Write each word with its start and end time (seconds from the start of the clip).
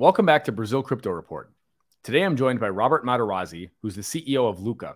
Welcome 0.00 0.24
back 0.24 0.44
to 0.44 0.52
Brazil 0.52 0.82
Crypto 0.82 1.10
Report. 1.10 1.52
Today 2.04 2.22
I'm 2.22 2.34
joined 2.34 2.58
by 2.58 2.70
Robert 2.70 3.04
Materazzi, 3.04 3.68
who's 3.82 3.96
the 3.96 4.00
CEO 4.00 4.48
of 4.48 4.60
Lukka. 4.60 4.94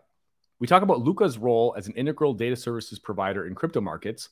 We 0.61 0.67
talk 0.67 0.80
about 0.80 1.04
Lukka's 1.04 1.37
role 1.37 1.75
as 1.77 1.87
an 1.87 1.92
integral 1.92 2.33
data 2.33 2.57
services 2.57 2.99
provider 2.99 3.47
in 3.47 3.55
crypto 3.55 3.83
markets 3.83 4.31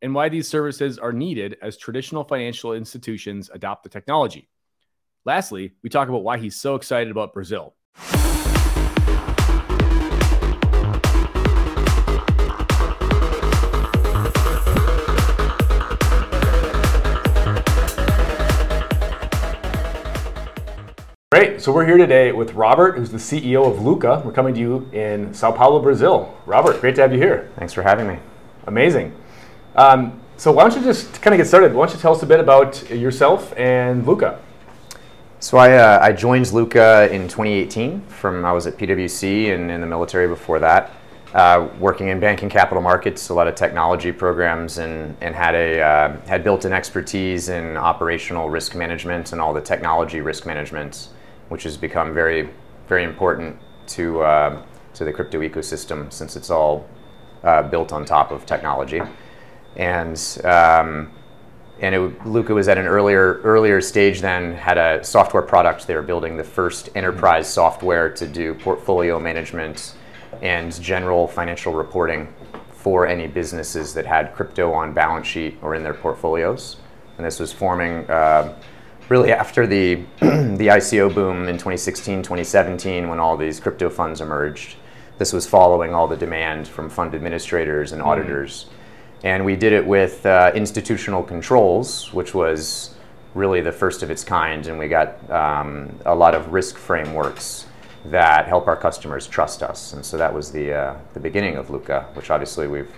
and 0.00 0.14
why 0.14 0.30
these 0.30 0.48
services 0.48 0.98
are 0.98 1.12
needed 1.12 1.58
as 1.60 1.76
traditional 1.76 2.24
financial 2.24 2.72
institutions 2.72 3.50
adopt 3.52 3.82
the 3.82 3.90
technology. 3.90 4.48
Lastly, 5.26 5.74
we 5.82 5.90
talk 5.90 6.08
about 6.08 6.24
why 6.24 6.38
he's 6.38 6.56
so 6.58 6.76
excited 6.76 7.10
about 7.10 7.34
Brazil. 7.34 7.74
Great. 21.36 21.60
So 21.60 21.70
we're 21.70 21.84
here 21.84 21.98
today 21.98 22.32
with 22.32 22.54
Robert, 22.54 22.96
who's 22.96 23.10
the 23.10 23.18
CEO 23.18 23.70
of 23.70 23.80
Lukka. 23.80 24.24
We're 24.24 24.32
coming 24.32 24.54
to 24.54 24.60
you 24.60 24.88
in 24.94 25.34
Sao 25.34 25.52
Paulo, 25.52 25.82
Brazil. 25.82 26.34
Robert, 26.46 26.80
great 26.80 26.94
to 26.94 27.02
have 27.02 27.12
you 27.12 27.18
here. 27.18 27.50
Thanks 27.56 27.74
for 27.74 27.82
having 27.82 28.08
me. 28.08 28.18
Amazing. 28.66 29.14
Um, 29.74 30.18
so 30.38 30.50
why 30.50 30.66
don't 30.66 30.80
you 30.80 30.82
just 30.82 31.20
kind 31.20 31.34
of 31.34 31.38
get 31.38 31.46
started? 31.46 31.74
Why 31.74 31.84
don't 31.84 31.94
you 31.94 32.00
tell 32.00 32.14
us 32.14 32.22
a 32.22 32.26
bit 32.26 32.40
about 32.40 32.88
yourself 32.88 33.52
and 33.58 34.02
Lukka? 34.06 34.38
So 35.40 35.58
I, 35.58 35.76
uh, 35.76 35.98
I 36.00 36.12
joined 36.12 36.46
Lukka 36.46 37.10
in 37.10 37.28
2018 37.28 38.00
from 38.06 38.42
I 38.46 38.52
was 38.52 38.66
at 38.66 38.78
PwC 38.78 39.54
and 39.54 39.70
in 39.70 39.82
the 39.82 39.86
military 39.86 40.28
before 40.28 40.58
that, 40.60 40.94
uh, 41.34 41.68
working 41.78 42.08
in 42.08 42.18
banking 42.18 42.48
capital 42.48 42.82
markets, 42.82 43.28
a 43.28 43.34
lot 43.34 43.46
of 43.46 43.54
technology 43.54 44.10
programs, 44.10 44.78
and, 44.78 45.14
and 45.20 45.34
had 45.34 45.54
a 45.54 45.82
uh, 45.82 46.16
had 46.26 46.42
built 46.42 46.64
an 46.64 46.72
expertise 46.72 47.50
in 47.50 47.76
operational 47.76 48.48
risk 48.48 48.74
management 48.74 49.32
and 49.32 49.40
all 49.42 49.52
the 49.52 49.60
technology 49.60 50.22
risk 50.22 50.46
management 50.46 51.10
which 51.48 51.62
has 51.62 51.76
become 51.76 52.12
very, 52.14 52.48
very 52.88 53.04
important 53.04 53.56
to, 53.88 54.20
uh, 54.22 54.62
to 54.94 55.04
the 55.04 55.12
crypto 55.12 55.40
ecosystem 55.40 56.12
since 56.12 56.36
it's 56.36 56.50
all 56.50 56.88
uh, 57.44 57.62
built 57.62 57.92
on 57.92 58.04
top 58.04 58.30
of 58.30 58.46
technology. 58.46 59.00
And, 59.76 60.18
um, 60.44 61.12
and 61.80 61.94
it, 61.94 62.18
Lukka 62.20 62.54
was 62.54 62.68
at 62.68 62.78
an 62.78 62.86
earlier, 62.86 63.40
earlier 63.44 63.80
stage 63.80 64.20
then, 64.20 64.54
had 64.54 64.78
a 64.78 65.04
software 65.04 65.42
product. 65.42 65.86
They 65.86 65.94
were 65.94 66.02
building 66.02 66.36
the 66.36 66.44
first 66.44 66.88
enterprise 66.94 67.52
software 67.52 68.08
to 68.10 68.26
do 68.26 68.54
portfolio 68.54 69.20
management 69.20 69.94
and 70.42 70.80
general 70.80 71.28
financial 71.28 71.72
reporting 71.72 72.32
for 72.70 73.06
any 73.06 73.26
businesses 73.26 73.94
that 73.94 74.06
had 74.06 74.34
crypto 74.34 74.72
on 74.72 74.92
balance 74.92 75.26
sheet 75.26 75.58
or 75.60 75.74
in 75.74 75.82
their 75.82 75.94
portfolios. 75.94 76.76
And 77.16 77.26
this 77.26 77.38
was 77.38 77.52
forming 77.52 78.08
uh, 78.10 78.56
really 79.08 79.32
after 79.32 79.66
the 79.66 79.94
the 80.20 80.68
ICO 80.68 81.12
boom 81.14 81.48
in 81.48 81.56
2016, 81.56 82.22
2017, 82.22 83.08
when 83.08 83.20
all 83.20 83.36
these 83.36 83.60
crypto 83.60 83.88
funds 83.88 84.20
emerged. 84.20 84.76
This 85.18 85.32
was 85.32 85.46
following 85.46 85.94
all 85.94 86.06
the 86.06 86.16
demand 86.16 86.68
from 86.68 86.90
fund 86.90 87.14
administrators 87.14 87.92
and 87.92 88.00
mm-hmm. 88.00 88.10
auditors. 88.10 88.64
Mm. 88.64 88.70
And 89.24 89.44
we 89.44 89.56
did 89.56 89.72
it 89.72 89.86
with 89.86 90.26
uh, 90.26 90.52
institutional 90.54 91.22
controls, 91.22 92.12
which 92.12 92.34
was 92.34 92.94
really 93.34 93.60
the 93.60 93.72
first 93.72 94.02
of 94.02 94.10
its 94.10 94.22
kind. 94.22 94.66
And 94.66 94.78
we 94.78 94.88
got 94.88 95.30
um, 95.30 95.98
a 96.04 96.14
lot 96.14 96.34
of 96.34 96.52
risk 96.52 96.76
frameworks 96.76 97.66
that 98.06 98.46
help 98.46 98.66
our 98.66 98.76
customers 98.76 99.26
trust 99.26 99.62
us. 99.62 99.94
And 99.94 100.04
so 100.04 100.16
that 100.18 100.32
was 100.32 100.52
the, 100.52 100.72
uh, 100.72 100.96
the 101.14 101.20
beginning 101.20 101.56
of 101.56 101.68
Lukka, 101.68 102.14
which 102.14 102.30
obviously 102.30 102.68
we've 102.68 102.92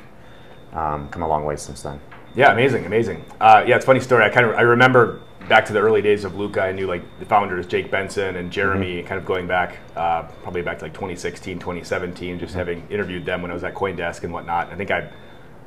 um, 0.73 1.09
come 1.09 1.23
a 1.23 1.29
long 1.29 1.45
way 1.45 1.57
since 1.57 1.83
then. 1.83 2.01
Yeah, 2.35 2.53
amazing, 2.53 2.85
amazing. 2.85 3.25
Uh, 3.41 3.65
yeah, 3.67 3.77
it's 3.77 3.85
a 3.85 3.87
funny 3.87 4.01
story. 4.01 4.25
I 4.25 4.29
kind 4.29 4.47
of 4.47 4.55
I 4.55 4.61
remember 4.61 5.23
back 5.49 5.65
to 5.67 5.73
the 5.73 5.81
early 5.81 6.03
days 6.03 6.25
of 6.25 6.33
Lukka, 6.33 6.63
I 6.63 6.73
knew 6.73 6.87
like 6.87 7.03
the 7.19 7.25
founders, 7.25 7.67
Jake 7.67 7.91
Benson 7.91 8.37
and 8.37 8.51
Jeremy, 8.51 8.99
mm-hmm. 8.99 9.09
kind 9.09 9.19
of 9.19 9.25
going 9.27 9.47
back, 9.47 9.79
uh, 9.97 10.23
probably 10.43 10.63
back 10.63 10.79
to 10.79 10.85
like 10.85 10.95
2016, 10.95 11.59
2017, 11.59 12.39
just 12.39 12.51
mm-hmm. 12.51 12.59
having 12.59 12.87
interviewed 12.91 13.25
them 13.25 13.43
when 13.43 13.51
I 13.51 13.55
was 13.55 13.65
at 13.65 13.75
CoinDesk 13.75 14.25
and 14.25 14.33
whatnot. 14.33 14.71
I 14.71 14.77
think 14.77 14.91
I 14.91 15.11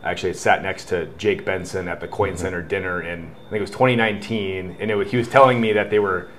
actually 0.03 0.33
sat 0.33 0.63
next 0.63 0.85
to 0.85 1.07
Jake 1.17 1.45
Benson 1.45 1.87
at 1.87 1.99
the 1.99 2.07
Coin 2.07 2.29
mm-hmm. 2.29 2.37
Center 2.37 2.61
dinner 2.61 3.01
in, 3.01 3.31
I 3.47 3.49
think 3.49 3.57
it 3.57 3.61
was 3.61 3.71
2019, 3.71 4.77
and 4.79 4.91
it, 4.91 5.07
he 5.07 5.17
was 5.17 5.27
telling 5.27 5.59
me 5.59 5.73
that 5.73 5.89
they 5.89 5.99
were 5.99 6.29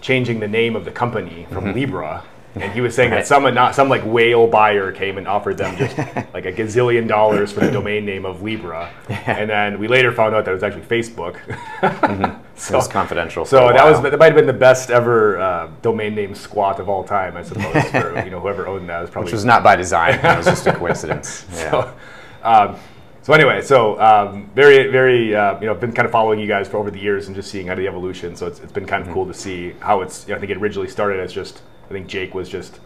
changing 0.00 0.40
the 0.40 0.48
name 0.48 0.76
of 0.76 0.84
the 0.84 0.90
company 0.90 1.46
from 1.50 1.64
mm-hmm. 1.64 1.74
Libra 1.74 2.24
and 2.62 2.72
he 2.72 2.80
was 2.80 2.94
saying 2.94 3.10
right. 3.10 3.18
that 3.18 3.26
some 3.26 3.42
not 3.54 3.74
some 3.74 3.88
like 3.88 4.02
whale 4.04 4.46
buyer 4.46 4.92
came 4.92 5.18
and 5.18 5.28
offered 5.28 5.58
them 5.58 5.76
just 5.76 5.96
like 6.34 6.46
a 6.46 6.52
gazillion 6.52 7.06
dollars 7.06 7.52
for 7.52 7.60
the 7.60 7.70
domain 7.70 8.04
name 8.04 8.24
of 8.24 8.42
Libra, 8.42 8.92
yeah. 9.08 9.38
and 9.38 9.50
then 9.50 9.78
we 9.78 9.88
later 9.88 10.12
found 10.12 10.34
out 10.34 10.44
that 10.44 10.50
it 10.50 10.54
was 10.54 10.62
actually 10.62 10.82
Facebook. 10.82 11.36
mm-hmm. 11.80 12.42
so, 12.56 12.74
it 12.74 12.76
was 12.76 12.88
confidential. 12.88 13.44
So 13.44 13.68
that 13.68 13.84
was 13.84 14.02
that 14.02 14.18
might 14.18 14.26
have 14.26 14.34
been 14.34 14.46
the 14.46 14.52
best 14.52 14.90
ever 14.90 15.38
uh, 15.38 15.70
domain 15.82 16.14
name 16.14 16.34
squat 16.34 16.80
of 16.80 16.88
all 16.88 17.04
time, 17.04 17.36
I 17.36 17.42
suppose. 17.42 17.90
for 17.90 18.24
you 18.24 18.30
know 18.30 18.40
whoever 18.40 18.66
owned 18.66 18.88
that 18.88 19.00
was 19.00 19.10
probably 19.10 19.26
which 19.26 19.34
was 19.34 19.44
not 19.44 19.62
by 19.62 19.76
design. 19.76 20.14
it 20.14 20.36
was 20.36 20.46
just 20.46 20.66
a 20.66 20.72
coincidence. 20.76 21.46
Yeah. 21.52 21.70
So, 21.70 21.94
um, 22.42 22.76
so 23.22 23.32
anyway, 23.32 23.60
so 23.60 24.00
um, 24.00 24.48
very, 24.54 24.88
very, 24.92 25.34
uh, 25.34 25.58
you 25.58 25.66
know, 25.66 25.74
been 25.74 25.92
kind 25.92 26.06
of 26.06 26.12
following 26.12 26.38
you 26.38 26.46
guys 26.46 26.68
for 26.68 26.76
over 26.76 26.92
the 26.92 27.00
years 27.00 27.26
and 27.26 27.34
just 27.34 27.50
seeing 27.50 27.68
of 27.70 27.76
the 27.76 27.88
evolution. 27.88 28.36
So 28.36 28.46
it's, 28.46 28.60
it's 28.60 28.70
been 28.70 28.86
kind 28.86 29.00
of 29.00 29.08
mm-hmm. 29.08 29.14
cool 29.14 29.26
to 29.26 29.34
see 29.34 29.72
how 29.80 30.02
it's. 30.02 30.28
You 30.28 30.30
know, 30.30 30.36
I 30.36 30.38
think 30.38 30.52
it 30.52 30.58
originally 30.58 30.86
started 30.86 31.18
as 31.18 31.32
just 31.32 31.60
I 31.88 31.92
think 31.92 32.06
Jake 32.06 32.34
was 32.34 32.48
just, 32.48 32.80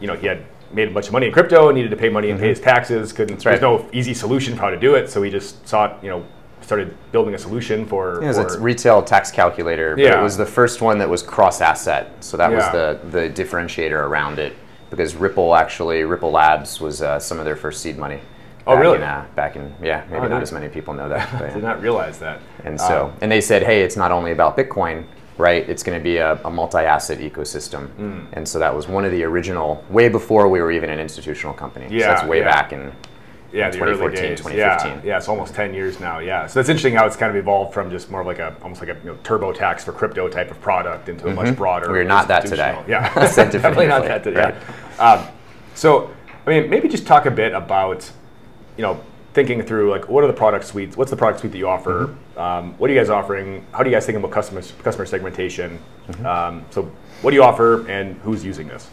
you 0.00 0.06
know, 0.06 0.16
he 0.16 0.26
had 0.26 0.44
made 0.72 0.88
a 0.88 0.90
bunch 0.90 1.06
of 1.06 1.12
money 1.12 1.26
in 1.26 1.32
crypto, 1.32 1.70
needed 1.70 1.90
to 1.90 1.96
pay 1.96 2.08
money 2.08 2.30
and 2.30 2.38
mm-hmm. 2.38 2.44
pay 2.44 2.50
his 2.50 2.60
taxes. 2.60 3.12
Couldn't. 3.12 3.44
Right. 3.44 3.58
There's 3.58 3.62
no 3.62 3.88
easy 3.92 4.14
solution 4.14 4.54
for 4.54 4.62
how 4.62 4.70
to 4.70 4.78
do 4.78 4.94
it, 4.94 5.10
so 5.10 5.22
he 5.22 5.30
just 5.30 5.66
sought, 5.68 6.02
you 6.02 6.08
know, 6.08 6.24
started 6.60 6.96
building 7.12 7.34
a 7.34 7.38
solution 7.38 7.86
for. 7.86 8.20
Yeah, 8.22 8.30
it 8.30 8.44
was 8.44 8.54
a 8.56 8.60
retail 8.60 9.02
tax 9.02 9.30
calculator. 9.30 9.94
But 9.96 10.02
yeah. 10.02 10.20
it 10.20 10.22
was 10.22 10.36
the 10.36 10.46
first 10.46 10.80
one 10.80 10.98
that 10.98 11.08
was 11.08 11.22
cross-asset, 11.22 12.24
so 12.24 12.36
that 12.36 12.50
yeah. 12.50 12.56
was 12.56 12.72
the 12.72 13.18
the 13.18 13.30
differentiator 13.30 13.92
around 13.92 14.38
it. 14.38 14.56
Because 14.90 15.14
Ripple 15.14 15.54
actually, 15.54 16.04
Ripple 16.04 16.30
Labs 16.30 16.78
was 16.78 17.00
uh, 17.00 17.18
some 17.18 17.38
of 17.38 17.46
their 17.46 17.56
first 17.56 17.80
seed 17.80 17.96
money. 17.96 18.20
Oh, 18.66 18.76
really? 18.76 18.96
In, 18.96 19.02
uh, 19.02 19.26
back 19.34 19.56
in, 19.56 19.74
yeah, 19.82 20.04
maybe 20.08 20.26
oh, 20.26 20.28
not 20.28 20.42
as 20.42 20.52
many 20.52 20.68
people 20.68 20.94
know 20.94 21.08
that. 21.08 21.28
But, 21.32 21.54
Did 21.54 21.62
not 21.62 21.80
realize 21.80 22.18
that. 22.18 22.40
And 22.64 22.80
so, 22.80 23.06
um, 23.06 23.16
and 23.20 23.32
they 23.32 23.40
said, 23.40 23.62
hey, 23.62 23.82
it's 23.82 23.96
not 23.96 24.12
only 24.12 24.30
about 24.30 24.56
Bitcoin 24.56 25.04
right? 25.38 25.68
It's 25.68 25.82
going 25.82 25.98
to 25.98 26.02
be 26.02 26.18
a, 26.18 26.40
a 26.44 26.50
multi-asset 26.50 27.18
ecosystem, 27.18 27.88
mm. 27.96 28.26
and 28.32 28.46
so 28.46 28.58
that 28.58 28.74
was 28.74 28.88
one 28.88 29.04
of 29.04 29.10
the 29.10 29.24
original, 29.24 29.84
way 29.88 30.08
before 30.08 30.48
we 30.48 30.60
were 30.60 30.72
even 30.72 30.90
an 30.90 31.00
institutional 31.00 31.54
company. 31.54 31.88
Yeah, 31.90 32.00
so 32.00 32.06
that's 32.06 32.24
way 32.24 32.40
yeah. 32.40 32.50
back 32.50 32.72
in 32.72 32.92
yeah, 33.52 33.70
the 33.70 33.76
2014, 33.76 34.36
2015. 34.36 34.56
Yeah, 34.56 35.00
yeah, 35.04 35.16
it's 35.18 35.28
almost 35.28 35.54
10 35.54 35.74
years 35.74 36.00
now. 36.00 36.18
Yeah, 36.18 36.46
so 36.46 36.58
that's 36.58 36.68
interesting 36.68 36.94
how 36.94 37.06
it's 37.06 37.16
kind 37.16 37.30
of 37.30 37.36
evolved 37.36 37.74
from 37.74 37.90
just 37.90 38.10
more 38.10 38.22
of 38.22 38.26
like 38.26 38.38
a 38.38 38.56
almost 38.62 38.80
like 38.80 38.90
a 38.90 38.98
you 39.04 39.10
know, 39.10 39.14
TurboTax 39.16 39.80
for 39.82 39.92
crypto 39.92 40.28
type 40.28 40.50
of 40.50 40.60
product 40.60 41.08
into 41.08 41.24
mm-hmm. 41.24 41.32
a 41.32 41.34
much 41.34 41.46
mm-hmm. 41.46 41.56
broader. 41.56 41.90
We're 41.90 42.04
not 42.04 42.28
that 42.28 42.46
today. 42.46 42.82
Yeah, 42.88 43.12
definitely 43.36 43.86
not 43.86 44.04
that 44.04 44.24
today. 44.24 44.54
Right. 44.98 45.18
Um, 45.18 45.28
so, 45.74 46.14
I 46.46 46.50
mean, 46.50 46.70
maybe 46.70 46.88
just 46.88 47.06
talk 47.06 47.26
a 47.26 47.30
bit 47.30 47.52
about, 47.52 48.10
you 48.76 48.82
know, 48.82 49.02
thinking 49.34 49.62
through 49.62 49.90
like 49.90 50.08
what 50.08 50.24
are 50.24 50.28
the 50.28 50.32
product 50.32 50.66
suites? 50.66 50.96
What's 50.96 51.10
the 51.10 51.16
product 51.16 51.40
suite 51.40 51.52
that 51.52 51.58
you 51.58 51.68
offer? 51.68 52.06
Mm-hmm. 52.06 52.21
Um, 52.36 52.74
what 52.78 52.90
are 52.90 52.92
you 52.92 52.98
guys 52.98 53.10
offering? 53.10 53.64
How 53.72 53.82
do 53.82 53.90
you 53.90 53.96
guys 53.96 54.06
think 54.06 54.18
about 54.18 54.30
customer 54.30 54.62
customer 54.82 55.06
segmentation? 55.06 55.78
Mm-hmm. 56.08 56.26
Um, 56.26 56.64
so 56.70 56.90
what 57.22 57.30
do 57.30 57.36
you 57.36 57.42
offer, 57.42 57.86
and 57.88 58.16
who's 58.18 58.44
using 58.44 58.68
this? 58.68 58.88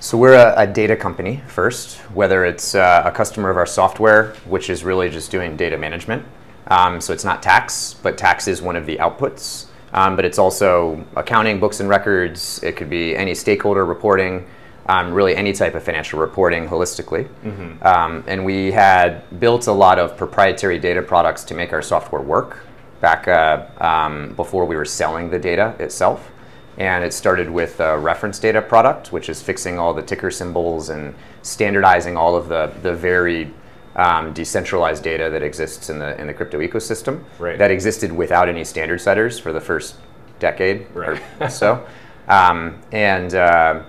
So 0.00 0.18
we're 0.18 0.34
a, 0.34 0.54
a 0.56 0.66
data 0.66 0.96
company 0.96 1.42
first, 1.46 1.98
whether 2.12 2.44
it's 2.44 2.74
uh, 2.74 3.02
a 3.04 3.10
customer 3.10 3.50
of 3.50 3.56
our 3.56 3.66
software, 3.66 4.34
which 4.46 4.68
is 4.68 4.82
really 4.82 5.08
just 5.08 5.30
doing 5.30 5.56
data 5.56 5.78
management. 5.78 6.24
Um, 6.66 7.00
so 7.00 7.12
it's 7.12 7.24
not 7.24 7.42
tax, 7.42 7.94
but 8.02 8.18
tax 8.18 8.48
is 8.48 8.60
one 8.60 8.76
of 8.76 8.86
the 8.86 8.96
outputs. 8.96 9.66
Um, 9.92 10.16
but 10.16 10.24
it's 10.24 10.38
also 10.38 11.04
accounting, 11.16 11.60
books 11.60 11.80
and 11.80 11.88
records. 11.88 12.62
It 12.62 12.76
could 12.76 12.88
be 12.88 13.14
any 13.14 13.34
stakeholder 13.34 13.84
reporting 13.84 14.46
um, 14.86 15.12
really 15.12 15.36
any 15.36 15.52
type 15.52 15.74
of 15.74 15.82
financial 15.82 16.18
reporting 16.18 16.66
holistically. 16.66 17.28
Mm-hmm. 17.44 17.86
Um, 17.86 18.24
and 18.26 18.44
we 18.44 18.72
had 18.72 19.22
built 19.38 19.66
a 19.66 19.72
lot 19.72 19.98
of 19.98 20.16
proprietary 20.16 20.78
data 20.78 21.02
products 21.02 21.44
to 21.44 21.54
make 21.54 21.72
our 21.72 21.82
software 21.82 22.22
work 22.22 22.58
back 23.02 23.28
uh, 23.28 23.66
um, 23.78 24.32
before 24.34 24.64
we 24.64 24.76
were 24.76 24.86
selling 24.86 25.28
the 25.28 25.38
data 25.38 25.74
itself. 25.78 26.30
And 26.78 27.04
it 27.04 27.12
started 27.12 27.50
with 27.50 27.80
a 27.80 27.98
reference 27.98 28.38
data 28.38 28.62
product, 28.62 29.12
which 29.12 29.28
is 29.28 29.42
fixing 29.42 29.78
all 29.78 29.92
the 29.92 30.00
ticker 30.00 30.30
symbols 30.30 30.88
and 30.88 31.14
standardizing 31.42 32.16
all 32.16 32.34
of 32.34 32.48
the, 32.48 32.72
the 32.80 32.94
very 32.94 33.52
um, 33.96 34.32
decentralized 34.32 35.02
data 35.02 35.28
that 35.28 35.42
exists 35.42 35.90
in 35.90 35.98
the 35.98 36.18
in 36.18 36.26
the 36.26 36.32
crypto 36.32 36.60
ecosystem 36.60 37.22
right. 37.38 37.58
that 37.58 37.70
existed 37.70 38.10
without 38.10 38.48
any 38.48 38.64
standard 38.64 39.02
setters 39.02 39.38
for 39.38 39.52
the 39.52 39.60
first 39.60 39.96
decade 40.38 40.86
right. 40.94 41.20
or 41.40 41.48
so. 41.50 41.86
Um, 42.28 42.80
and 42.90 43.34
uh, 43.34 43.82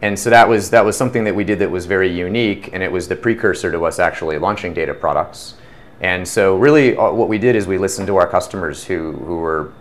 and 0.00 0.16
so 0.16 0.30
that 0.30 0.48
was 0.48 0.70
that 0.70 0.84
was 0.84 0.96
something 0.96 1.24
that 1.24 1.34
we 1.34 1.42
did 1.42 1.58
that 1.58 1.70
was 1.70 1.86
very 1.86 2.08
unique, 2.08 2.70
and 2.72 2.82
it 2.82 2.92
was 2.92 3.08
the 3.08 3.16
precursor 3.16 3.72
to 3.72 3.84
us 3.84 3.98
actually 3.98 4.38
launching 4.38 4.72
data 4.74 4.94
products. 4.94 5.54
And 6.00 6.26
so 6.26 6.56
really, 6.56 6.96
uh, 6.96 7.10
what 7.10 7.28
we 7.28 7.38
did 7.38 7.56
is 7.56 7.66
we 7.66 7.78
listened 7.78 8.06
to 8.06 8.16
our 8.16 8.26
customers 8.26 8.84
who 8.84 9.12
who 9.12 9.36
were 9.38 9.72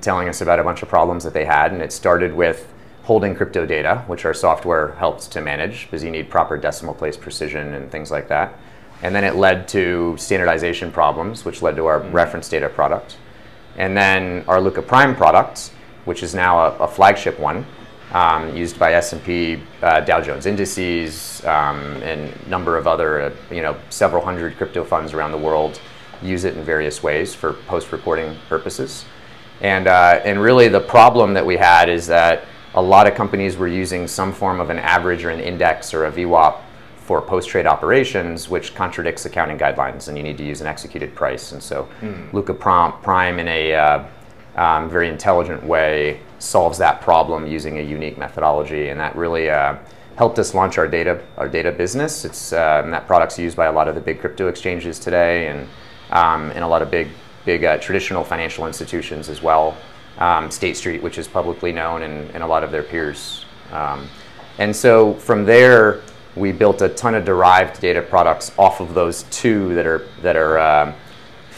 telling 0.00 0.28
us 0.28 0.40
about 0.40 0.58
a 0.58 0.64
bunch 0.64 0.82
of 0.82 0.88
problems 0.88 1.24
that 1.24 1.32
they 1.32 1.44
had, 1.44 1.72
and 1.72 1.82
it 1.82 1.92
started 1.92 2.34
with 2.34 2.70
holding 3.04 3.34
crypto 3.34 3.66
data, 3.66 4.04
which 4.06 4.24
our 4.24 4.34
software 4.34 4.92
helps 4.92 5.26
to 5.26 5.40
manage 5.40 5.86
because 5.86 6.04
you 6.04 6.10
need 6.10 6.28
proper 6.30 6.56
decimal 6.56 6.94
place 6.94 7.16
precision 7.16 7.74
and 7.74 7.90
things 7.90 8.10
like 8.10 8.28
that. 8.28 8.56
And 9.02 9.14
then 9.14 9.24
it 9.24 9.36
led 9.36 9.66
to 9.68 10.14
standardization 10.18 10.92
problems, 10.92 11.44
which 11.44 11.62
led 11.62 11.76
to 11.76 11.86
our 11.86 12.00
mm-hmm. 12.00 12.12
reference 12.12 12.48
data 12.48 12.68
product. 12.68 13.16
And 13.76 13.96
then 13.96 14.44
our 14.46 14.58
Lukka 14.58 14.86
Prime 14.86 15.16
product, 15.16 15.72
which 16.04 16.22
is 16.22 16.34
now 16.34 16.58
a, 16.58 16.76
a 16.80 16.88
flagship 16.88 17.40
one 17.40 17.64
um, 18.12 18.56
used 18.56 18.78
by 18.78 18.94
S&P, 18.94 19.62
uh, 19.82 20.00
Dow 20.00 20.20
Jones 20.20 20.46
Indices, 20.46 21.44
um, 21.44 21.78
and 22.02 22.32
a 22.32 22.48
number 22.48 22.76
of 22.76 22.86
other, 22.86 23.20
uh, 23.22 23.32
you 23.50 23.62
know, 23.62 23.76
several 23.88 24.24
hundred 24.24 24.56
crypto 24.56 24.84
funds 24.84 25.12
around 25.12 25.32
the 25.32 25.38
world 25.38 25.80
use 26.22 26.44
it 26.44 26.56
in 26.56 26.64
various 26.64 27.02
ways 27.02 27.34
for 27.34 27.54
post-reporting 27.66 28.36
purposes. 28.48 29.04
And, 29.60 29.86
uh, 29.86 30.20
and 30.24 30.40
really 30.40 30.68
the 30.68 30.80
problem 30.80 31.34
that 31.34 31.44
we 31.44 31.56
had 31.56 31.88
is 31.88 32.06
that 32.08 32.44
a 32.74 32.82
lot 32.82 33.06
of 33.06 33.14
companies 33.14 33.56
were 33.56 33.68
using 33.68 34.06
some 34.06 34.32
form 34.32 34.60
of 34.60 34.70
an 34.70 34.78
average 34.78 35.24
or 35.24 35.30
an 35.30 35.40
index 35.40 35.92
or 35.92 36.06
a 36.06 36.12
VWAP 36.12 36.60
for 36.98 37.20
post-trade 37.20 37.66
operations, 37.66 38.48
which 38.48 38.74
contradicts 38.74 39.24
accounting 39.26 39.58
guidelines, 39.58 40.08
and 40.08 40.16
you 40.16 40.22
need 40.22 40.38
to 40.38 40.44
use 40.44 40.60
an 40.60 40.66
executed 40.66 41.14
price. 41.14 41.52
And 41.52 41.62
so 41.62 41.88
mm. 42.00 42.30
Lukka 42.30 42.58
Prime 43.02 43.38
in 43.38 43.48
a 43.48 43.74
uh, 43.74 44.04
um, 44.56 44.88
very 44.90 45.08
intelligent 45.08 45.62
way 45.64 46.20
solves 46.38 46.78
that 46.78 47.00
problem 47.00 47.46
using 47.46 47.78
a 47.78 47.82
unique 47.82 48.18
methodology, 48.18 48.88
and 48.88 48.98
that 49.00 49.14
really 49.16 49.50
uh, 49.50 49.76
helped 50.16 50.38
us 50.38 50.54
launch 50.54 50.78
our 50.78 50.88
data 50.88 51.22
our 51.36 51.48
data 51.48 51.72
business. 51.72 52.24
It's 52.24 52.52
um, 52.52 52.90
that 52.90 53.06
product's 53.06 53.38
used 53.38 53.56
by 53.56 53.66
a 53.66 53.72
lot 53.72 53.88
of 53.88 53.94
the 53.94 54.00
big 54.00 54.20
crypto 54.20 54.48
exchanges 54.48 54.98
today, 54.98 55.48
and 55.48 55.68
um, 56.10 56.50
and 56.50 56.64
a 56.64 56.68
lot 56.68 56.82
of 56.82 56.90
big 56.90 57.08
big 57.44 57.64
uh, 57.64 57.78
traditional 57.78 58.24
financial 58.24 58.66
institutions 58.66 59.28
as 59.28 59.42
well. 59.42 59.76
Um, 60.18 60.50
State 60.50 60.76
Street, 60.76 61.02
which 61.02 61.16
is 61.16 61.26
publicly 61.26 61.72
known, 61.72 62.02
and, 62.02 62.30
and 62.32 62.42
a 62.42 62.46
lot 62.46 62.62
of 62.62 62.70
their 62.72 62.82
peers. 62.82 63.46
Um, 63.72 64.08
and 64.58 64.74
so 64.74 65.14
from 65.14 65.46
there, 65.46 66.02
we 66.36 66.52
built 66.52 66.82
a 66.82 66.88
ton 66.88 67.14
of 67.14 67.24
derived 67.24 67.80
data 67.80 68.02
products 68.02 68.52
off 68.58 68.80
of 68.80 68.94
those 68.94 69.22
two 69.24 69.74
that 69.74 69.86
are 69.86 70.06
that 70.22 70.36
are 70.36 70.58
um, 70.58 70.94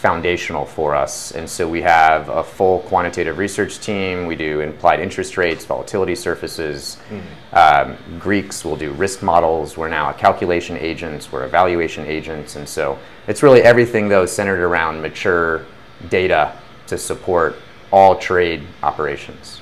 foundational 0.03 0.67
for 0.67 0.97
us. 0.97 1.31
And 1.31 1.49
so 1.49 1.69
we 1.69 1.81
have 1.83 2.29
a 2.29 2.43
full 2.43 2.81
quantitative 2.81 3.39
research 3.39 3.79
team. 3.79 4.27
We 4.27 4.35
do 4.35 4.59
implied 4.59 4.99
interest 4.99 5.37
rates, 5.37 5.65
volatility 5.65 6.17
surfaces. 6.17 6.99
Mm-hmm. 7.09 7.55
Um, 7.57 8.19
Greeks 8.19 8.65
will 8.65 8.75
do 8.75 8.91
risk 8.91 9.23
models. 9.23 9.77
We're 9.77 9.89
now 9.89 10.11
a 10.11 10.15
calculation 10.15 10.77
agents. 10.77 11.31
We're 11.31 11.45
evaluation 11.45 12.05
agents. 12.05 12.57
And 12.57 12.69
so 12.69 12.99
it's 13.29 13.45
really 13.45 13.63
everything, 13.63 14.09
though, 14.09 14.27
centered 14.27 14.59
around 14.59 15.01
mature 15.01 15.67
data 16.09 16.59
to 16.89 16.99
support 16.99 17.55
all 17.93 18.17
trade 18.17 18.65
operations. 18.83 19.61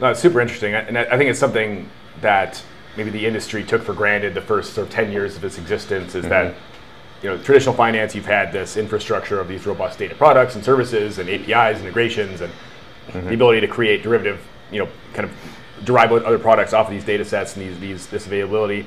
No, 0.00 0.08
it's 0.08 0.20
super 0.20 0.40
interesting. 0.40 0.74
And 0.74 0.98
I 0.98 1.16
think 1.16 1.30
it's 1.30 1.38
something 1.38 1.88
that 2.22 2.60
maybe 2.96 3.10
the 3.10 3.24
industry 3.24 3.62
took 3.62 3.82
for 3.84 3.94
granted 3.94 4.34
the 4.34 4.40
first 4.40 4.72
sort 4.72 4.88
of 4.88 4.92
10 4.92 5.12
years 5.12 5.36
of 5.36 5.44
its 5.44 5.58
existence 5.58 6.16
is 6.16 6.24
mm-hmm. 6.24 6.30
that 6.30 6.54
you 7.24 7.30
know, 7.30 7.38
traditional 7.38 7.74
finance, 7.74 8.14
you've 8.14 8.26
had 8.26 8.52
this 8.52 8.76
infrastructure 8.76 9.40
of 9.40 9.48
these 9.48 9.66
robust 9.66 9.98
data 9.98 10.14
products 10.14 10.56
and 10.56 10.62
services 10.62 11.18
and 11.18 11.30
APIs, 11.30 11.80
integrations, 11.80 12.42
and 12.42 12.52
mm-hmm. 13.08 13.28
the 13.28 13.34
ability 13.34 13.62
to 13.62 13.66
create 13.66 14.02
derivative, 14.02 14.46
you 14.70 14.78
know, 14.78 14.90
kind 15.14 15.26
of 15.26 15.34
derive 15.84 16.12
other 16.12 16.38
products 16.38 16.74
off 16.74 16.86
of 16.86 16.92
these 16.92 17.02
data 17.02 17.24
sets 17.24 17.56
and 17.56 17.64
these, 17.64 17.80
these 17.80 18.06
this 18.08 18.26
availability. 18.26 18.84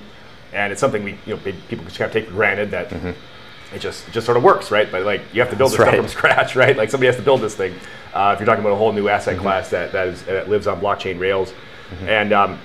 And 0.54 0.72
it's 0.72 0.80
something 0.80 1.04
we, 1.04 1.18
you 1.26 1.36
know, 1.36 1.38
people 1.68 1.84
just 1.86 1.98
kind 1.98 2.10
of 2.10 2.14
take 2.14 2.28
for 2.28 2.34
granted 2.34 2.70
that 2.70 2.90
mm-hmm. 2.90 3.76
it 3.76 3.80
just 3.80 4.08
it 4.08 4.12
just 4.12 4.28
sort 4.28 4.38
of 4.38 4.44
works, 4.44 4.70
right? 4.70 4.90
But 4.92 5.02
like 5.02 5.22
you 5.34 5.42
have 5.42 5.50
to 5.50 5.56
build 5.56 5.72
That's 5.72 5.80
this 5.80 5.88
right. 5.88 5.96
stuff 5.96 6.12
from 6.12 6.36
scratch, 6.36 6.56
right? 6.68 6.78
Like 6.78 6.92
somebody 6.92 7.08
has 7.08 7.16
to 7.16 7.24
build 7.24 7.42
this 7.42 7.56
thing. 7.56 7.74
Uh, 8.14 8.34
if 8.36 8.40
you're 8.40 8.46
talking 8.46 8.64
about 8.64 8.74
a 8.74 8.78
whole 8.78 8.94
new 8.94 9.10
asset 9.10 9.34
mm-hmm. 9.34 9.42
class 9.42 9.72
that 9.72 9.92
that, 9.94 10.10
is, 10.10 10.22
that 10.26 10.48
lives 10.48 10.68
on 10.68 10.80
blockchain 10.80 11.20
rails, 11.20 11.54
mm-hmm. 11.90 12.08
and 12.08 12.34
um, 12.34 12.60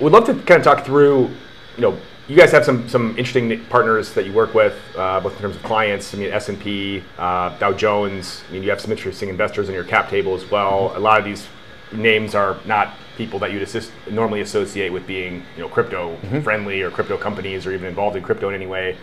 we'd 0.00 0.12
love 0.12 0.26
to 0.26 0.34
kind 0.34 0.60
of 0.60 0.64
talk 0.64 0.84
through, 0.84 1.30
you 1.76 1.80
know 1.80 1.98
you 2.28 2.36
guys 2.36 2.52
have 2.52 2.64
some 2.64 2.88
some 2.88 3.10
interesting 3.18 3.64
partners 3.66 4.14
that 4.14 4.26
you 4.26 4.32
work 4.32 4.54
with, 4.54 4.78
uh, 4.96 5.20
both 5.20 5.34
in 5.34 5.40
terms 5.40 5.56
of 5.56 5.62
clients. 5.62 6.14
I 6.14 6.18
mean, 6.18 6.32
S 6.32 6.48
and 6.48 6.58
P, 6.58 7.02
uh, 7.18 7.56
Dow 7.58 7.72
Jones. 7.72 8.42
I 8.48 8.52
mean, 8.52 8.62
you 8.62 8.70
have 8.70 8.80
some 8.80 8.92
interesting 8.92 9.28
investors 9.28 9.68
in 9.68 9.74
your 9.74 9.84
cap 9.84 10.08
table 10.08 10.34
as 10.34 10.48
well. 10.50 10.88
Mm-hmm. 10.88 10.96
A 10.98 11.00
lot 11.00 11.18
of 11.18 11.24
these 11.24 11.46
names 11.92 12.34
are 12.34 12.58
not 12.64 12.94
people 13.16 13.38
that 13.40 13.52
you'd 13.52 13.62
assist, 13.62 13.92
normally 14.10 14.40
associate 14.40 14.90
with 14.90 15.06
being, 15.06 15.42
you 15.56 15.62
know, 15.62 15.68
crypto 15.68 16.16
mm-hmm. 16.16 16.40
friendly 16.40 16.80
or 16.80 16.90
crypto 16.90 17.18
companies 17.18 17.66
or 17.66 17.72
even 17.72 17.86
involved 17.86 18.16
in 18.16 18.22
crypto 18.22 18.48
in 18.48 18.54
any 18.54 18.66
way. 18.66 18.96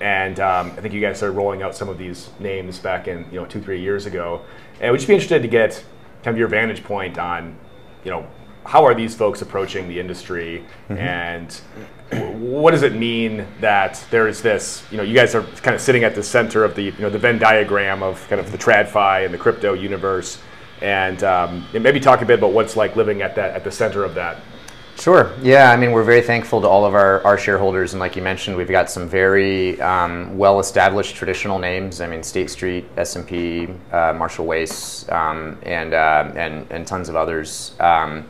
And 0.00 0.40
um, 0.40 0.70
I 0.72 0.80
think 0.80 0.94
you 0.94 1.00
guys 1.00 1.18
started 1.18 1.36
rolling 1.36 1.62
out 1.62 1.76
some 1.76 1.88
of 1.88 1.98
these 1.98 2.30
names 2.40 2.78
back 2.78 3.06
in, 3.08 3.26
you 3.30 3.38
know, 3.38 3.46
two 3.46 3.60
three 3.60 3.80
years 3.80 4.06
ago. 4.06 4.42
And 4.80 4.90
we'd 4.92 4.98
just 4.98 5.08
be 5.08 5.14
interested 5.14 5.42
to 5.42 5.48
get 5.48 5.84
kind 6.22 6.34
of 6.34 6.38
your 6.38 6.48
vantage 6.48 6.82
point 6.82 7.18
on, 7.18 7.56
you 8.04 8.10
know, 8.10 8.26
how 8.64 8.84
are 8.84 8.94
these 8.94 9.14
folks 9.14 9.42
approaching 9.42 9.88
the 9.88 9.98
industry 9.98 10.64
mm-hmm. 10.88 10.98
and 10.98 11.60
what 12.38 12.72
does 12.72 12.82
it 12.82 12.94
mean 12.94 13.46
that 13.60 14.04
there 14.10 14.28
is 14.28 14.42
this 14.42 14.84
you 14.90 14.96
know 14.96 15.02
you 15.02 15.14
guys 15.14 15.34
are 15.34 15.42
kind 15.62 15.74
of 15.74 15.80
sitting 15.80 16.04
at 16.04 16.14
the 16.14 16.22
center 16.22 16.64
of 16.64 16.74
the 16.74 16.84
you 16.84 16.98
know 16.98 17.10
the 17.10 17.18
venn 17.18 17.38
diagram 17.38 18.02
of 18.02 18.26
kind 18.28 18.40
of 18.40 18.52
the 18.52 18.58
tradfi 18.58 19.24
and 19.24 19.32
the 19.32 19.38
crypto 19.38 19.72
universe 19.72 20.38
and, 20.80 21.22
um, 21.22 21.64
and 21.74 21.82
maybe 21.84 22.00
talk 22.00 22.22
a 22.22 22.26
bit 22.26 22.40
about 22.40 22.52
what's 22.52 22.76
like 22.76 22.96
living 22.96 23.22
at 23.22 23.36
that 23.36 23.54
at 23.54 23.62
the 23.62 23.70
center 23.70 24.04
of 24.04 24.14
that 24.14 24.42
Sure. 24.98 25.32
Yeah. 25.42 25.70
I 25.70 25.76
mean, 25.76 25.92
we're 25.92 26.04
very 26.04 26.20
thankful 26.20 26.60
to 26.60 26.68
all 26.68 26.84
of 26.84 26.94
our, 26.94 27.24
our 27.24 27.38
shareholders. 27.38 27.92
And 27.94 28.00
like 28.00 28.14
you 28.14 28.22
mentioned, 28.22 28.56
we've 28.56 28.68
got 28.68 28.90
some 28.90 29.08
very 29.08 29.80
um, 29.80 30.36
well-established 30.36 31.16
traditional 31.16 31.58
names. 31.58 32.00
I 32.00 32.06
mean, 32.06 32.22
State 32.22 32.50
Street, 32.50 32.84
S&P, 32.96 33.68
uh, 33.90 34.12
Marshall 34.12 34.46
Wace, 34.46 35.08
um, 35.10 35.58
and, 35.62 35.94
uh, 35.94 36.30
and, 36.36 36.66
and 36.70 36.86
tons 36.86 37.08
of 37.08 37.16
others. 37.16 37.74
Um, 37.80 38.28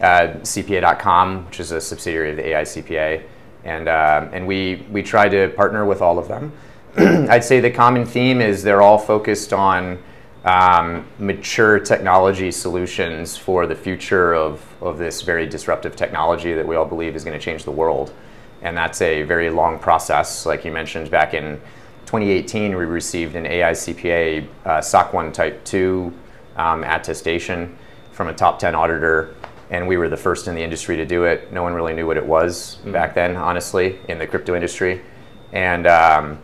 uh, 0.00 0.34
CPA.com, 0.42 1.46
which 1.46 1.60
is 1.60 1.70
a 1.70 1.80
subsidiary 1.80 2.30
of 2.30 2.36
the 2.36 2.42
AICPA, 2.42 3.22
and 3.64 3.88
uh, 3.88 4.28
and 4.32 4.46
we 4.46 4.86
we 4.90 5.02
try 5.02 5.28
to 5.28 5.48
partner 5.50 5.84
with 5.84 6.02
all 6.02 6.18
of 6.18 6.28
them. 6.28 6.52
I'd 6.96 7.44
say 7.44 7.60
the 7.60 7.70
common 7.70 8.04
theme 8.04 8.40
is 8.40 8.62
they're 8.62 8.82
all 8.82 8.98
focused 8.98 9.52
on 9.52 9.98
um, 10.44 11.06
mature 11.18 11.78
technology 11.78 12.50
solutions 12.50 13.36
for 13.36 13.66
the 13.66 13.74
future 13.74 14.34
of, 14.34 14.64
of 14.82 14.98
this 14.98 15.22
very 15.22 15.46
disruptive 15.46 15.96
technology 15.96 16.52
that 16.52 16.66
we 16.66 16.76
all 16.76 16.84
believe 16.84 17.16
is 17.16 17.24
going 17.24 17.38
to 17.38 17.42
change 17.42 17.64
the 17.64 17.70
world. 17.70 18.12
And 18.62 18.76
that's 18.76 19.00
a 19.00 19.22
very 19.22 19.50
long 19.50 19.78
process. 19.78 20.46
Like 20.46 20.64
you 20.64 20.70
mentioned, 20.70 21.10
back 21.10 21.34
in 21.34 21.60
2018, 22.06 22.76
we 22.76 22.84
received 22.84 23.36
an 23.36 23.44
AICPA 23.44 24.46
uh, 24.64 24.80
SOC 24.80 25.12
1 25.12 25.32
Type 25.32 25.64
2 25.64 26.12
um, 26.56 26.84
attestation 26.84 27.76
from 28.12 28.28
a 28.28 28.34
top 28.34 28.58
10 28.58 28.74
auditor 28.74 29.34
and 29.74 29.88
we 29.88 29.96
were 29.96 30.08
the 30.08 30.16
first 30.16 30.46
in 30.46 30.54
the 30.54 30.62
industry 30.62 30.96
to 30.96 31.04
do 31.04 31.24
it. 31.24 31.52
No 31.52 31.62
one 31.62 31.74
really 31.74 31.94
knew 31.94 32.06
what 32.06 32.16
it 32.16 32.24
was 32.24 32.78
mm. 32.84 32.92
back 32.92 33.14
then, 33.14 33.36
honestly, 33.36 33.98
in 34.08 34.18
the 34.18 34.26
crypto 34.26 34.54
industry, 34.54 35.02
and 35.52 35.86
um, 35.88 36.38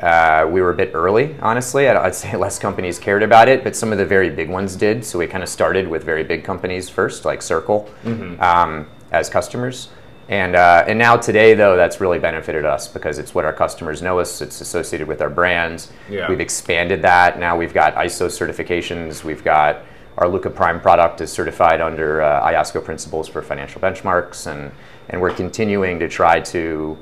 uh, 0.00 0.48
we 0.50 0.60
were 0.60 0.70
a 0.70 0.74
bit 0.74 0.90
early, 0.92 1.36
honestly. 1.40 1.88
I'd, 1.88 1.96
I'd, 1.96 2.14
say 2.14 2.34
less 2.46 2.58
companies 2.58 2.98
cared 2.98 3.22
about 3.22 3.48
it, 3.48 3.62
but 3.62 3.76
some 3.76 3.92
of 3.92 3.98
the 3.98 4.04
very 4.04 4.30
big 4.30 4.50
ones 4.50 4.74
did. 4.74 5.04
So 5.04 5.18
we 5.18 5.28
kind 5.28 5.44
of 5.44 5.48
started 5.48 5.86
with 5.86 6.02
very 6.02 6.24
big 6.24 6.42
companies 6.42 6.88
first, 6.88 7.24
like 7.24 7.40
Circle, 7.40 7.88
mm-hmm. 8.04 8.40
um, 8.42 8.88
as 9.12 9.30
customers. 9.30 9.90
And, 10.28 10.54
uh, 10.54 10.84
and 10.86 10.98
now 10.98 11.16
today, 11.16 11.54
though, 11.54 11.76
that's 11.76 12.00
really 12.00 12.18
benefited 12.18 12.64
us 12.64 12.86
because 12.86 13.18
it's 13.18 13.34
what 13.34 13.44
our 13.44 13.52
customers 13.52 14.00
know 14.00 14.20
us. 14.20 14.40
It's 14.40 14.60
associated 14.60 15.08
with 15.08 15.22
our 15.22 15.30
brands. 15.30 15.92
Yeah. 16.08 16.28
We've 16.28 16.40
expanded 16.40 17.02
that. 17.02 17.38
Now 17.38 17.56
we've 17.56 17.74
got 17.74 17.94
ISO 17.96 18.26
certifications. 18.26 19.24
We've 19.24 19.42
got 19.42 19.82
our 20.18 20.26
Lukka 20.26 20.54
Prime 20.54 20.80
product 20.80 21.20
is 21.20 21.32
certified 21.32 21.80
under 21.80 22.22
uh, 22.22 22.48
IOSCO 22.48 22.84
principles 22.84 23.28
for 23.28 23.42
financial 23.42 23.80
benchmarks, 23.80 24.46
and, 24.46 24.72
and 25.08 25.20
we're 25.20 25.34
continuing 25.34 25.98
to 25.98 26.08
try 26.08 26.40
to 26.40 26.98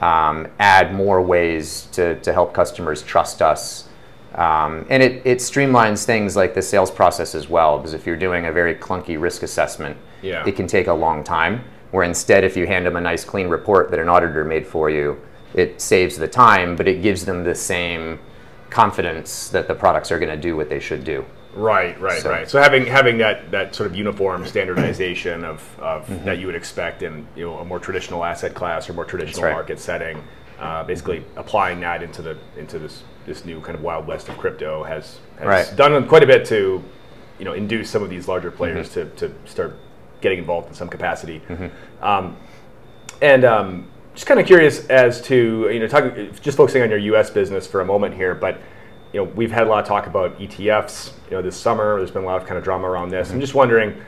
um, 0.00 0.46
add 0.58 0.94
more 0.94 1.22
ways 1.22 1.88
to, 1.92 2.20
to 2.20 2.32
help 2.32 2.52
customers 2.52 3.02
trust 3.02 3.42
us. 3.42 3.88
Um, 4.34 4.86
and 4.90 5.02
it, 5.02 5.22
it 5.24 5.38
streamlines 5.38 6.04
things 6.04 6.36
like 6.36 6.54
the 6.54 6.62
sales 6.62 6.90
process 6.90 7.34
as 7.34 7.48
well, 7.48 7.78
because 7.78 7.94
if 7.94 8.06
you're 8.06 8.16
doing 8.16 8.46
a 8.46 8.52
very 8.52 8.74
clunky 8.74 9.20
risk 9.20 9.42
assessment, 9.42 9.96
yeah. 10.22 10.46
it 10.46 10.54
can 10.54 10.66
take 10.66 10.86
a 10.86 10.92
long 10.92 11.24
time. 11.24 11.64
Where 11.90 12.04
instead, 12.04 12.44
if 12.44 12.56
you 12.56 12.66
hand 12.66 12.84
them 12.84 12.96
a 12.96 13.00
nice 13.00 13.24
clean 13.24 13.48
report 13.48 13.90
that 13.90 13.98
an 13.98 14.08
auditor 14.10 14.44
made 14.44 14.66
for 14.66 14.90
you, 14.90 15.18
it 15.54 15.80
saves 15.80 16.18
the 16.18 16.28
time, 16.28 16.76
but 16.76 16.86
it 16.86 17.00
gives 17.00 17.24
them 17.24 17.44
the 17.44 17.54
same 17.54 18.18
confidence 18.68 19.48
that 19.48 19.66
the 19.66 19.74
products 19.74 20.12
are 20.12 20.18
going 20.18 20.30
to 20.30 20.40
do 20.40 20.54
what 20.54 20.68
they 20.68 20.80
should 20.80 21.02
do. 21.02 21.24
Right, 21.54 21.98
right, 22.00 22.22
so. 22.22 22.30
right. 22.30 22.48
So 22.48 22.60
having 22.60 22.86
having 22.86 23.18
that 23.18 23.50
that 23.50 23.74
sort 23.74 23.90
of 23.90 23.96
uniform 23.96 24.46
standardization 24.46 25.44
of, 25.44 25.80
of 25.80 26.06
mm-hmm. 26.06 26.24
that 26.24 26.38
you 26.38 26.46
would 26.46 26.54
expect 26.54 27.02
in 27.02 27.26
you 27.34 27.46
know 27.46 27.58
a 27.58 27.64
more 27.64 27.78
traditional 27.78 28.24
asset 28.24 28.54
class 28.54 28.88
or 28.88 28.92
more 28.92 29.04
traditional 29.04 29.44
right. 29.44 29.52
market 29.52 29.80
setting, 29.80 30.22
uh, 30.58 30.84
basically 30.84 31.24
applying 31.36 31.80
that 31.80 32.02
into 32.02 32.22
the 32.22 32.36
into 32.56 32.78
this 32.78 33.02
this 33.26 33.44
new 33.44 33.60
kind 33.60 33.76
of 33.76 33.82
wild 33.82 34.06
west 34.06 34.28
of 34.28 34.36
crypto 34.38 34.82
has, 34.82 35.20
has 35.38 35.46
right. 35.46 35.76
done 35.76 36.06
quite 36.08 36.22
a 36.22 36.26
bit 36.26 36.44
to 36.46 36.82
you 37.38 37.44
know 37.44 37.52
induce 37.52 37.90
some 37.90 38.02
of 38.02 38.10
these 38.10 38.28
larger 38.28 38.50
players 38.50 38.90
mm-hmm. 38.90 39.14
to, 39.16 39.28
to 39.28 39.48
start 39.50 39.76
getting 40.20 40.38
involved 40.38 40.68
in 40.68 40.74
some 40.74 40.88
capacity. 40.88 41.40
Mm-hmm. 41.48 42.04
Um, 42.04 42.36
and 43.22 43.44
um, 43.44 43.88
just 44.14 44.26
kind 44.26 44.40
of 44.40 44.46
curious 44.46 44.86
as 44.86 45.20
to 45.22 45.68
you 45.72 45.80
know 45.80 45.86
talking 45.86 46.30
just 46.40 46.56
focusing 46.56 46.82
on 46.82 46.90
your 46.90 46.98
U.S. 46.98 47.30
business 47.30 47.66
for 47.66 47.80
a 47.80 47.84
moment 47.84 48.14
here, 48.14 48.34
but 48.34 48.60
you 49.12 49.20
know, 49.20 49.24
we've 49.24 49.50
had 49.50 49.66
a 49.66 49.70
lot 49.70 49.80
of 49.80 49.86
talk 49.86 50.06
about 50.06 50.38
ETFs. 50.38 51.12
You 51.30 51.36
know, 51.36 51.42
this 51.42 51.56
summer 51.56 51.96
there's 51.98 52.10
been 52.10 52.22
a 52.22 52.26
lot 52.26 52.40
of 52.40 52.46
kind 52.46 52.58
of 52.58 52.64
drama 52.64 52.88
around 52.88 53.10
this. 53.10 53.28
Mm-hmm. 53.28 53.36
I'm 53.36 53.40
just 53.40 53.54
wondering, 53.54 54.00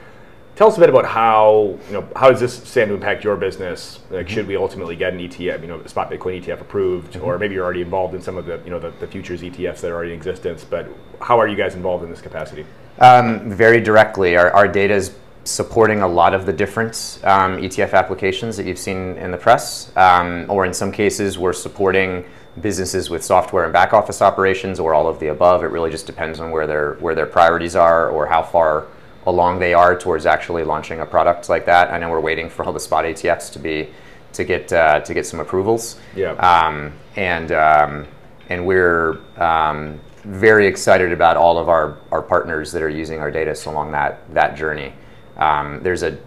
tell 0.56 0.68
us 0.68 0.76
a 0.76 0.80
bit 0.80 0.90
about 0.90 1.06
how 1.06 1.78
you 1.86 1.92
know 1.92 2.08
how 2.14 2.30
does 2.30 2.40
this 2.40 2.62
stand 2.62 2.88
to 2.88 2.94
impact 2.94 3.24
your 3.24 3.36
business? 3.36 4.00
Like, 4.10 4.26
mm-hmm. 4.26 4.34
should 4.34 4.46
we 4.46 4.56
ultimately 4.56 4.96
get 4.96 5.14
an 5.14 5.20
ETF, 5.20 5.62
you 5.62 5.68
know, 5.68 5.84
spot 5.86 6.10
Bitcoin 6.10 6.42
ETF 6.42 6.60
approved, 6.60 7.14
mm-hmm. 7.14 7.24
or 7.24 7.38
maybe 7.38 7.54
you're 7.54 7.64
already 7.64 7.82
involved 7.82 8.14
in 8.14 8.22
some 8.22 8.36
of 8.36 8.46
the 8.46 8.60
you 8.64 8.70
know 8.70 8.78
the, 8.78 8.90
the 9.00 9.06
futures 9.06 9.42
ETFs 9.42 9.80
that 9.80 9.90
are 9.90 9.94
already 9.94 10.12
in 10.12 10.16
existence. 10.16 10.64
But 10.64 10.88
how 11.20 11.38
are 11.40 11.48
you 11.48 11.56
guys 11.56 11.74
involved 11.74 12.04
in 12.04 12.10
this 12.10 12.20
capacity? 12.20 12.66
Um, 12.98 13.48
very 13.50 13.80
directly, 13.80 14.36
our, 14.36 14.50
our 14.50 14.68
data 14.68 14.92
is 14.92 15.14
supporting 15.44 16.02
a 16.02 16.08
lot 16.08 16.34
of 16.34 16.44
the 16.44 16.52
different 16.52 17.20
um, 17.24 17.56
ETF 17.56 17.94
applications 17.94 18.56
that 18.58 18.66
you've 18.66 18.78
seen 18.78 19.16
in 19.16 19.30
the 19.30 19.38
press, 19.38 19.90
um, 19.96 20.44
or 20.50 20.66
in 20.66 20.74
some 20.74 20.92
cases, 20.92 21.38
we're 21.38 21.54
supporting 21.54 22.24
businesses 22.60 23.10
with 23.10 23.24
software 23.24 23.64
and 23.64 23.72
back 23.72 23.92
office 23.92 24.22
operations, 24.22 24.80
or 24.80 24.94
all 24.94 25.06
of 25.06 25.20
the 25.20 25.28
above. 25.28 25.62
It 25.62 25.68
really 25.68 25.90
just 25.90 26.06
depends 26.06 26.40
on 26.40 26.50
where 26.50 26.66
their 26.66 26.94
where 26.94 27.14
their 27.14 27.26
priorities 27.26 27.76
are, 27.76 28.08
or 28.08 28.26
how 28.26 28.42
far 28.42 28.86
along 29.26 29.58
they 29.58 29.74
are 29.74 29.98
towards 29.98 30.26
actually 30.26 30.64
launching 30.64 31.00
a 31.00 31.06
product 31.06 31.48
like 31.48 31.66
that. 31.66 31.92
I 31.92 31.98
know 31.98 32.10
we're 32.10 32.20
waiting 32.20 32.48
for 32.48 32.64
all 32.64 32.72
the 32.72 32.80
spot 32.80 33.04
ETFs 33.04 33.52
to 33.52 33.58
be 33.58 33.90
to 34.32 34.44
get 34.44 34.72
uh, 34.72 35.00
to 35.00 35.14
get 35.14 35.26
some 35.26 35.40
approvals. 35.40 35.98
Yeah. 36.14 36.32
Um, 36.32 36.92
and 37.16 37.52
um, 37.52 38.06
and 38.48 38.66
we're 38.66 39.18
um, 39.36 40.00
very 40.24 40.66
excited 40.66 41.12
about 41.12 41.36
all 41.36 41.58
of 41.58 41.68
our, 41.68 41.98
our 42.12 42.20
partners 42.20 42.72
that 42.72 42.82
are 42.82 42.88
using 42.88 43.20
our 43.20 43.30
data 43.30 43.56
along 43.68 43.92
that 43.92 44.22
that 44.34 44.56
journey. 44.56 44.92
Um, 45.36 45.82
there's 45.82 46.02
a 46.02 46.18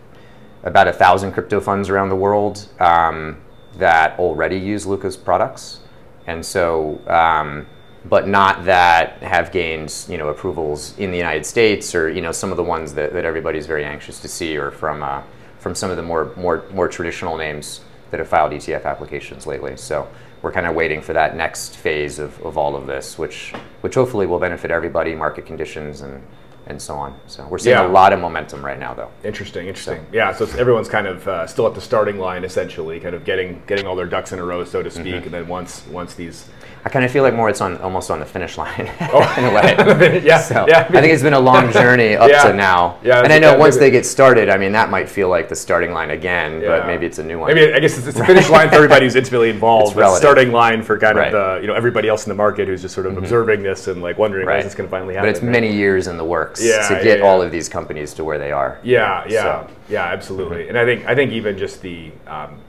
about 0.64 0.88
a 0.88 0.94
thousand 0.94 1.34
crypto 1.34 1.60
funds 1.60 1.90
around 1.90 2.10
the 2.10 2.16
world 2.16 2.68
um, 2.80 3.38
that 3.76 4.18
already 4.18 4.58
use 4.58 4.86
Lukka's 4.86 5.18
products, 5.18 5.80
and 6.28 6.46
so 6.46 7.02
um, 7.08 7.66
but 8.06 8.28
not 8.28 8.66
that 8.66 9.18
have 9.24 9.52
gained 9.52 10.06
you 10.10 10.18
know 10.18 10.30
approvals 10.30 10.98
in 10.98 11.12
the 11.12 11.18
United 11.18 11.46
States 11.46 11.96
or 11.96 12.10
you 12.10 12.22
know 12.22 12.32
some 12.32 12.52
of 12.52 12.58
the 12.58 12.64
ones 12.64 12.94
that, 12.94 13.14
that 13.14 13.26
everybody's 13.26 13.66
very 13.66 13.86
anxious 13.86 14.20
to 14.20 14.28
see 14.28 14.58
or 14.58 14.72
from 14.72 15.04
uh, 15.04 15.22
from 15.60 15.74
some 15.74 15.90
of 15.90 15.98
the 15.98 16.04
more 16.04 16.34
more 16.36 16.66
more 16.74 16.88
traditional 16.88 17.38
names 17.38 17.82
that 18.12 18.20
have 18.20 18.28
filed 18.28 18.52
ETF 18.52 18.86
applications 18.86 19.48
lately. 19.48 19.76
So 19.76 20.08
we're 20.44 20.52
kind 20.52 20.68
of 20.68 20.76
waiting 20.76 21.02
for 21.02 21.14
that 21.14 21.36
next 21.36 21.78
phase 21.78 22.20
of, 22.20 22.40
of 22.46 22.58
all 22.58 22.76
of 22.76 22.86
this, 22.86 23.18
which 23.18 23.54
which 23.82 23.96
hopefully 23.96 24.28
will 24.28 24.40
benefit 24.40 24.72
everybody, 24.72 25.16
market 25.16 25.46
conditions 25.46 26.02
and 26.02 26.22
and 26.68 26.82
so 26.82 26.96
on. 26.96 27.14
So 27.28 27.46
we're 27.50 27.58
seeing 27.58 27.76
Yeah. 27.76 27.88
a 27.88 27.90
lot 27.90 28.14
of 28.14 28.20
momentum 28.20 28.64
right 28.64 28.80
now, 28.80 28.94
though. 28.94 29.10
Interesting, 29.24 29.68
interesting. 29.68 30.06
Yeah, 30.12 30.34
so 30.34 30.46
it's, 30.46 30.56
everyone's 30.56 30.90
kind 30.90 31.08
of 31.08 31.28
uh, 31.28 31.46
still 31.48 31.68
at 31.68 31.76
the 31.76 31.82
starting 31.82 32.20
line, 32.20 32.44
essentially, 32.44 33.00
kind 33.00 33.16
of 33.16 33.26
getting 33.26 33.62
getting 33.68 33.86
all 33.86 33.96
their 33.96 34.06
ducks 34.06 34.32
in 34.32 34.40
a 34.40 34.44
row, 34.46 34.64
so 34.64 34.82
to 34.82 34.90
speak. 34.90 35.06
Mm-hmm. 35.06 35.24
And 35.26 35.34
then 35.34 35.48
once 35.48 35.86
once 35.88 36.14
these, 36.16 36.50
I 36.86 36.90
kind 36.90 37.06
of 37.06 37.12
feel 37.12 37.24
like 37.24 37.34
more 37.34 37.50
it's 37.50 37.62
on 37.62 37.78
almost 37.78 38.12
on 38.12 38.20
the 38.20 38.26
finish 38.26 38.58
line 38.58 38.92
oh. 39.00 39.36
in 39.38 39.46
a 39.46 39.54
way. 39.54 40.22
yeah, 40.26 40.42
So 40.42 40.66
yeah, 40.68 40.82
I 40.90 41.00
think 41.00 41.14
it's 41.14 41.24
been 41.24 41.34
a 41.34 41.40
long 41.40 41.72
journey 41.82 42.18
up 42.18 42.30
Yeah. 42.30 42.44
to 42.44 42.54
now. 42.54 42.98
Yeah, 43.02 43.22
and 43.24 43.32
I 43.32 43.40
know 43.40 43.58
once 43.58 43.78
they 43.78 43.90
get 43.90 44.06
started, 44.06 44.50
I 44.50 44.58
mean 44.58 44.74
that 44.74 44.90
might 44.90 45.08
feel 45.08 45.30
like 45.30 45.48
the 45.48 45.56
starting 45.56 45.94
line 45.94 46.10
again, 46.10 46.60
Yeah. 46.60 46.80
but 46.80 46.88
maybe 46.88 47.06
it's 47.06 47.20
a 47.20 47.24
new 47.24 47.40
one. 47.40 47.54
Maybe 47.56 47.74
I 47.74 47.80
guess 47.80 47.98
it's, 47.98 48.08
it's 48.08 48.18
the 48.18 48.26
finish 48.26 48.50
line 48.50 48.68
for 48.68 48.76
everybody 48.76 49.06
who's 49.06 49.16
intimately 49.16 49.50
involved. 49.50 49.88
It's 49.88 49.94
but 49.96 50.02
relative. 50.02 50.22
starting 50.22 50.52
line 50.52 50.84
for 50.84 50.98
kind 51.00 51.18
Right. 51.18 51.32
Mm-hmm. 51.32 51.36
of 51.38 51.56
the 51.56 51.62
you 51.62 51.68
know 51.68 51.74
everybody 51.74 52.10
else 52.10 52.26
in 52.26 52.30
the 52.30 52.36
market 52.36 52.68
who's 52.68 52.82
just 52.82 52.94
sort 52.94 53.06
of 53.08 53.18
observing 53.18 53.64
this 53.64 53.88
and 53.88 54.02
like 54.02 54.18
wondering 54.18 54.46
when 54.46 54.56
Right. 54.56 54.60
is 54.60 54.66
this 54.66 54.76
going 54.76 54.90
to 54.90 54.92
finally 54.92 55.14
happen. 55.14 55.30
but 55.30 55.36
it's 55.38 55.42
right? 55.44 55.52
many 55.52 55.74
years 55.74 56.08
in 56.08 56.18
the 56.18 56.26
works 56.26 56.60
to 56.60 57.00
get 57.02 57.22
all 57.22 57.42
of 57.42 57.50
these 57.50 57.70
companies 57.70 58.14
to 58.16 58.26
where 58.26 58.38
they 58.38 58.52
are. 58.52 58.80
Yeah, 58.84 59.24
yeah, 59.30 59.42
So- 59.42 59.68
yeah, 59.88 60.04
absolutely. 60.04 60.68
And 60.68 60.78
I 60.78 60.84
think 60.84 61.06
I 61.06 61.16
think 61.16 61.32
even 61.32 61.58
just 61.58 61.82
the, 61.82 62.12
um, 62.28 62.60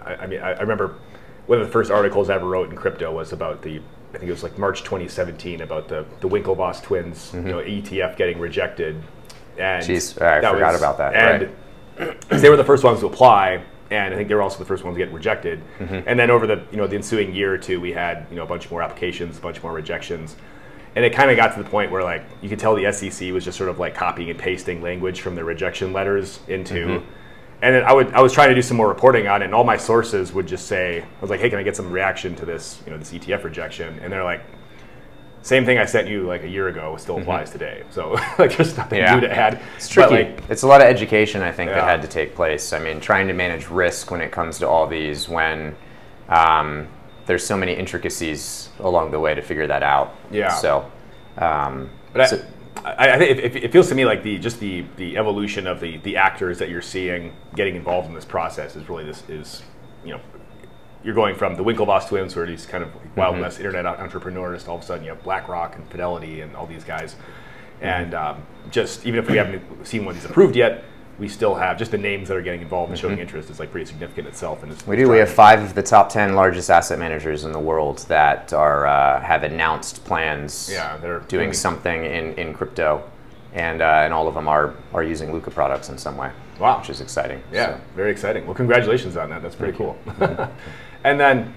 I, 0.00 0.14
I 0.14 0.26
mean, 0.28 0.40
I, 0.40 0.52
I 0.52 0.60
remember 0.60 0.94
one 1.50 1.60
of 1.60 1.66
the 1.66 1.72
first 1.72 1.90
articles 1.90 2.30
I 2.30 2.36
ever 2.36 2.46
wrote 2.46 2.70
in 2.70 2.76
crypto 2.76 3.12
was 3.12 3.32
about 3.32 3.60
the, 3.60 3.80
I 4.14 4.18
think 4.18 4.28
it 4.28 4.30
was 4.30 4.44
like 4.44 4.56
March 4.56 4.84
2017 4.84 5.62
about 5.62 5.88
the 5.88 6.06
the 6.20 6.28
Winklevoss 6.28 6.80
twins, 6.80 7.32
you 7.34 7.40
know, 7.40 7.58
ETF 7.58 8.16
getting 8.16 8.38
rejected. 8.38 9.02
And 9.58 9.82
Mm-hmm. 9.82 9.92
Jeez, 9.92 10.22
I 10.22 10.40
forgot 10.52 10.76
about 10.76 10.98
that, 10.98 11.12
And 12.30 12.40
they 12.40 12.50
were 12.50 12.56
the 12.56 12.64
first 12.64 12.84
ones 12.84 13.00
to 13.00 13.06
apply. 13.06 13.64
And 13.90 14.14
I 14.14 14.16
think 14.16 14.28
they 14.28 14.36
were 14.36 14.42
also 14.42 14.60
the 14.60 14.64
first 14.64 14.84
ones 14.84 14.96
to 14.96 15.04
get 15.04 15.12
rejected. 15.12 15.60
Mm-hmm. 15.80 16.08
And 16.08 16.20
then 16.20 16.30
over 16.30 16.46
the 16.46 16.64
you 16.70 16.76
know 16.76 16.86
the 16.86 16.94
ensuing 16.94 17.34
year 17.34 17.52
or 17.52 17.58
two, 17.58 17.80
we 17.80 17.90
had 17.90 18.28
you 18.30 18.36
know 18.36 18.44
a 18.44 18.46
bunch 18.46 18.70
more 18.70 18.80
applications, 18.80 19.36
a 19.36 19.40
bunch 19.40 19.60
more 19.60 19.72
rejections, 19.72 20.36
and 20.94 21.04
it 21.04 21.12
kind 21.12 21.32
of 21.32 21.36
got 21.36 21.52
to 21.56 21.62
the 21.64 21.68
point 21.68 21.90
where 21.90 22.04
like 22.04 22.22
you 22.42 22.48
could 22.48 22.60
tell 22.60 22.76
the 22.76 22.92
SEC 22.92 23.32
was 23.32 23.44
just 23.44 23.58
sort 23.58 23.70
of 23.70 23.80
like 23.80 23.96
copying 23.96 24.30
and 24.30 24.38
pasting 24.38 24.82
language 24.82 25.20
from 25.20 25.34
the 25.34 25.42
rejection 25.42 25.92
letters 25.92 26.38
into. 26.46 26.86
Mm-hmm. 26.86 27.14
And 27.62 27.74
then 27.74 27.84
I 27.84 27.92
would 27.92 28.12
I 28.14 28.20
was 28.22 28.32
trying 28.32 28.48
to 28.48 28.54
do 28.54 28.62
some 28.62 28.76
more 28.76 28.88
reporting 28.88 29.26
on 29.26 29.42
it, 29.42 29.46
and 29.46 29.54
all 29.54 29.64
my 29.64 29.76
sources 29.76 30.32
would 30.32 30.46
just 30.46 30.66
say 30.66 31.02
I 31.02 31.20
was 31.20 31.28
like, 31.30 31.40
"Hey, 31.40 31.50
can 31.50 31.58
I 31.58 31.62
get 31.62 31.76
some 31.76 31.90
reaction 31.90 32.34
to 32.36 32.46
this 32.46 32.80
you 32.86 32.92
know 32.92 32.98
this 32.98 33.12
ETF 33.12 33.44
rejection?" 33.44 33.98
And 34.02 34.10
they're 34.10 34.24
like, 34.24 34.40
"Same 35.42 35.66
thing 35.66 35.76
I 35.78 35.84
sent 35.84 36.08
you 36.08 36.22
like 36.22 36.42
a 36.42 36.48
year 36.48 36.68
ago 36.68 36.96
still 36.96 37.18
applies 37.18 37.50
today." 37.50 37.82
So 37.90 38.12
like 38.38 38.56
there's 38.56 38.76
nothing 38.78 39.00
Mm-hmm. 39.00 39.14
Yeah. 39.14 39.14
new 39.16 39.20
to 39.20 39.36
add. 39.36 39.60
It's 39.76 39.94
But, 39.94 40.08
tricky. 40.08 40.30
like, 40.32 40.42
it's 40.50 40.62
a 40.62 40.66
lot 40.66 40.80
of 40.80 40.86
education, 40.86 41.42
I 41.42 41.52
think, 41.52 41.68
Yeah. 41.68 41.76
that 41.76 41.84
had 41.84 42.02
to 42.02 42.08
take 42.08 42.34
place. 42.34 42.72
I 42.72 42.78
mean, 42.78 42.98
trying 43.00 43.28
to 43.28 43.34
manage 43.34 43.68
risk 43.68 44.10
when 44.10 44.20
it 44.22 44.30
comes 44.32 44.58
to 44.60 44.68
all 44.68 44.86
these, 44.86 45.28
when 45.28 45.76
um, 46.30 46.88
there's 47.26 47.44
so 47.44 47.56
many 47.58 47.74
intricacies 47.74 48.70
along 48.78 49.10
the 49.10 49.20
way 49.20 49.34
to 49.34 49.42
figure 49.42 49.66
that 49.66 49.82
out. 49.82 50.14
Yeah. 50.30 50.48
So, 50.48 50.90
um, 51.36 51.90
But 52.14 52.28
so- 52.30 52.42
I, 52.76 53.12
I 53.12 53.18
think 53.18 53.56
it 53.56 53.72
feels 53.72 53.88
to 53.88 53.94
me 53.94 54.04
like 54.04 54.22
the 54.22 54.38
just 54.38 54.60
the 54.60 54.84
the 54.96 55.16
evolution 55.18 55.66
of 55.66 55.80
the 55.80 55.98
the 55.98 56.16
actors 56.16 56.58
that 56.58 56.68
you're 56.70 56.80
seeing 56.82 57.34
getting 57.54 57.76
involved 57.76 58.08
in 58.08 58.14
this 58.14 58.24
process 58.24 58.76
is 58.76 58.88
really 58.88 59.04
this 59.04 59.22
is 59.28 59.62
you 60.04 60.12
know 60.12 60.20
you're 61.02 61.14
going 61.14 61.34
from 61.34 61.56
the 61.56 61.64
Winklevoss 61.64 62.08
twins 62.08 62.34
who 62.34 62.40
are 62.40 62.46
these 62.46 62.66
kind 62.66 62.84
of 62.84 62.90
Wild 63.16 63.34
Mm-hmm. 63.34 63.42
West 63.42 63.58
internet 63.58 63.86
entrepreneurs 63.86 64.64
to 64.64 64.70
all 64.70 64.76
of 64.76 64.82
a 64.82 64.86
sudden 64.86 65.04
you 65.04 65.10
have 65.10 65.22
BlackRock 65.22 65.76
and 65.76 65.86
Fidelity 65.90 66.40
and 66.42 66.54
all 66.56 66.66
these 66.66 66.84
guys, 66.84 67.14
Mm-hmm. 67.14 67.84
and 67.86 68.14
um, 68.14 68.42
just 68.70 69.06
even 69.06 69.18
if 69.22 69.28
we 69.30 69.36
haven't 69.38 69.86
seen 69.86 70.04
one 70.04 70.14
of 70.14 70.20
these 70.20 70.30
approved 70.30 70.54
yet. 70.56 70.84
We 71.20 71.28
still 71.28 71.54
have 71.54 71.76
just 71.78 71.90
the 71.90 71.98
names 71.98 72.28
that 72.28 72.36
are 72.38 72.40
getting 72.42 72.62
involved 72.62 72.90
and 72.90 72.98
showing 72.98 73.18
interest 73.18 73.50
is 73.50 73.60
like 73.60 73.70
pretty 73.70 73.84
significant 73.84 74.26
itself. 74.26 74.62
And 74.62 74.72
it's, 74.72 74.80
Mm-hmm. 74.80 74.90
we 74.90 74.96
do. 74.96 75.10
We 75.10 75.18
have 75.18 75.28
five 75.30 75.62
of 75.62 75.74
the 75.74 75.82
top 75.82 76.08
ten 76.08 76.34
largest 76.34 76.70
asset 76.70 76.98
managers 76.98 77.44
in 77.44 77.52
the 77.52 77.58
world 77.58 77.98
that 78.08 78.54
are 78.54 78.86
uh, 78.86 79.20
have 79.20 79.42
announced 79.44 80.02
plans. 80.06 80.70
Yeah, 80.72 80.96
they're 80.96 81.20
doing 81.28 81.52
something 81.52 82.06
in, 82.06 82.32
in 82.34 82.54
crypto, 82.54 83.02
and 83.52 83.82
uh, 83.82 84.02
and 84.04 84.14
all 84.14 84.28
of 84.28 84.34
them 84.34 84.48
are 84.48 84.74
are 84.94 85.02
using 85.04 85.30
Lukka 85.30 85.52
products 85.52 85.90
in 85.90 85.98
some 85.98 86.16
way. 86.16 86.30
Wow. 86.58 86.78
which 86.78 86.88
is 86.90 87.00
exciting. 87.02 87.42
Yeah, 87.52 87.74
So- 87.76 87.80
very 87.96 88.10
exciting. 88.10 88.46
Well, 88.46 88.54
congratulations 88.54 89.16
on 89.18 89.28
that. 89.30 89.42
That's 89.42 89.54
pretty 89.56 89.76
cool. 89.76 89.98
and 91.04 91.20
then 91.20 91.54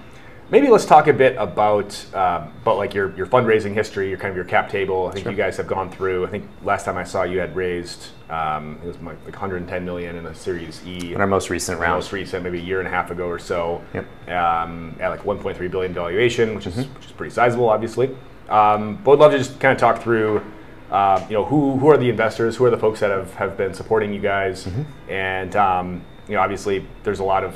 maybe 0.50 0.68
let's 0.68 0.84
talk 0.84 1.06
a 1.08 1.12
bit 1.12 1.36
about 1.38 1.94
um, 2.14 2.52
about 2.62 2.76
like 2.76 2.94
your, 2.94 3.14
your 3.16 3.26
fundraising 3.26 3.72
history, 3.74 4.08
your 4.08 4.18
kind 4.18 4.30
of 4.30 4.36
your 4.36 4.44
cap 4.44 4.68
table. 4.68 5.08
I 5.08 5.12
think 5.12 5.26
you 5.26 5.32
guys 5.32 5.56
have 5.56 5.66
gone 5.66 5.90
through. 5.90 6.26
I 6.26 6.30
think 6.30 6.48
last 6.62 6.84
time 6.84 6.96
I 6.96 7.04
saw 7.04 7.22
you 7.24 7.38
had 7.38 7.54
raised 7.56 8.08
um, 8.30 8.78
it 8.82 8.86
was 8.86 8.96
like 8.98 9.16
like 9.24 9.34
110 9.34 9.84
million 9.84 10.16
in 10.16 10.26
a 10.26 10.34
Series 10.34 10.84
E. 10.86 11.14
in 11.14 11.20
our 11.20 11.26
most 11.26 11.50
recent 11.50 11.78
round. 11.80 11.94
most 11.96 12.12
recent, 12.12 12.42
maybe 12.44 12.58
a 12.58 12.62
year 12.62 12.78
and 12.80 12.88
a 12.88 12.90
half 12.90 13.10
ago 13.10 13.26
or 13.28 13.38
so, 13.38 13.82
Yep. 13.94 14.30
um, 14.30 14.96
at 15.00 15.08
like 15.08 15.22
1.3 15.22 15.70
billion 15.70 15.92
valuation, 15.92 16.54
which 16.54 16.66
is 16.66 16.76
which 16.76 17.06
is 17.06 17.12
pretty 17.12 17.34
sizable, 17.34 17.68
obviously. 17.68 18.14
Um, 18.48 18.96
but 18.96 19.12
would 19.12 19.20
love 19.20 19.32
to 19.32 19.38
just 19.38 19.58
kind 19.58 19.72
of 19.72 19.78
talk 19.78 20.02
through, 20.02 20.42
um, 20.90 21.22
you 21.28 21.34
know, 21.34 21.44
who 21.44 21.76
who 21.78 21.88
are 21.88 21.96
the 21.96 22.08
investors, 22.10 22.56
who 22.56 22.64
are 22.66 22.70
the 22.70 22.76
folks 22.78 23.00
that 23.00 23.10
have, 23.10 23.32
have 23.34 23.56
been 23.56 23.72
supporting 23.74 24.12
you 24.12 24.20
guys, 24.20 24.68
and 25.08 25.56
um, 25.56 26.02
you 26.28 26.34
know, 26.34 26.40
obviously 26.40 26.86
there's 27.04 27.20
a 27.20 27.24
lot 27.24 27.42
of 27.44 27.54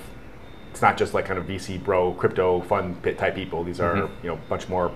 it's 0.71 0.83
not 0.83 0.97
just 0.97 1.15
like 1.15 1.27
kind 1.27 1.39
of 1.39 1.47
VC 1.47 1.83
bro 1.83 2.13
crypto 2.15 2.61
fund 2.63 3.01
pit 3.03 3.19
type 3.19 3.35
people. 3.35 3.65
These 3.65 3.81
are 3.81 3.97
you 4.23 4.29
know 4.29 4.35
a 4.35 4.49
bunch 4.49 4.69
more 4.69 4.93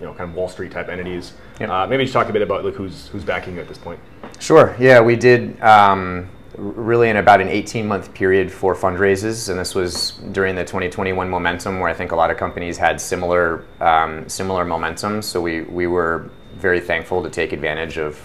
you 0.00 0.06
know 0.06 0.14
kind 0.14 0.30
of 0.30 0.36
Wall 0.36 0.48
Street 0.48 0.72
type 0.72 0.88
entities. 0.88 1.34
Yep. 1.60 1.68
Uh, 1.68 1.86
maybe 1.86 2.04
just 2.04 2.14
talk 2.14 2.28
a 2.28 2.32
bit 2.32 2.42
about 2.42 2.64
like 2.64 2.74
who's 2.74 3.08
who's 3.08 3.24
backing 3.24 3.54
you 3.54 3.60
at 3.60 3.68
this 3.68 3.78
point. 3.78 4.00
Sure. 4.38 4.74
Yeah, 4.78 5.00
we 5.00 5.16
did 5.16 5.60
um, 5.60 6.28
really 6.56 7.10
in 7.10 7.16
about 7.16 7.40
an 7.40 7.48
18 7.48 7.86
month 7.86 8.12
period 8.14 8.50
for 8.50 8.74
fundraises, 8.74 9.48
and 9.50 9.58
this 9.58 9.74
was 9.74 10.12
during 10.32 10.54
the 10.54 10.64
2021 10.64 11.28
momentum, 11.28 11.80
where 11.80 11.88
I 11.88 11.94
think 11.94 12.12
a 12.12 12.16
lot 12.16 12.30
of 12.30 12.36
companies 12.36 12.78
had 12.78 13.00
similar 13.00 13.64
um, 13.80 14.28
similar 14.28 14.64
momentum. 14.64 15.22
So 15.22 15.40
we 15.40 15.62
we 15.62 15.86
were 15.86 16.30
very 16.56 16.80
thankful 16.80 17.22
to 17.22 17.30
take 17.30 17.52
advantage 17.52 17.98
of 17.98 18.18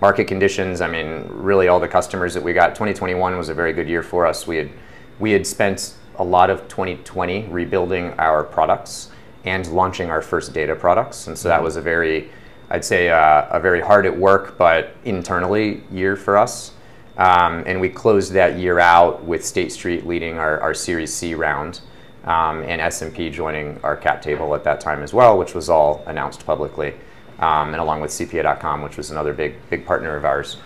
market 0.00 0.24
conditions. 0.26 0.80
I 0.80 0.88
mean, 0.88 1.26
really, 1.28 1.68
all 1.68 1.80
the 1.80 1.88
customers 1.88 2.34
that 2.34 2.42
we 2.42 2.52
got. 2.52 2.70
2021 2.70 3.36
was 3.38 3.48
a 3.48 3.54
very 3.54 3.72
good 3.72 3.88
year 3.88 4.02
for 4.02 4.26
us. 4.26 4.46
We 4.46 4.56
had 4.56 4.70
we 5.18 5.30
had 5.30 5.46
spent 5.46 5.94
a 6.16 6.24
lot 6.24 6.50
of 6.50 6.68
2020 6.68 7.48
rebuilding 7.48 8.12
our 8.18 8.42
products 8.44 9.10
and 9.44 9.66
launching 9.72 10.10
our 10.10 10.22
first 10.22 10.52
data 10.52 10.74
products, 10.74 11.26
and 11.26 11.36
so 11.36 11.48
that 11.48 11.62
was 11.62 11.76
a 11.76 11.80
very 11.80 12.30
I'd 12.72 12.84
say 12.84 13.10
uh, 13.10 13.46
a 13.50 13.60
very 13.60 13.82
hard 13.82 14.06
at 14.06 14.16
work 14.16 14.56
but 14.56 14.96
internally 15.04 15.82
year 15.90 16.16
for 16.16 16.38
us. 16.38 16.72
Um, 17.18 17.62
and 17.66 17.78
we 17.78 17.90
closed 17.90 18.32
that 18.32 18.58
year 18.58 18.78
out 18.78 19.22
with 19.24 19.44
State 19.44 19.70
Street 19.72 20.06
leading 20.06 20.38
our, 20.38 20.58
our 20.60 20.72
Series 20.72 21.12
C 21.12 21.34
round 21.34 21.82
um, 22.24 22.62
and 22.62 22.80
S&P 22.80 23.28
joining 23.28 23.78
our 23.82 23.94
cap 23.94 24.22
table 24.22 24.54
at 24.54 24.64
that 24.64 24.80
time 24.80 25.02
as 25.02 25.12
well, 25.12 25.36
which 25.36 25.54
was 25.54 25.68
all 25.68 26.02
announced 26.06 26.46
publicly, 26.46 26.94
um, 27.40 27.72
and 27.72 27.76
along 27.76 28.00
with 28.00 28.10
CPA.com, 28.10 28.80
which 28.80 28.96
was 28.96 29.10
another 29.10 29.34
big 29.34 29.54
big 29.68 29.84
partner 29.84 30.16
of 30.16 30.24
ours. 30.24 30.56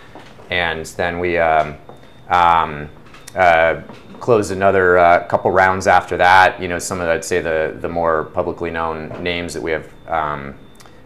And 0.49 0.85
then 0.85 1.19
we 1.19 1.37
um, 1.37 1.75
um, 2.29 2.89
uh, 3.35 3.81
closed 4.19 4.51
another 4.51 4.97
uh, 4.97 5.25
couple 5.27 5.51
rounds 5.51 5.87
after 5.87 6.17
that. 6.17 6.61
You 6.61 6.67
know, 6.67 6.79
some 6.79 7.01
of 7.01 7.07
I'd 7.07 7.23
say 7.23 7.41
the 7.41 7.77
the 7.79 7.89
more 7.89 8.25
publicly 8.25 8.71
known 8.71 9.09
names 9.23 9.53
that 9.53 9.61
we 9.61 9.71
have. 9.71 9.87
Um, 10.07 10.55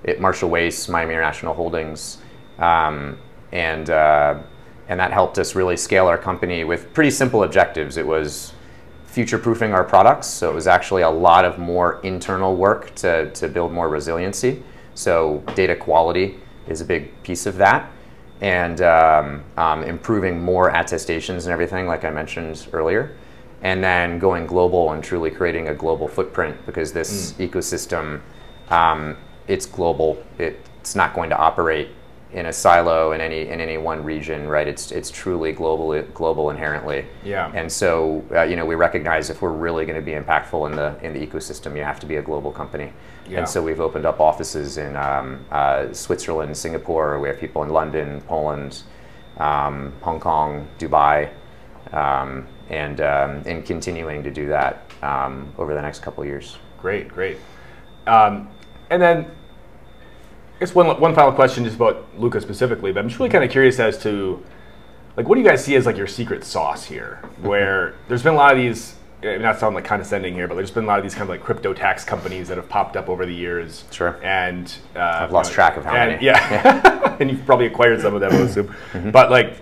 it, 0.04 0.20
Marshall 0.20 0.50
Wace, 0.50 0.90
Miami 0.90 1.14
International 1.14 1.54
Holdings, 1.54 2.18
um, 2.58 3.18
and 3.52 3.90
uh, 3.90 4.40
and 4.88 5.00
that 5.00 5.14
helped 5.14 5.38
us 5.38 5.56
really 5.56 5.78
scale 5.78 6.08
our 6.08 6.18
company 6.18 6.64
with 6.64 6.92
pretty 6.94 7.12
simple 7.12 7.44
objectives. 7.44 7.98
It 7.98 8.06
was 8.06 8.54
future-proofing 9.06 9.74
our 9.74 9.84
products, 9.84 10.28
so 10.28 10.50
it 10.50 10.56
was 10.56 10.68
actually 10.68 11.02
a 11.02 11.10
lot 11.10 11.46
of 11.46 11.60
more 11.60 12.00
internal 12.02 12.56
work 12.56 12.96
to, 12.96 13.30
to 13.32 13.48
build 13.50 13.72
more 13.74 13.90
resiliency. 13.90 14.64
So 14.96 15.44
data 15.54 15.76
quality, 15.76 16.40
is 16.68 16.82
a 16.82 16.86
big 16.86 17.22
piece 17.24 17.46
of 17.46 17.58
that. 17.58 17.92
And 18.42 18.82
um, 18.82 19.44
um, 19.56 19.84
improving 19.84 20.42
more 20.44 20.70
attestations 20.70 21.46
and 21.46 21.54
everything, 21.54 21.88
like 21.88 22.04
I 22.04 22.10
mentioned 22.10 22.68
earlier. 22.74 23.16
And 23.62 23.84
then 23.84 24.18
going 24.18 24.48
global 24.48 24.92
and 24.92 25.04
truly 25.04 25.30
creating 25.30 25.68
a 25.68 25.76
global 25.76 26.08
footprint 26.08 26.58
because 26.66 26.92
this 26.92 27.34
mm. 27.34 27.48
ecosystem, 27.48 28.22
um, 28.72 29.16
it's 29.48 29.68
global. 29.68 30.24
It, 30.40 30.60
it's 30.80 30.96
not 30.96 31.14
going 31.14 31.30
to 31.30 31.38
operate 31.38 31.90
in 32.34 32.46
a 32.46 32.54
silo 32.54 33.12
in 33.12 33.20
any 33.20 33.50
in 33.50 33.60
any 33.60 33.78
one 33.78 34.04
region, 34.04 34.48
right? 34.48 34.68
It's 34.68 34.92
it's 34.92 35.12
truly 35.12 35.52
global 35.52 36.02
global 36.14 36.50
inherently. 36.50 37.06
Yeah. 37.24 37.52
And 37.54 37.72
so 37.72 38.24
uh, 38.32 38.44
you 38.44 38.56
know 38.56 38.66
we 38.66 38.76
recognize 38.76 39.30
if 39.30 39.42
we're 39.42 39.52
really 39.52 39.86
going 39.86 40.00
to 40.00 40.06
be 40.06 40.14
impactful 40.14 40.70
in 40.70 40.76
the 40.76 40.96
in 41.04 41.14
the 41.14 41.26
ecosystem, 41.26 41.76
you 41.76 41.84
have 41.84 42.00
to 42.00 42.06
be 42.06 42.16
a 42.16 42.22
global 42.22 42.52
company. 42.52 42.94
Yeah. 43.28 43.40
And 43.40 43.50
so 43.50 43.62
we've 43.62 43.82
opened 43.82 44.06
up 44.06 44.20
offices 44.20 44.78
in 44.78 44.96
um, 44.96 45.46
uh, 45.52 45.92
Switzerland, 45.94 46.56
Singapore. 46.56 47.20
We 47.20 47.28
have 47.28 47.40
people 47.40 47.64
in 47.64 47.70
London, 47.70 48.22
Poland, 48.22 48.84
um, 49.38 49.94
Hong 50.02 50.20
Kong, 50.20 50.68
Dubai, 50.80 51.30
um, 51.92 52.48
and 52.70 53.02
um, 53.02 53.44
and 53.46 53.66
continuing 53.66 54.24
to 54.24 54.32
do 54.32 54.48
that 54.48 54.86
um, 55.02 55.54
over 55.58 55.74
the 55.74 55.82
next 55.82 56.00
couple 56.00 56.24
years. 56.24 56.58
Great, 56.80 57.10
great. 57.10 57.38
Um, 58.08 58.50
and 58.90 59.02
then 59.02 59.32
guess 60.62 60.76
one, 60.76 60.88
one 61.00 61.14
final 61.14 61.34
question 61.34 61.64
just 61.66 61.76
about 61.76 62.18
Lukka 62.18 62.42
specifically, 62.42 62.94
but 62.94 63.00
I'm 63.00 63.10
just 63.10 63.20
really 63.20 63.32
kind 63.32 63.44
of 63.44 63.50
curious 63.50 63.80
as 63.80 63.98
to 64.04 64.42
like 65.18 65.28
what 65.28 65.36
do 65.36 65.42
you 65.42 65.48
guys 65.48 65.64
see 65.66 65.76
as 65.76 65.86
like 65.86 65.98
your 65.98 66.08
secret 66.08 66.44
sauce 66.44 66.86
here? 66.86 67.20
Where 67.42 67.96
there's 68.08 68.24
been 68.24 68.36
a 68.36 68.38
lot 68.38 68.54
of 68.54 68.58
these 68.60 68.96
not 69.24 69.60
sound 69.60 69.76
like 69.76 69.86
condescending 69.86 70.34
here, 70.34 70.48
but 70.48 70.56
there's 70.56 70.72
been 70.72 70.86
a 70.86 70.88
lot 70.88 71.00
of 71.00 71.04
these 71.04 71.14
kind 71.14 71.24
of 71.24 71.30
like 71.30 71.44
crypto 71.44 71.74
tax 71.74 72.04
companies 72.04 72.48
that 72.48 72.58
have 72.58 72.70
popped 72.70 72.96
up 72.96 73.10
over 73.10 73.26
the 73.26 73.34
years. 73.34 73.86
Sure. 73.92 74.20
And 74.24 74.74
uh, 74.96 75.00
I've 75.00 75.32
lost 75.32 75.50
you 75.50 75.52
know, 75.52 75.56
track 75.56 75.78
of 75.78 75.86
how 75.86 75.96
and, 75.96 76.14
many. 76.14 76.26
Yeah. 76.26 76.50
yeah. 76.52 77.18
and 77.20 77.30
you've 77.30 77.46
probably 77.46 77.68
acquired 77.68 78.02
some 78.02 78.14
of 78.14 78.22
them, 78.22 78.32
I 78.32 78.38
assume. 78.38 78.68
Mm-hmm. 78.68 79.12
But 79.12 79.30
like 79.30 79.58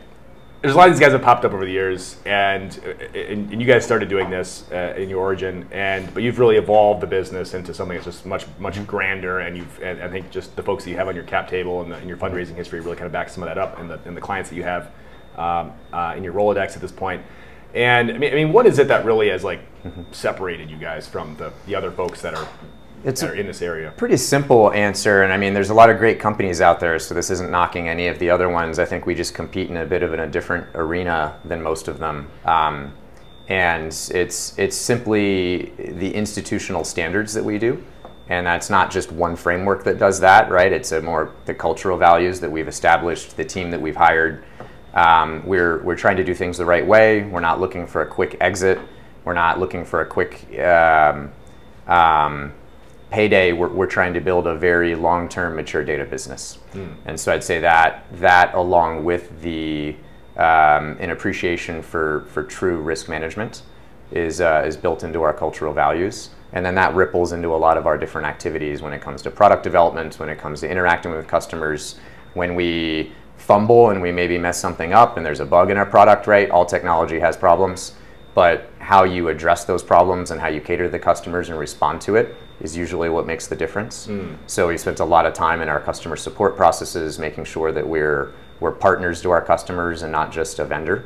there's 0.61 0.73
a 0.73 0.77
lot 0.77 0.89
of 0.89 0.93
these 0.93 0.99
guys 0.99 1.13
that 1.13 1.21
popped 1.21 1.45
up 1.45 1.53
over 1.53 1.65
the 1.65 1.71
years, 1.71 2.17
and 2.25 2.77
and, 3.15 3.51
and 3.51 3.61
you 3.61 3.67
guys 3.67 3.85
started 3.85 4.09
doing 4.09 4.29
this 4.29 4.69
uh, 4.71 4.93
in 4.97 5.09
your 5.09 5.19
origin, 5.19 5.67
and 5.71 6.13
but 6.13 6.21
you've 6.21 6.37
really 6.37 6.57
evolved 6.57 7.01
the 7.01 7.07
business 7.07 7.53
into 7.53 7.73
something 7.73 7.95
that's 7.95 8.05
just 8.05 8.25
much 8.25 8.45
much 8.59 8.75
mm-hmm. 8.75 8.83
grander, 8.83 9.39
and 9.39 9.55
you've 9.55 9.81
and 9.81 10.01
I 10.01 10.09
think 10.09 10.31
just 10.31 10.55
the 10.55 10.63
folks 10.63 10.83
that 10.83 10.89
you 10.89 10.97
have 10.97 11.07
on 11.07 11.15
your 11.15 11.23
cap 11.23 11.47
table 11.47 11.81
and, 11.81 11.91
the, 11.91 11.95
and 11.95 12.09
your 12.09 12.17
fundraising 12.17 12.55
history 12.55 12.81
really 12.81 12.97
kind 12.97 13.05
of 13.05 13.13
backs 13.13 13.33
some 13.33 13.43
of 13.43 13.47
that 13.47 13.57
up, 13.57 13.79
and 13.79 13.89
the 13.89 13.99
and 14.05 14.17
the 14.17 14.21
clients 14.21 14.49
that 14.49 14.57
you 14.57 14.63
have 14.63 14.91
um, 15.37 15.71
uh, 15.93 16.13
in 16.17 16.23
your 16.23 16.33
Rolodex 16.33 16.75
at 16.75 16.81
this 16.81 16.91
point. 16.91 17.23
And 17.73 18.11
I 18.11 18.17
mean, 18.17 18.33
I 18.33 18.35
mean, 18.35 18.51
what 18.51 18.65
is 18.65 18.79
it 18.79 18.87
that 18.89 19.05
really 19.05 19.29
has 19.29 19.43
like 19.43 19.61
mm-hmm. 19.83 20.03
separated 20.11 20.69
you 20.69 20.77
guys 20.77 21.07
from 21.07 21.35
the, 21.37 21.53
the 21.67 21.75
other 21.75 21.91
folks 21.91 22.21
that 22.21 22.33
are 22.33 22.47
it's 23.03 23.23
in 23.23 23.47
this 23.47 23.61
area? 23.61 23.93
Pretty 23.95 24.17
simple 24.17 24.71
answer, 24.73 25.23
and 25.23 25.31
I 25.31 25.37
mean, 25.37 25.53
there's 25.53 25.69
a 25.69 25.73
lot 25.73 25.89
of 25.89 25.97
great 25.97 26.19
companies 26.19 26.59
out 26.59 26.79
there, 26.79 26.99
so 26.99 27.13
this 27.13 27.29
isn't 27.29 27.49
knocking 27.49 27.87
any 27.87 28.07
of 28.07 28.19
the 28.19 28.29
other 28.29 28.49
ones. 28.49 28.77
I 28.79 28.85
think 28.85 29.05
we 29.05 29.15
just 29.15 29.33
compete 29.33 29.69
in 29.69 29.77
a 29.77 29.85
bit 29.85 30.03
of 30.03 30.13
a 30.13 30.27
different 30.27 30.67
arena 30.75 31.39
than 31.45 31.61
most 31.61 31.87
of 31.87 31.97
them, 31.97 32.29
um, 32.45 32.93
and 33.47 33.87
it's 33.87 34.57
it's 34.57 34.75
simply 34.75 35.73
the 35.77 36.13
institutional 36.13 36.83
standards 36.83 37.33
that 37.33 37.43
we 37.43 37.57
do, 37.57 37.83
and 38.27 38.45
that's 38.45 38.69
not 38.69 38.91
just 38.91 39.11
one 39.11 39.35
framework 39.35 39.83
that 39.85 39.97
does 39.97 40.19
that, 40.19 40.51
right? 40.51 40.71
It's 40.71 40.91
a 40.91 41.01
more 41.01 41.33
the 41.45 41.53
cultural 41.53 41.97
values 41.97 42.39
that 42.41 42.51
we've 42.51 42.67
established, 42.67 43.37
the 43.37 43.45
team 43.45 43.71
that 43.71 43.81
we've 43.81 43.95
hired. 43.95 44.43
Um, 44.93 45.45
we're 45.45 45.81
we're 45.83 45.95
trying 45.95 46.17
to 46.17 46.23
do 46.23 46.35
things 46.35 46.57
the 46.57 46.65
right 46.65 46.85
way. 46.85 47.23
We're 47.23 47.39
not 47.39 47.61
looking 47.61 47.87
for 47.87 48.01
a 48.01 48.07
quick 48.07 48.35
exit. 48.41 48.77
We're 49.23 49.33
not 49.33 49.59
looking 49.59 49.85
for 49.85 50.01
a 50.01 50.05
quick. 50.05 50.59
Um, 50.59 51.31
um 51.87 52.53
payday, 53.09 53.51
we're, 53.51 53.69
we're 53.69 53.87
trying 53.87 54.13
to 54.13 54.19
build 54.19 54.47
a 54.47 54.55
very 54.55 54.95
long-term 54.95 55.55
mature 55.55 55.83
data 55.83 56.05
business. 56.05 56.59
Mm. 56.73 56.95
And 57.05 57.19
so 57.19 57.33
I'd 57.33 57.43
say 57.43 57.59
that 57.59 58.05
that 58.13 58.53
along 58.53 59.03
with 59.03 59.41
the 59.41 59.95
um, 60.37 60.95
an 61.01 61.09
appreciation 61.09 61.81
for, 61.81 62.25
for 62.29 62.43
true 62.43 62.77
risk 62.77 63.09
management 63.09 63.63
is, 64.11 64.39
uh, 64.39 64.63
is 64.65 64.77
built 64.77 65.03
into 65.03 65.21
our 65.21 65.33
cultural 65.33 65.73
values. 65.73 66.29
And 66.53 66.65
then 66.65 66.75
that 66.75 66.95
ripples 66.95 67.33
into 67.33 67.53
a 67.53 67.57
lot 67.57 67.77
of 67.77 67.85
our 67.85 67.97
different 67.97 68.25
activities 68.25 68.81
when 68.81 68.93
it 68.93 69.01
comes 69.01 69.21
to 69.23 69.31
product 69.31 69.63
development, 69.63 70.17
when 70.17 70.29
it 70.29 70.37
comes 70.37 70.61
to 70.61 70.69
interacting 70.69 71.11
with 71.11 71.27
customers, 71.27 71.99
when 72.35 72.55
we 72.55 73.11
fumble 73.35 73.89
and 73.89 74.01
we 74.01 74.13
maybe 74.13 74.37
mess 74.37 74.57
something 74.57 74.93
up 74.93 75.17
and 75.17 75.25
there's 75.25 75.41
a 75.41 75.45
bug 75.45 75.71
in 75.71 75.77
our 75.77 75.85
product, 75.85 76.25
right? 76.25 76.49
All 76.49 76.65
technology 76.65 77.19
has 77.19 77.35
problems, 77.35 77.95
but 78.33 78.71
how 78.79 79.03
you 79.03 79.27
address 79.27 79.65
those 79.65 79.83
problems 79.83 80.31
and 80.31 80.39
how 80.39 80.47
you 80.47 80.61
cater 80.61 80.85
to 80.85 80.89
the 80.89 80.99
customers 80.99 81.49
and 81.49 81.59
respond 81.59 81.99
to 82.01 82.15
it 82.15 82.35
is 82.61 82.75
usually 82.75 83.09
what 83.09 83.25
makes 83.25 83.47
the 83.47 83.55
difference. 83.55 84.07
Mm. 84.07 84.37
So 84.47 84.67
we 84.67 84.77
spent 84.77 84.99
a 84.99 85.05
lot 85.05 85.25
of 85.25 85.33
time 85.33 85.61
in 85.61 85.69
our 85.69 85.79
customer 85.79 86.15
support 86.15 86.55
processes, 86.55 87.19
making 87.19 87.45
sure 87.45 87.71
that 87.71 87.87
we're 87.87 88.33
we're 88.59 88.71
partners 88.71 89.21
to 89.21 89.31
our 89.31 89.41
customers 89.41 90.01
and 90.01 90.11
not 90.11 90.31
just 90.31 90.59
a 90.59 90.65
vendor. 90.65 91.05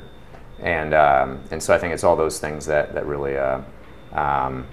And 0.59 0.93
um, 0.93 1.41
and 1.51 1.61
so 1.61 1.73
I 1.73 1.77
think 1.77 1.93
it's 1.93 2.03
all 2.03 2.15
those 2.15 2.39
things 2.39 2.65
that 2.65 2.93
that 2.93 3.05
really 3.05 3.37
uh, 3.37 3.61
um, 4.13 4.65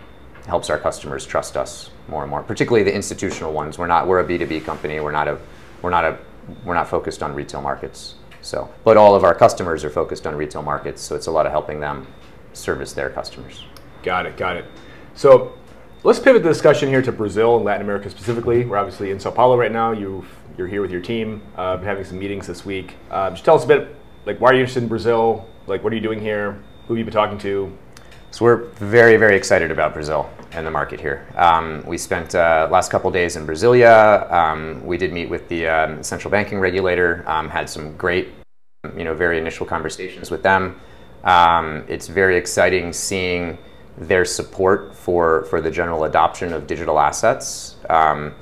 helps 0.46 0.70
our 0.70 0.78
customers 0.78 1.26
trust 1.26 1.56
us 1.56 1.90
more 2.08 2.22
and 2.22 2.30
more, 2.30 2.42
particularly 2.42 2.82
the 2.84 2.94
institutional 2.94 3.52
ones. 3.52 3.78
We're 3.78 3.86
not 3.86 4.06
we're 4.06 4.20
a 4.20 4.24
B 4.24 4.38
two 4.38 4.46
B 4.46 4.60
company. 4.60 5.00
We're 5.00 5.12
not 5.12 5.28
a 5.28 5.38
we're 5.82 5.90
not 5.90 6.04
a 6.04 6.18
we're 6.64 6.74
not 6.74 6.88
focused 6.88 7.22
on 7.22 7.34
retail 7.34 7.60
markets. 7.60 8.14
So, 8.42 8.72
but 8.84 8.96
all 8.96 9.14
of 9.14 9.22
our 9.22 9.34
customers 9.34 9.84
are 9.84 9.90
focused 9.90 10.26
on 10.26 10.34
retail 10.34 10.62
markets. 10.62 11.02
So 11.02 11.14
it's 11.14 11.26
a 11.26 11.30
lot 11.30 11.44
of 11.44 11.52
helping 11.52 11.80
them 11.80 12.06
service 12.52 12.94
their 12.94 13.10
customers. 13.10 13.64
Got 14.02 14.26
it. 14.26 14.36
Got 14.36 14.56
it. 14.56 14.64
So 15.14 15.52
Let's 16.02 16.18
pivot 16.18 16.42
the 16.42 16.48
discussion 16.48 16.88
here 16.88 17.02
to 17.02 17.12
Brazil 17.12 17.56
and 17.56 17.64
Latin 17.66 17.82
America 17.82 18.08
specifically. 18.08 18.64
We're 18.64 18.78
obviously 18.78 19.10
in 19.10 19.20
Sao 19.20 19.30
Paulo 19.30 19.58
right 19.58 19.70
now. 19.70 19.92
you 19.92 20.24
are 20.58 20.66
here 20.66 20.80
with 20.80 20.90
your 20.90 21.02
team, 21.02 21.42
uh, 21.58 21.76
having 21.76 22.04
some 22.04 22.18
meetings 22.18 22.46
this 22.46 22.64
week. 22.64 22.94
Uh, 23.10 23.28
just 23.28 23.44
tell 23.44 23.54
us 23.54 23.64
a 23.64 23.66
bit, 23.66 23.94
like, 24.24 24.40
why 24.40 24.48
are 24.48 24.54
you 24.54 24.60
interested 24.60 24.82
in 24.82 24.88
Brazil? 24.88 25.46
Like, 25.66 25.84
what 25.84 25.92
are 25.92 25.96
you 25.96 26.00
doing 26.00 26.18
here? 26.18 26.52
Who 26.86 26.94
have 26.94 26.98
you 26.98 27.04
been 27.04 27.12
talking 27.12 27.36
to? 27.40 27.76
So 28.30 28.46
we're 28.46 28.64
very, 28.76 29.18
very 29.18 29.36
excited 29.36 29.70
about 29.70 29.92
Brazil 29.92 30.30
and 30.52 30.66
the 30.66 30.70
market 30.70 31.00
here. 31.00 31.26
Um, 31.36 31.84
we 31.86 31.98
spent 31.98 32.34
uh, 32.34 32.66
last 32.70 32.90
couple 32.90 33.10
days 33.10 33.36
in 33.36 33.46
Brasilia. 33.46 34.32
Um, 34.32 34.82
we 34.86 34.96
did 34.96 35.12
meet 35.12 35.28
with 35.28 35.50
the 35.50 35.66
um, 35.66 36.02
central 36.02 36.30
banking 36.30 36.60
regulator. 36.60 37.24
Um, 37.26 37.50
had 37.50 37.68
some 37.68 37.94
great, 37.98 38.28
you 38.96 39.04
know, 39.04 39.12
very 39.12 39.36
initial 39.36 39.66
conversations 39.66 40.30
with 40.30 40.42
them. 40.42 40.80
Um, 41.24 41.84
it's 41.88 42.08
very 42.08 42.38
exciting 42.38 42.94
seeing 42.94 43.58
their 44.00 44.24
support 44.24 44.94
for, 44.94 45.44
for 45.44 45.60
the 45.60 45.70
general 45.70 46.04
adoption 46.04 46.54
of 46.54 46.66
digital 46.66 46.98
assets 46.98 47.76
um, 47.90 48.34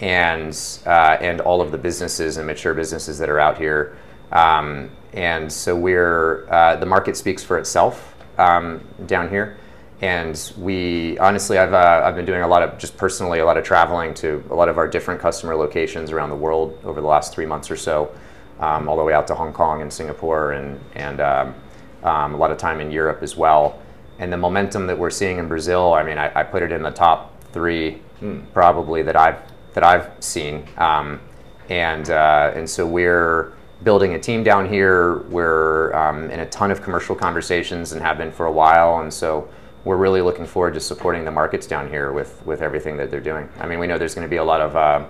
and, 0.00 0.80
uh, 0.84 1.16
and 1.20 1.40
all 1.40 1.62
of 1.62 1.72
the 1.72 1.78
businesses 1.78 2.36
and 2.36 2.46
mature 2.46 2.74
businesses 2.74 3.16
that 3.18 3.30
are 3.30 3.40
out 3.40 3.56
here. 3.56 3.96
Um, 4.30 4.90
and 5.14 5.50
so 5.50 5.74
we're, 5.74 6.46
uh, 6.50 6.76
the 6.76 6.84
market 6.84 7.16
speaks 7.16 7.42
for 7.42 7.58
itself 7.58 8.14
um, 8.36 8.86
down 9.06 9.30
here. 9.30 9.56
And 10.02 10.52
we, 10.58 11.16
honestly, 11.16 11.56
I've, 11.56 11.72
uh, 11.72 12.02
I've 12.04 12.14
been 12.14 12.26
doing 12.26 12.42
a 12.42 12.48
lot 12.48 12.62
of, 12.62 12.78
just 12.78 12.98
personally, 12.98 13.38
a 13.38 13.46
lot 13.46 13.56
of 13.56 13.64
traveling 13.64 14.12
to 14.14 14.44
a 14.50 14.54
lot 14.54 14.68
of 14.68 14.76
our 14.76 14.86
different 14.86 15.22
customer 15.22 15.56
locations 15.56 16.12
around 16.12 16.28
the 16.28 16.36
world 16.36 16.78
over 16.84 17.00
the 17.00 17.06
last 17.06 17.32
three 17.32 17.46
months 17.46 17.70
or 17.70 17.76
so, 17.76 18.14
um, 18.60 18.86
all 18.86 18.98
the 18.98 19.02
way 19.02 19.14
out 19.14 19.26
to 19.28 19.34
Hong 19.34 19.54
Kong 19.54 19.80
and 19.80 19.90
Singapore 19.90 20.52
and, 20.52 20.78
and 20.94 21.20
um, 21.20 21.54
um, 22.02 22.34
a 22.34 22.36
lot 22.36 22.50
of 22.50 22.58
time 22.58 22.80
in 22.82 22.90
Europe 22.90 23.22
as 23.22 23.38
well 23.38 23.80
and 24.18 24.32
the 24.32 24.36
momentum 24.36 24.86
that 24.86 24.98
we're 24.98 25.10
seeing 25.10 25.38
in 25.38 25.48
Brazil, 25.48 25.92
I 25.92 26.02
mean, 26.02 26.18
I, 26.18 26.32
I 26.34 26.42
put 26.42 26.62
it 26.62 26.72
in 26.72 26.82
the 26.82 26.90
top 26.90 27.40
three 27.52 28.00
mm. 28.20 28.44
probably 28.52 29.02
that 29.02 29.16
I've 29.16 29.38
that 29.74 29.84
I've 29.84 30.10
seen, 30.24 30.66
um, 30.78 31.20
and 31.68 32.08
uh, 32.08 32.52
and 32.54 32.68
so 32.68 32.86
we're 32.86 33.52
building 33.82 34.14
a 34.14 34.18
team 34.18 34.42
down 34.42 34.68
here. 34.68 35.18
We're 35.28 35.92
um, 35.94 36.30
in 36.30 36.40
a 36.40 36.46
ton 36.46 36.70
of 36.70 36.82
commercial 36.82 37.14
conversations 37.14 37.92
and 37.92 38.00
have 38.00 38.16
been 38.18 38.32
for 38.32 38.46
a 38.46 38.52
while, 38.52 39.00
and 39.00 39.12
so 39.12 39.48
we're 39.84 39.96
really 39.96 40.22
looking 40.22 40.46
forward 40.46 40.74
to 40.74 40.80
supporting 40.80 41.24
the 41.24 41.30
markets 41.30 41.66
down 41.66 41.88
here 41.88 42.12
with 42.12 42.44
with 42.46 42.62
everything 42.62 42.96
that 42.96 43.10
they're 43.10 43.20
doing. 43.20 43.48
I 43.60 43.66
mean, 43.66 43.78
we 43.78 43.86
know 43.86 43.98
there's 43.98 44.14
going 44.14 44.26
to 44.26 44.30
be 44.30 44.36
a 44.36 44.44
lot 44.44 44.60
of 44.60 44.76
uh, 44.76 45.04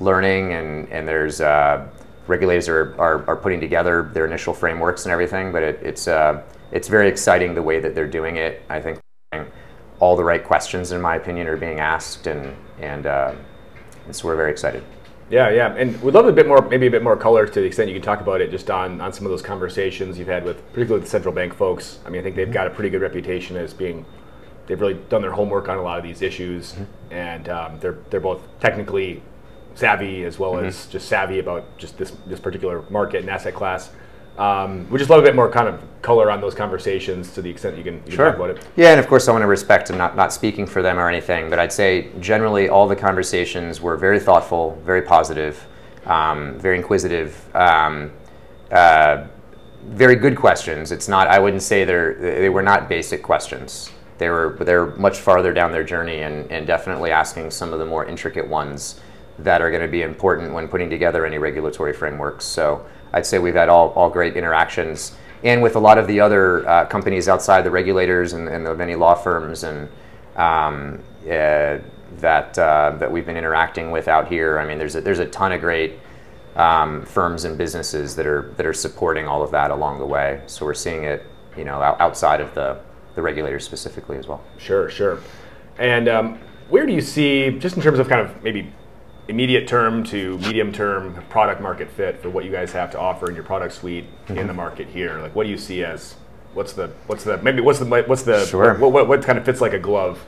learning, 0.00 0.52
and 0.52 0.88
and 0.90 1.08
there's 1.08 1.40
uh, 1.40 1.88
regulators 2.26 2.68
are, 2.68 2.94
are, 2.98 3.26
are 3.28 3.36
putting 3.36 3.60
together 3.60 4.10
their 4.12 4.26
initial 4.26 4.54
frameworks 4.54 5.04
and 5.04 5.12
everything, 5.12 5.52
but 5.52 5.62
it, 5.62 5.80
it's 5.82 6.06
uh, 6.06 6.42
it's 6.72 6.88
very 6.88 7.08
exciting 7.08 7.54
the 7.54 7.62
way 7.62 7.78
that 7.80 7.94
they're 7.94 8.08
doing 8.08 8.36
it. 8.36 8.62
I 8.68 8.80
think 8.80 8.98
all 10.00 10.16
the 10.16 10.24
right 10.24 10.42
questions, 10.42 10.90
in 10.90 11.00
my 11.00 11.16
opinion, 11.16 11.46
are 11.46 11.56
being 11.56 11.78
asked, 11.78 12.26
and 12.26 12.56
and, 12.80 13.06
uh, 13.06 13.34
and 14.06 14.16
so 14.16 14.26
we're 14.26 14.36
very 14.36 14.50
excited. 14.50 14.82
Yeah, 15.30 15.48
yeah, 15.50 15.74
and 15.74 16.02
we'd 16.02 16.12
love 16.12 16.26
a 16.26 16.32
bit 16.32 16.46
more, 16.48 16.60
maybe 16.68 16.88
a 16.88 16.90
bit 16.90 17.02
more 17.02 17.16
color 17.16 17.46
to 17.46 17.60
the 17.60 17.64
extent 17.64 17.88
you 17.88 17.94
can 17.94 18.02
talk 18.02 18.20
about 18.20 18.40
it, 18.40 18.50
just 18.50 18.70
on 18.70 19.00
on 19.00 19.12
some 19.12 19.24
of 19.24 19.30
those 19.30 19.42
conversations 19.42 20.18
you've 20.18 20.28
had 20.28 20.44
with, 20.44 20.58
particularly 20.72 21.04
the 21.04 21.10
central 21.10 21.32
bank 21.32 21.54
folks. 21.54 22.00
I 22.04 22.10
mean, 22.10 22.20
I 22.20 22.24
think 22.24 22.36
they've 22.36 22.52
got 22.52 22.66
a 22.66 22.70
pretty 22.70 22.90
good 22.90 23.00
reputation 23.00 23.56
as 23.56 23.72
being, 23.72 24.04
they've 24.66 24.80
really 24.80 24.98
done 25.08 25.22
their 25.22 25.32
homework 25.32 25.68
on 25.68 25.78
a 25.78 25.82
lot 25.82 25.98
of 25.98 26.04
these 26.04 26.20
issues, 26.20 26.72
mm-hmm. 26.72 27.14
and 27.14 27.48
um, 27.48 27.78
they're 27.80 27.98
they're 28.10 28.20
both 28.20 28.42
technically 28.60 29.22
savvy 29.74 30.24
as 30.24 30.38
well 30.38 30.54
mm-hmm. 30.54 30.66
as 30.66 30.86
just 30.86 31.08
savvy 31.08 31.38
about 31.38 31.78
just 31.78 31.96
this 31.96 32.12
this 32.26 32.40
particular 32.40 32.82
market 32.90 33.20
and 33.20 33.30
asset 33.30 33.54
class. 33.54 33.90
Um, 34.38 34.88
we 34.90 34.98
just 34.98 35.10
love 35.10 35.20
a 35.20 35.22
bit 35.22 35.34
more 35.34 35.50
kind 35.50 35.68
of 35.68 35.80
color 36.00 36.30
on 36.30 36.40
those 36.40 36.54
conversations 36.54 37.32
to 37.34 37.42
the 37.42 37.50
extent 37.50 37.76
you 37.76 37.84
can, 37.84 38.02
you 38.06 38.12
sure. 38.12 38.26
talk 38.26 38.36
about 38.36 38.50
it. 38.50 38.66
Yeah, 38.76 38.90
and 38.90 38.98
of 38.98 39.06
course, 39.06 39.28
I 39.28 39.32
want 39.32 39.42
to 39.42 39.46
respect 39.46 39.90
and 39.90 39.98
not, 39.98 40.16
not 40.16 40.32
speaking 40.32 40.66
for 40.66 40.82
them 40.82 40.98
or 40.98 41.08
anything, 41.08 41.50
but 41.50 41.58
I'd 41.58 41.72
say 41.72 42.08
generally 42.18 42.68
all 42.68 42.88
the 42.88 42.96
conversations 42.96 43.80
were 43.80 43.96
very 43.96 44.18
thoughtful, 44.18 44.80
very 44.84 45.02
positive. 45.02 45.64
um, 46.06 46.58
very 46.58 46.76
inquisitive. 46.76 47.44
Um, 47.54 48.12
uh, 48.70 49.26
very 49.88 50.16
good 50.16 50.36
questions. 50.36 50.92
It's 50.92 51.08
not. 51.08 51.28
I 51.28 51.38
wouldn't 51.38 51.62
say 51.62 51.84
they're. 51.84 52.14
They 52.14 52.48
were 52.48 52.62
not 52.62 52.88
basic 52.88 53.22
questions. 53.22 53.90
They 54.18 54.28
were. 54.28 54.56
They're 54.60 54.86
much 54.96 55.18
farther 55.18 55.52
down 55.52 55.72
their 55.72 55.84
journey, 55.84 56.22
and, 56.22 56.50
and 56.50 56.66
definitely 56.66 57.10
asking 57.10 57.50
some 57.50 57.72
of 57.72 57.78
the 57.78 57.86
more 57.86 58.04
intricate 58.06 58.46
ones 58.46 59.00
that 59.38 59.60
are 59.60 59.70
going 59.70 59.82
to 59.82 59.88
be 59.88 60.02
important 60.02 60.52
when 60.52 60.68
putting 60.68 60.90
together 60.90 61.26
any 61.26 61.38
regulatory 61.38 61.92
frameworks. 61.92 62.44
So 62.44 62.86
I'd 63.12 63.26
say 63.26 63.38
we've 63.38 63.54
had 63.54 63.68
all, 63.68 63.90
all 63.90 64.10
great 64.10 64.36
interactions, 64.36 65.16
and 65.44 65.62
with 65.62 65.76
a 65.76 65.80
lot 65.80 65.98
of 65.98 66.06
the 66.06 66.20
other 66.20 66.68
uh, 66.68 66.86
companies 66.86 67.28
outside 67.28 67.62
the 67.62 67.70
regulators 67.70 68.32
and, 68.32 68.48
and 68.48 68.64
the 68.64 68.74
many 68.74 68.94
law 68.94 69.14
firms 69.14 69.64
and 69.64 69.88
um, 70.36 71.00
uh, 71.24 71.78
that 72.18 72.58
uh, 72.58 72.94
that 72.98 73.10
we've 73.10 73.26
been 73.26 73.36
interacting 73.36 73.90
with 73.90 74.08
out 74.08 74.28
here. 74.28 74.58
I 74.58 74.66
mean, 74.66 74.78
there's 74.78 74.96
a, 74.96 75.00
there's 75.00 75.18
a 75.18 75.26
ton 75.26 75.52
of 75.52 75.60
great 75.60 75.98
um, 76.56 77.04
firms 77.04 77.44
and 77.44 77.56
businesses 77.56 78.14
that 78.16 78.26
are 78.26 78.52
that 78.56 78.66
are 78.66 78.74
supporting 78.74 79.26
all 79.26 79.42
of 79.42 79.50
that 79.50 79.70
along 79.70 79.98
the 79.98 80.06
way. 80.06 80.42
So 80.46 80.64
we're 80.64 80.74
seeing 80.74 81.04
it, 81.04 81.24
you 81.56 81.64
know, 81.64 81.82
outside 81.82 82.40
of 82.40 82.54
the 82.54 82.80
the 83.14 83.22
regulators 83.22 83.64
specifically 83.64 84.16
as 84.16 84.26
well. 84.26 84.42
Sure, 84.58 84.88
sure. 84.88 85.18
And 85.78 86.08
um, 86.08 86.38
where 86.68 86.86
do 86.86 86.92
you 86.92 87.00
see, 87.00 87.58
just 87.58 87.76
in 87.76 87.82
terms 87.82 87.98
of 87.98 88.08
kind 88.08 88.20
of 88.20 88.42
maybe 88.42 88.72
immediate 89.32 89.66
term 89.66 90.04
to 90.04 90.36
medium 90.38 90.70
term 90.72 91.14
product 91.30 91.60
market 91.60 91.90
fit 91.90 92.20
for 92.20 92.28
what 92.28 92.44
you 92.44 92.52
guys 92.52 92.70
have 92.70 92.90
to 92.90 92.98
offer 93.00 93.28
in 93.30 93.34
your 93.34 93.44
product 93.44 93.72
suite 93.72 94.04
mm-hmm. 94.26 94.38
in 94.38 94.46
the 94.46 94.52
market 94.52 94.86
here? 94.86 95.18
Like, 95.20 95.34
what 95.34 95.44
do 95.44 95.50
you 95.50 95.56
see 95.56 95.82
as 95.82 96.14
what's 96.52 96.74
the 96.74 96.88
what's 97.06 97.24
the 97.24 97.38
maybe 97.38 97.62
what's 97.62 97.78
the 97.78 97.86
what's 97.86 98.22
the 98.22 98.44
sure. 98.44 98.74
what, 98.74 98.92
what, 98.92 99.08
what 99.08 99.22
kind 99.22 99.38
of 99.38 99.44
fits 99.44 99.62
like 99.62 99.72
a 99.72 99.78
glove? 99.78 100.22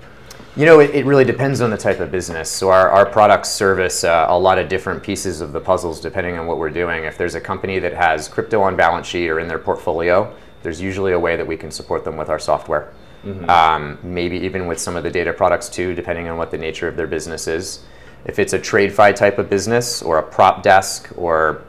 You 0.57 0.67
know, 0.67 0.81
it, 0.81 0.95
it, 0.95 1.05
really 1.05 1.25
depends 1.25 1.61
on 1.61 1.71
the 1.71 1.77
type 1.77 1.99
of 1.99 2.13
business. 2.13 2.49
So 2.49 2.71
our, 2.71 2.89
our 2.89 3.05
products 3.05 3.49
service 3.49 4.05
uh, 4.05 4.27
a 4.29 4.39
lot 4.39 4.57
of 4.57 4.69
different 4.69 5.03
pieces 5.03 5.41
of 5.41 5.53
the 5.53 5.61
puzzles 5.61 6.01
depending 6.01 6.39
on 6.39 6.47
what 6.47 6.59
we're 6.59 6.71
doing. 6.71 7.05
If 7.05 7.19
there's 7.19 7.35
a 7.35 7.41
company 7.41 7.81
that 7.81 7.93
has 7.93 8.29
crypto 8.29 8.63
on 8.63 8.77
balance 8.77 9.07
sheet 9.07 9.29
or 9.29 9.41
in 9.41 9.49
their 9.49 9.59
portfolio, 9.59 10.33
there's 10.63 10.81
usually 10.81 11.13
a 11.13 11.19
way 11.19 11.37
that 11.37 11.47
we 11.47 11.57
can 11.57 11.73
support 11.73 12.05
them 12.05 12.17
with 12.17 12.31
our 12.31 12.39
software. 12.39 12.93
Mm-hmm. 13.25 13.51
Um, 13.51 13.99
maybe 14.03 14.39
even 14.39 14.69
with 14.69 14.79
some 14.79 14.97
of 14.97 15.03
the 15.03 15.11
data 15.11 15.33
products 15.33 15.69
too, 15.69 15.93
depending 15.95 16.29
on 16.29 16.39
what 16.39 16.53
the 16.53 16.59
nature 16.59 16.87
of 16.87 16.97
their 16.97 17.09
business 17.09 17.49
is. 17.49 17.85
If 18.25 18.39
it's 18.39 18.53
a 18.53 18.59
TradFi 18.59 19.15
type 19.15 19.39
of 19.39 19.51
business 19.51 20.03
or 20.03 20.19
a 20.19 20.23
prop 20.23 20.63
desk 20.63 21.11
or 21.17 21.63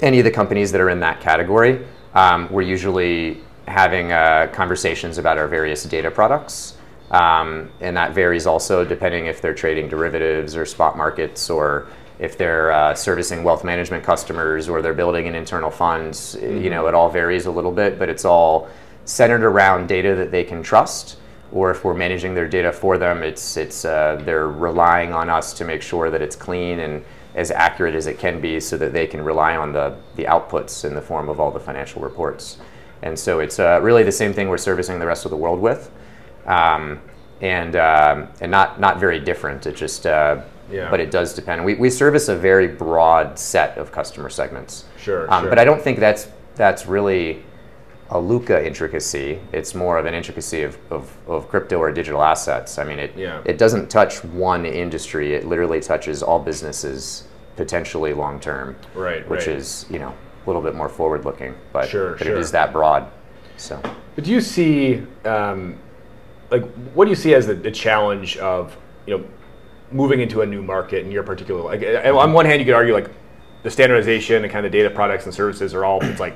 any 0.00 0.18
of 0.18 0.24
the 0.24 0.30
companies 0.30 0.72
that 0.72 0.80
are 0.80 0.90
in 0.90 1.00
that 1.00 1.20
category, 1.20 1.86
um, 2.14 2.48
we're 2.50 2.62
usually 2.62 3.40
having 3.68 4.12
uh, 4.12 4.48
conversations 4.52 5.18
about 5.18 5.38
our 5.38 5.46
various 5.46 5.84
data 5.84 6.10
products. 6.10 6.76
Um, 7.10 7.70
and 7.80 7.96
that 7.96 8.14
varies 8.14 8.46
also 8.46 8.84
depending 8.84 9.26
if 9.26 9.42
they're 9.42 9.54
trading 9.54 9.88
derivatives 9.88 10.56
or 10.56 10.64
spot 10.64 10.96
markets 10.96 11.50
or 11.50 11.88
if 12.18 12.38
they're 12.38 12.72
uh, 12.72 12.94
servicing 12.94 13.44
wealth 13.44 13.64
management 13.64 14.04
customers 14.04 14.68
or 14.68 14.80
they're 14.80 14.94
building 14.94 15.26
an 15.26 15.34
internal 15.34 15.70
funds. 15.70 16.36
Mm-hmm. 16.36 16.62
You 16.62 16.70
know, 16.70 16.86
it 16.86 16.94
all 16.94 17.10
varies 17.10 17.46
a 17.46 17.50
little 17.50 17.72
bit, 17.72 17.98
but 17.98 18.08
it's 18.08 18.24
all 18.24 18.68
centered 19.04 19.42
around 19.42 19.88
data 19.88 20.14
that 20.14 20.30
they 20.30 20.44
can 20.44 20.62
trust. 20.62 21.18
Or 21.52 21.70
if 21.70 21.84
we're 21.84 21.94
managing 21.94 22.34
their 22.34 22.48
data 22.48 22.72
for 22.72 22.98
them, 22.98 23.22
it's 23.22 23.56
it's 23.56 23.84
uh, 23.84 24.20
they're 24.24 24.48
relying 24.48 25.12
on 25.12 25.28
us 25.28 25.52
to 25.54 25.64
make 25.64 25.82
sure 25.82 26.10
that 26.10 26.22
it's 26.22 26.36
clean 26.36 26.80
and 26.80 27.04
as 27.34 27.50
accurate 27.50 27.94
as 27.94 28.06
it 28.06 28.18
can 28.18 28.40
be, 28.40 28.60
so 28.60 28.76
that 28.76 28.92
they 28.92 29.06
can 29.06 29.22
rely 29.22 29.56
on 29.56 29.72
the 29.72 29.96
the 30.16 30.24
outputs 30.24 30.84
in 30.84 30.94
the 30.94 31.02
form 31.02 31.28
of 31.28 31.40
all 31.40 31.50
the 31.50 31.60
financial 31.60 32.02
reports. 32.02 32.58
And 33.02 33.18
so 33.18 33.40
it's 33.40 33.58
uh, 33.58 33.80
really 33.82 34.02
the 34.02 34.12
same 34.12 34.32
thing 34.32 34.48
we're 34.48 34.58
servicing 34.58 34.98
the 34.98 35.06
rest 35.06 35.24
of 35.24 35.30
the 35.30 35.36
world 35.36 35.60
with 35.60 35.90
um, 36.46 37.00
and 37.40 37.76
um, 37.76 38.28
and 38.40 38.50
not 38.50 38.80
not 38.80 39.00
very 39.00 39.20
different. 39.20 39.66
It 39.66 39.76
just 39.76 40.06
uh, 40.06 40.42
yeah. 40.70 40.90
but 40.90 41.00
it 41.00 41.10
does 41.10 41.34
depend. 41.34 41.64
We 41.64 41.74
we 41.74 41.90
service 41.90 42.28
a 42.28 42.36
very 42.36 42.68
broad 42.68 43.38
set 43.38 43.76
of 43.78 43.92
customer 43.92 44.30
segments. 44.30 44.84
Sure, 44.98 45.32
um, 45.32 45.44
sure. 45.44 45.50
But 45.50 45.58
I 45.58 45.64
don't 45.64 45.82
think 45.82 45.98
that's 45.98 46.28
that's 46.54 46.86
really 46.86 47.44
a 48.10 48.16
Lukka 48.16 48.64
intricacy. 48.64 49.40
It's 49.52 49.74
more 49.74 49.98
of 49.98 50.06
an 50.06 50.14
intricacy 50.14 50.62
of, 50.62 50.78
of, 50.90 51.16
of 51.26 51.48
crypto 51.48 51.78
or 51.78 51.90
digital 51.92 52.22
assets. 52.22 52.78
I 52.78 52.84
mean, 52.84 52.98
it 52.98 53.16
yeah. 53.16 53.42
it 53.44 53.58
doesn't 53.58 53.88
touch 53.88 54.22
one 54.24 54.66
industry. 54.66 55.34
It 55.34 55.46
literally 55.46 55.80
touches 55.80 56.22
all 56.22 56.38
businesses 56.38 57.24
potentially 57.56 58.12
long 58.12 58.40
term. 58.40 58.76
Right. 58.94 59.28
Which 59.28 59.46
right. 59.46 59.56
is 59.56 59.86
you 59.88 59.98
know 59.98 60.08
a 60.10 60.46
little 60.46 60.62
bit 60.62 60.74
more 60.74 60.88
forward 60.88 61.24
looking, 61.24 61.54
but 61.72 61.88
sure, 61.88 62.12
but 62.16 62.24
sure. 62.24 62.36
it 62.36 62.38
is 62.38 62.50
that 62.52 62.72
broad. 62.72 63.10
So. 63.56 63.80
But 64.14 64.24
do 64.24 64.30
you 64.30 64.40
see? 64.40 65.02
Um, 65.24 65.78
like 66.52 66.64
what 66.92 67.06
do 67.06 67.10
you 67.10 67.16
see 67.16 67.34
as 67.34 67.46
the, 67.46 67.54
the 67.54 67.70
challenge 67.70 68.36
of 68.36 68.76
you 69.06 69.18
know 69.18 69.24
moving 69.90 70.20
into 70.20 70.42
a 70.42 70.46
new 70.46 70.62
market 70.62 71.04
in 71.04 71.10
your 71.10 71.22
particular 71.22 71.62
like 71.62 71.82
on 72.06 72.32
one 72.32 72.46
hand 72.46 72.60
you 72.60 72.66
could 72.66 72.74
argue 72.74 72.94
like 72.94 73.10
the 73.62 73.70
standardization 73.70 74.44
and 74.44 74.52
kind 74.52 74.64
of 74.64 74.70
data 74.70 74.90
products 74.90 75.24
and 75.24 75.34
services 75.34 75.74
are 75.74 75.84
all 75.84 76.02
it's 76.04 76.20
like 76.20 76.34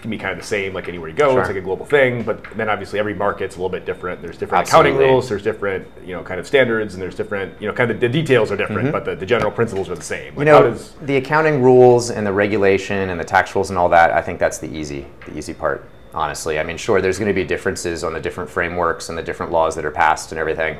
can 0.00 0.10
be 0.10 0.18
kind 0.18 0.32
of 0.32 0.38
the 0.38 0.44
same 0.44 0.72
like 0.72 0.88
anywhere 0.88 1.08
you 1.08 1.14
go 1.14 1.32
sure. 1.32 1.40
it's 1.40 1.48
like 1.48 1.56
a 1.56 1.60
global 1.60 1.86
thing 1.86 2.22
but 2.22 2.42
then 2.56 2.68
obviously 2.68 2.98
every 2.98 3.14
market's 3.14 3.56
a 3.56 3.58
little 3.58 3.70
bit 3.70 3.84
different 3.84 4.20
there's 4.22 4.36
different 4.36 4.60
Absolutely. 4.62 4.90
accounting 4.92 5.08
rules 5.08 5.28
there's 5.28 5.42
different 5.42 5.86
you 6.04 6.12
know 6.12 6.22
kind 6.22 6.38
of 6.38 6.46
standards 6.46 6.94
and 6.94 7.02
there's 7.02 7.14
different 7.14 7.60
you 7.60 7.66
know 7.66 7.72
kind 7.72 7.90
of 7.90 8.00
the 8.00 8.08
details 8.08 8.50
are 8.52 8.56
different 8.56 8.84
mm-hmm. 8.84 8.92
but 8.92 9.04
the, 9.04 9.16
the 9.16 9.26
general 9.26 9.50
principles 9.50 9.88
are 9.88 9.94
the 9.94 10.02
same 10.02 10.34
like 10.34 10.40
you 10.40 10.44
know 10.44 10.62
does, 10.62 10.92
the 11.02 11.16
accounting 11.16 11.62
rules 11.62 12.10
and 12.10 12.26
the 12.26 12.32
regulation 12.32 13.10
and 13.10 13.18
the 13.18 13.24
tax 13.24 13.54
rules 13.54 13.70
and 13.70 13.78
all 13.78 13.88
that 13.88 14.12
i 14.12 14.20
think 14.20 14.38
that's 14.38 14.58
the 14.58 14.68
easy 14.68 15.06
the 15.26 15.36
easy 15.36 15.54
part 15.54 15.88
honestly. 16.16 16.58
I 16.58 16.64
mean, 16.64 16.78
sure, 16.78 17.00
there's 17.00 17.18
going 17.18 17.28
to 17.28 17.34
be 17.34 17.44
differences 17.44 18.02
on 18.02 18.14
the 18.14 18.20
different 18.20 18.48
frameworks 18.48 19.10
and 19.10 19.18
the 19.18 19.22
different 19.22 19.52
laws 19.52 19.76
that 19.76 19.84
are 19.84 19.90
passed 19.90 20.32
and 20.32 20.38
everything. 20.38 20.78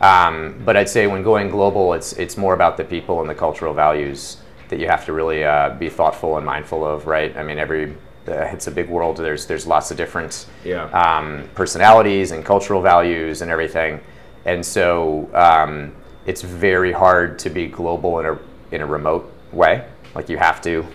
Um, 0.00 0.60
but 0.64 0.76
I'd 0.76 0.88
say 0.88 1.06
when 1.06 1.22
going 1.22 1.48
global, 1.48 1.94
it's 1.94 2.12
it's 2.12 2.36
more 2.36 2.54
about 2.54 2.76
the 2.76 2.84
people 2.84 3.20
and 3.20 3.30
the 3.30 3.34
cultural 3.34 3.72
values 3.72 4.36
that 4.68 4.78
you 4.78 4.86
have 4.86 5.04
to 5.06 5.12
really 5.12 5.44
uh, 5.44 5.70
be 5.70 5.88
thoughtful 5.88 6.36
and 6.36 6.44
mindful 6.44 6.84
of, 6.84 7.06
right? 7.06 7.36
I 7.36 7.42
mean, 7.42 7.58
every 7.58 7.96
uh, 8.26 8.32
it's 8.52 8.66
a 8.66 8.70
big 8.70 8.88
world. 8.88 9.18
There's 9.18 9.46
there's 9.46 9.66
lots 9.66 9.90
of 9.90 9.96
different 9.96 10.46
yeah. 10.64 10.84
um, 10.90 11.48
personalities 11.54 12.30
and 12.30 12.44
cultural 12.44 12.80
values 12.80 13.42
and 13.42 13.50
everything, 13.50 14.00
and 14.44 14.64
so 14.64 15.28
um, 15.34 15.94
it's 16.26 16.42
very 16.42 16.92
hard 16.92 17.38
to 17.40 17.50
be 17.50 17.66
global 17.66 18.18
in 18.20 18.26
a 18.26 18.38
in 18.72 18.80
a 18.80 18.86
remote 18.86 19.30
way. 19.52 19.86
Like 20.14 20.28
you 20.28 20.38
have 20.38 20.62
to 20.62 20.86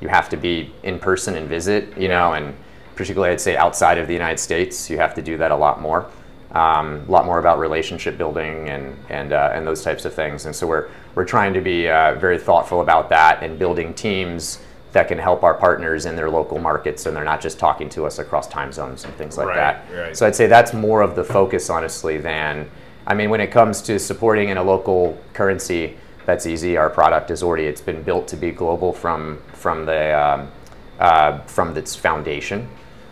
you 0.00 0.08
have 0.08 0.28
to 0.30 0.36
be 0.36 0.72
in 0.82 0.98
person 0.98 1.36
and 1.36 1.48
visit, 1.48 1.96
you 1.96 2.08
know, 2.08 2.32
and 2.32 2.54
particularly 2.96 3.32
I'd 3.32 3.40
say 3.40 3.56
outside 3.56 3.98
of 3.98 4.08
the 4.08 4.12
United 4.12 4.38
States, 4.38 4.90
you 4.90 4.98
have 4.98 5.14
to 5.14 5.22
do 5.22 5.38
that 5.38 5.52
a 5.52 5.56
lot 5.56 5.80
more. 5.80 6.10
Um, 6.50 7.04
a 7.08 7.10
lot 7.10 7.24
more 7.24 7.38
about 7.38 7.58
relationship 7.58 8.18
building 8.18 8.68
and 8.68 8.96
and 9.08 9.32
uh, 9.32 9.52
and 9.54 9.66
those 9.66 9.82
types 9.82 10.04
of 10.04 10.12
things. 10.12 10.46
And 10.46 10.54
so 10.54 10.66
we're 10.66 10.90
we're 11.14 11.24
trying 11.24 11.54
to 11.54 11.60
be 11.60 11.88
uh, 11.88 12.16
very 12.16 12.38
thoughtful 12.38 12.80
about 12.80 13.08
that 13.10 13.42
and 13.42 13.58
building 13.58 13.94
teams 13.94 14.58
that 14.92 15.08
can 15.08 15.18
help 15.18 15.42
our 15.42 15.54
partners 15.54 16.06
in 16.06 16.16
their 16.16 16.30
local 16.30 16.58
markets, 16.58 17.06
and 17.06 17.16
they're 17.16 17.24
not 17.24 17.40
just 17.40 17.58
talking 17.58 17.88
to 17.90 18.04
us 18.04 18.18
across 18.18 18.46
time 18.46 18.72
zones 18.72 19.04
and 19.04 19.14
things 19.14 19.38
like 19.38 19.48
right, 19.48 19.56
that. 19.56 19.92
Right. 19.92 20.16
So 20.16 20.26
I'd 20.26 20.36
say 20.36 20.46
that's 20.46 20.74
more 20.74 21.00
of 21.00 21.16
the 21.16 21.24
focus, 21.24 21.70
honestly, 21.70 22.18
than 22.18 22.70
I 23.06 23.14
mean, 23.14 23.30
when 23.30 23.40
it 23.40 23.50
comes 23.50 23.82
to 23.82 23.98
supporting 23.98 24.50
in 24.50 24.58
a 24.58 24.62
local 24.62 25.18
currency, 25.32 25.96
that's 26.24 26.46
easy. 26.46 26.76
Our 26.76 26.88
product 26.88 27.30
is 27.30 27.42
already 27.42 27.64
it's 27.64 27.80
been 27.80 28.02
built 28.02 28.28
to 28.28 28.36
be 28.36 28.50
global 28.50 28.92
from 28.92 29.42
from 29.54 29.86
the 29.86 30.18
um, 30.18 30.50
uh, 30.98 31.38
from 31.40 31.76
its 31.76 31.96
foundation. 31.96 32.68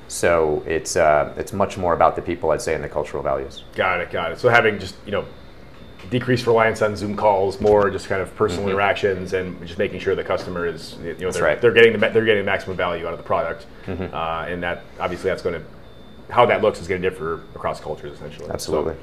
So 0.07 0.63
it's 0.67 0.97
uh, 0.97 1.35
it's 1.37 1.53
much 1.53 1.77
more 1.77 1.95
about 1.95 2.15
the 2.15 2.23
people, 2.23 2.51
I'd 2.51 2.63
say, 2.63 2.75
and 2.75 2.85
the 2.85 2.89
cultural 2.89 3.23
values. 3.23 3.65
Got 3.75 4.01
it, 4.01 4.11
got 4.11 4.33
it. 4.33 4.39
So 4.39 4.49
having 4.49 4.79
just 4.79 4.97
you 5.05 5.13
know 5.13 5.25
decreased 6.09 6.47
reliance 6.47 6.83
on 6.83 6.97
Zoom 6.97 7.17
calls, 7.17 7.61
more 7.61 7.91
just 7.91 8.09
kind 8.09 8.23
of 8.23 8.35
personal 8.37 8.63
mm-hmm. 8.63 8.71
interactions, 8.71 9.33
and 9.33 9.61
just 9.67 9.79
making 9.79 10.01
sure 10.01 10.15
the 10.15 10.25
customer 10.25 10.67
is 10.67 10.97
you 11.03 11.15
know 11.15 11.31
they're, 11.31 11.43
right. 11.43 11.61
they're 11.61 11.73
getting 11.73 11.93
the 11.93 11.99
they're 11.99 12.25
getting 12.25 12.45
the 12.45 12.51
maximum 12.51 12.77
value 12.77 13.07
out 13.07 13.13
of 13.13 13.19
the 13.19 13.25
product, 13.25 13.67
mm-hmm. 13.87 14.15
uh, 14.15 14.47
and 14.47 14.63
that 14.63 14.83
obviously 14.99 15.31
that's 15.31 15.43
going 15.43 15.61
to 15.61 15.67
how 16.33 16.47
that 16.47 16.63
looks 16.63 16.81
is 16.81 16.89
going 16.89 17.03
to 17.03 17.11
differ 17.11 17.43
across 17.55 17.81
cultures 17.81 18.13
essentially. 18.13 18.49
Absolutely. 18.51 18.95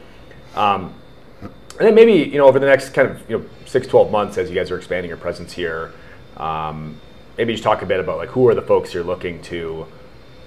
So, 0.54 0.62
um, 0.62 0.94
and 1.42 1.88
then 1.88 1.96
maybe 1.96 2.14
you 2.14 2.38
know 2.38 2.48
over 2.48 2.60
the 2.60 2.66
next 2.66 2.90
kind 2.90 3.10
of 3.10 3.30
you 3.30 3.40
know 3.40 3.46
six 3.66 3.86
12 3.88 4.12
months 4.12 4.38
as 4.38 4.50
you 4.50 4.56
guys 4.56 4.72
are 4.72 4.78
expanding 4.78 5.10
your 5.10 5.18
presence 5.18 5.54
here, 5.54 5.94
um, 6.38 7.00
maybe 7.38 7.54
just 7.54 7.64
talk 7.64 7.82
a 7.82 7.86
bit 7.86 8.00
about 8.00 8.18
like 8.18 8.30
who 8.30 8.48
are 8.48 8.56
the 8.56 8.62
folks 8.62 8.94
you're 8.94 9.04
looking 9.04 9.42
to 9.44 9.86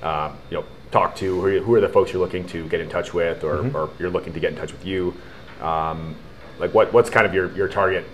um, 0.02 0.36
you 0.50 0.58
know, 0.58 0.64
talk 0.90 1.14
to? 1.16 1.40
Who 1.40 1.46
are, 1.46 1.60
who 1.60 1.74
are, 1.74 1.80
the 1.80 1.88
folks 1.88 2.12
you're 2.12 2.22
looking 2.22 2.46
to 2.48 2.68
get 2.68 2.80
in 2.80 2.88
touch 2.88 3.12
with, 3.12 3.44
or, 3.44 3.58
mm-hmm. 3.58 3.76
or 3.76 3.90
you're 3.98 4.10
looking 4.10 4.32
to 4.32 4.40
get 4.40 4.52
in 4.52 4.58
touch 4.58 4.72
with 4.72 4.84
you? 4.84 5.14
Um, 5.60 6.16
like, 6.60 6.74
what, 6.74 6.92
what's 6.92 7.10
kind 7.10 7.26
of 7.26 7.34
your, 7.34 7.50
your 7.52 7.68
target 7.68 8.04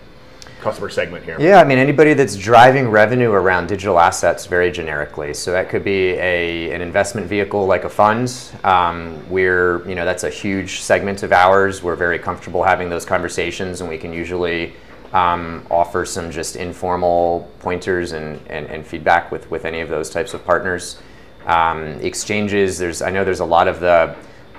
customer 0.61 0.89
segment 0.89 1.25
here? 1.25 1.37
Yeah, 1.39 1.61
I 1.61 1.65
mean 1.65 1.79
anybody 1.79 2.15
that's 2.15 2.37
driving 2.37 2.89
revenue 2.89 3.31
around 3.31 3.67
digital 3.67 3.99
assets 3.99 4.47
very 4.47 4.71
generically. 4.71 5.35
So 5.35 5.53
that 5.53 5.69
could 5.69 5.85
be 5.85 6.11
a 6.13 6.73
an 6.73 6.81
investment 6.81 7.27
vehicle 7.27 7.67
like 7.67 7.85
a 7.85 7.89
fund. 7.89 8.33
Um, 8.65 9.29
we're 9.29 9.87
you 9.89 9.95
know 9.95 10.05
that's 10.05 10.25
a 10.25 10.31
huge 10.31 10.81
segment 10.81 11.23
of 11.23 11.33
ours. 11.33 11.83
We're 11.83 11.97
very 11.97 12.19
comfortable 12.19 12.63
having 12.63 12.89
those 12.89 13.05
conversations, 13.05 13.81
and 13.81 13.91
we 13.91 13.99
can 13.99 14.13
usually 14.13 14.75
um, 15.13 15.67
offer 15.71 16.05
some 16.05 16.31
just 16.31 16.57
informal 16.57 17.51
pointers 17.61 18.13
and, 18.13 18.41
and, 18.49 18.67
and 18.67 18.87
feedback 18.87 19.31
with 19.31 19.51
with 19.51 19.65
any 19.65 19.81
of 19.81 19.89
those 19.89 20.11
types 20.11 20.35
of 20.35 20.45
partners 20.45 20.99
um, 21.47 22.01
exchanges. 22.01 22.79
There's 22.79 23.03
I 23.03 23.11
know 23.11 23.25
there's 23.25 23.41
a 23.41 23.45
lot 23.45 23.69
of 23.69 23.81
the 23.81 24.17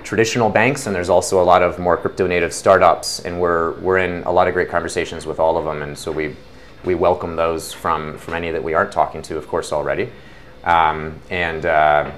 traditional 0.08 0.48
banks, 0.48 0.86
and 0.86 0.96
there's 0.96 1.10
also 1.10 1.38
a 1.38 1.44
lot 1.44 1.60
of 1.60 1.78
more 1.78 1.94
crypto 1.94 2.26
native 2.26 2.54
startups, 2.54 3.20
and 3.26 3.38
we're 3.38 3.72
we're 3.80 3.98
in 3.98 4.22
a 4.24 4.32
lot 4.32 4.48
of 4.48 4.54
great 4.54 4.70
conversations 4.70 5.26
with 5.26 5.38
all 5.38 5.58
of 5.58 5.66
them, 5.66 5.82
and 5.82 5.98
so 5.98 6.10
we 6.10 6.34
we 6.82 6.94
welcome 6.94 7.36
those 7.36 7.74
from 7.74 8.16
from 8.16 8.32
any 8.32 8.50
that 8.50 8.64
we 8.64 8.72
aren't 8.72 8.90
talking 8.90 9.20
to, 9.20 9.36
of 9.36 9.46
course, 9.46 9.70
already. 9.70 10.08
Um, 10.64 11.14
and 11.28 11.66
uh, 11.66 12.10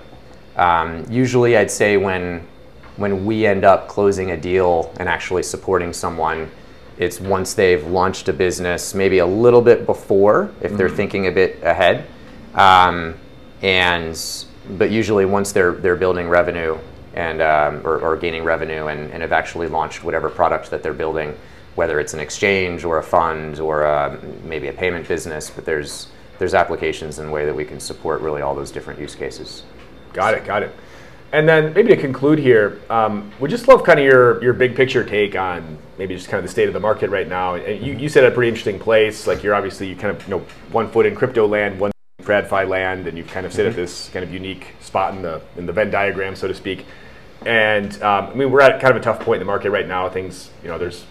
um, 0.54 1.04
usually, 1.10 1.56
I'd 1.56 1.68
say 1.68 1.96
when 1.96 2.46
when 2.94 3.26
we 3.26 3.44
end 3.44 3.64
up 3.64 3.88
closing 3.88 4.30
a 4.30 4.36
deal 4.36 4.94
and 5.00 5.08
actually 5.08 5.42
supporting 5.42 5.92
someone, 5.92 6.48
it's 6.96 7.18
once 7.18 7.54
they've 7.54 7.84
launched 7.88 8.28
a 8.28 8.32
business, 8.32 8.94
maybe 8.94 9.18
a 9.18 9.26
little 9.26 9.62
bit 9.62 9.84
before, 9.84 10.52
if 10.60 10.76
they're 10.76 10.88
thinking 10.88 11.26
a 11.26 11.32
bit 11.32 11.60
ahead, 11.64 12.06
um, 12.54 13.16
and 13.62 14.46
but 14.78 14.92
usually 14.92 15.24
once 15.24 15.50
they're 15.50 15.72
they're 15.72 15.96
building 15.96 16.28
revenue 16.28 16.78
and 17.14 17.42
um, 17.42 17.86
or, 17.86 17.98
or 17.98 18.16
gaining 18.16 18.44
revenue 18.44 18.86
and, 18.86 19.10
and 19.10 19.22
have 19.22 19.32
actually 19.32 19.68
launched 19.68 20.04
whatever 20.04 20.28
product 20.28 20.70
that 20.70 20.82
they're 20.82 20.94
building, 20.94 21.36
whether 21.74 22.00
it's 22.00 22.14
an 22.14 22.20
exchange 22.20 22.84
or 22.84 22.98
a 22.98 23.02
fund 23.02 23.60
or 23.60 23.82
a, 23.82 24.18
maybe 24.44 24.68
a 24.68 24.72
payment 24.72 25.06
business, 25.08 25.50
but 25.50 25.64
there's 25.64 26.08
there's 26.38 26.54
applications 26.54 27.18
in 27.18 27.26
a 27.26 27.30
way 27.30 27.44
that 27.44 27.54
we 27.54 27.66
can 27.66 27.78
support 27.78 28.22
really 28.22 28.40
all 28.40 28.54
those 28.54 28.70
different 28.70 28.98
use 28.98 29.14
cases. 29.14 29.62
Got 30.14 30.34
it, 30.34 30.46
got 30.46 30.62
it. 30.62 30.74
And 31.32 31.46
then 31.46 31.74
maybe 31.74 31.88
to 31.88 31.96
conclude 31.96 32.38
here, 32.38 32.80
um, 32.88 33.30
we 33.38 33.48
just 33.48 33.68
love 33.68 33.84
kind 33.84 34.00
of 34.00 34.06
your, 34.06 34.42
your 34.42 34.54
big 34.54 34.74
picture 34.74 35.04
take 35.04 35.36
on 35.36 35.78
maybe 36.00 36.14
just 36.14 36.28
kind 36.28 36.38
of 36.38 36.44
the 36.44 36.50
state 36.50 36.66
of 36.66 36.72
the 36.72 36.80
market 36.80 37.10
right 37.10 37.28
now. 37.28 37.56
And 37.56 37.86
you, 37.86 37.92
you 37.92 38.08
said 38.08 38.24
a 38.24 38.30
pretty 38.30 38.48
interesting 38.48 38.78
place. 38.78 39.26
Like 39.26 39.42
you're 39.42 39.54
obviously 39.54 39.86
you 39.86 39.94
kind 39.94 40.16
of 40.16 40.26
you 40.26 40.30
know 40.30 40.38
one 40.72 40.90
foot 40.90 41.04
in 41.04 41.14
crypto 41.14 41.46
land, 41.46 41.78
one 41.78 41.92
TradFi 42.30 42.68
land, 42.68 43.06
and 43.06 43.18
you 43.18 43.24
kind 43.24 43.44
of 43.44 43.52
sit 43.52 43.66
at 43.66 43.74
this 43.74 44.08
kind 44.10 44.24
of 44.24 44.32
unique 44.32 44.74
spot 44.80 45.14
in 45.14 45.22
the 45.22 45.40
in 45.56 45.66
the 45.66 45.72
Venn 45.72 45.90
diagram, 45.90 46.36
so 46.36 46.46
to 46.46 46.54
speak. 46.54 46.86
And 47.44 47.92
um, 48.02 48.26
I 48.26 48.34
mean, 48.34 48.50
we're 48.50 48.60
at 48.60 48.80
kind 48.80 48.94
of 48.94 49.00
a 49.00 49.04
tough 49.04 49.20
point 49.20 49.40
in 49.40 49.46
the 49.46 49.50
market 49.50 49.70
right 49.70 49.88
now. 49.88 50.08
Things, 50.08 50.50
you 50.62 50.68
know, 50.68 50.78
there's 50.78 51.04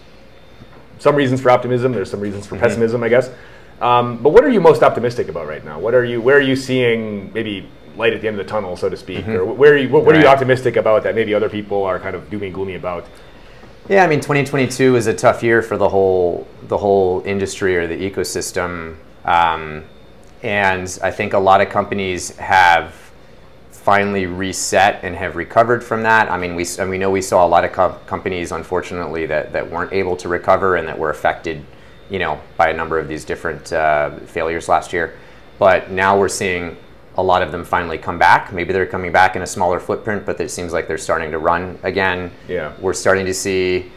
some 0.98 1.16
reasons 1.16 1.40
for 1.40 1.50
optimism. 1.50 1.92
There's 1.92 2.10
some 2.10 2.20
reasons 2.20 2.46
for 2.46 2.56
pessimism, 2.58 3.02
I 3.02 3.08
guess. 3.08 3.30
Um, 3.80 4.22
but 4.22 4.30
what 4.30 4.44
are 4.44 4.50
you 4.50 4.60
most 4.60 4.82
optimistic 4.82 5.28
about 5.28 5.46
right 5.46 5.64
now? 5.64 5.78
What 5.78 5.94
are 5.94 6.04
you? 6.04 6.20
Where 6.20 6.36
are 6.36 6.42
you 6.42 6.56
seeing 6.56 7.32
maybe 7.32 7.68
light 7.96 8.12
at 8.12 8.20
the 8.20 8.28
end 8.28 8.38
of 8.38 8.46
the 8.46 8.50
tunnel, 8.50 8.76
so 8.76 8.88
to 8.88 8.96
speak? 8.96 9.26
Or 9.28 9.44
where 9.44 9.74
are 9.74 9.76
you? 9.76 9.88
What, 9.88 10.04
what 10.04 10.14
are 10.14 10.20
you 10.20 10.26
optimistic 10.26 10.76
about 10.76 11.02
that 11.02 11.14
maybe 11.14 11.34
other 11.34 11.48
people 11.48 11.84
are 11.84 11.98
kind 11.98 12.14
of 12.14 12.30
doom 12.30 12.42
and 12.42 12.54
gloomy 12.54 12.74
about? 12.74 13.06
Yeah, 13.88 14.04
I 14.04 14.06
mean, 14.06 14.20
2022 14.20 14.94
is 14.96 15.08
a 15.08 15.14
tough 15.14 15.42
year 15.42 15.62
for 15.62 15.76
the 15.76 15.88
whole 15.88 16.46
the 16.62 16.78
whole 16.78 17.22
industry 17.26 17.76
or 17.76 17.86
the 17.86 17.96
ecosystem, 17.96 18.96
um, 19.24 19.84
and 20.42 20.98
I 21.02 21.10
think 21.10 21.32
a 21.32 21.38
lot 21.38 21.60
of 21.60 21.68
companies 21.68 22.36
have 22.36 22.94
finally 23.70 24.26
reset 24.26 25.02
and 25.02 25.16
have 25.16 25.36
recovered 25.36 25.82
from 25.82 26.02
that. 26.02 26.30
I 26.30 26.36
mean, 26.38 26.54
we 26.54 26.66
and 26.78 26.90
we 26.90 26.98
know 26.98 27.10
we 27.10 27.22
saw 27.22 27.46
a 27.46 27.48
lot 27.48 27.64
of 27.64 27.72
co- 27.72 27.98
companies, 28.06 28.52
unfortunately, 28.52 29.26
that 29.26 29.52
that 29.52 29.70
weren't 29.70 29.92
able 29.92 30.16
to 30.16 30.28
recover 30.28 30.76
and 30.76 30.86
that 30.86 30.98
were 30.98 31.10
affected, 31.10 31.64
you 32.10 32.18
know, 32.18 32.40
by 32.56 32.70
a 32.70 32.74
number 32.74 32.98
of 32.98 33.08
these 33.08 33.24
different 33.24 33.72
uh, 33.72 34.10
failures 34.26 34.68
last 34.68 34.92
year. 34.92 35.16
But 35.58 35.90
now 35.90 36.18
we're 36.18 36.28
seeing 36.28 36.76
a 37.16 37.22
lot 37.22 37.42
of 37.42 37.52
them 37.52 37.64
finally 37.64 37.98
come 37.98 38.18
back. 38.18 38.52
Maybe 38.52 38.72
they're 38.72 38.86
coming 38.86 39.12
back 39.12 39.36
in 39.36 39.42
a 39.42 39.46
smaller 39.46 39.80
footprint, 39.80 40.24
but 40.24 40.40
it 40.40 40.50
seems 40.50 40.72
like 40.72 40.86
they're 40.88 40.98
starting 40.98 41.30
to 41.32 41.38
run 41.38 41.78
again. 41.82 42.30
Yeah. 42.48 42.72
We're 42.80 42.94
starting 42.94 43.26
to 43.26 43.34
see 43.34 43.90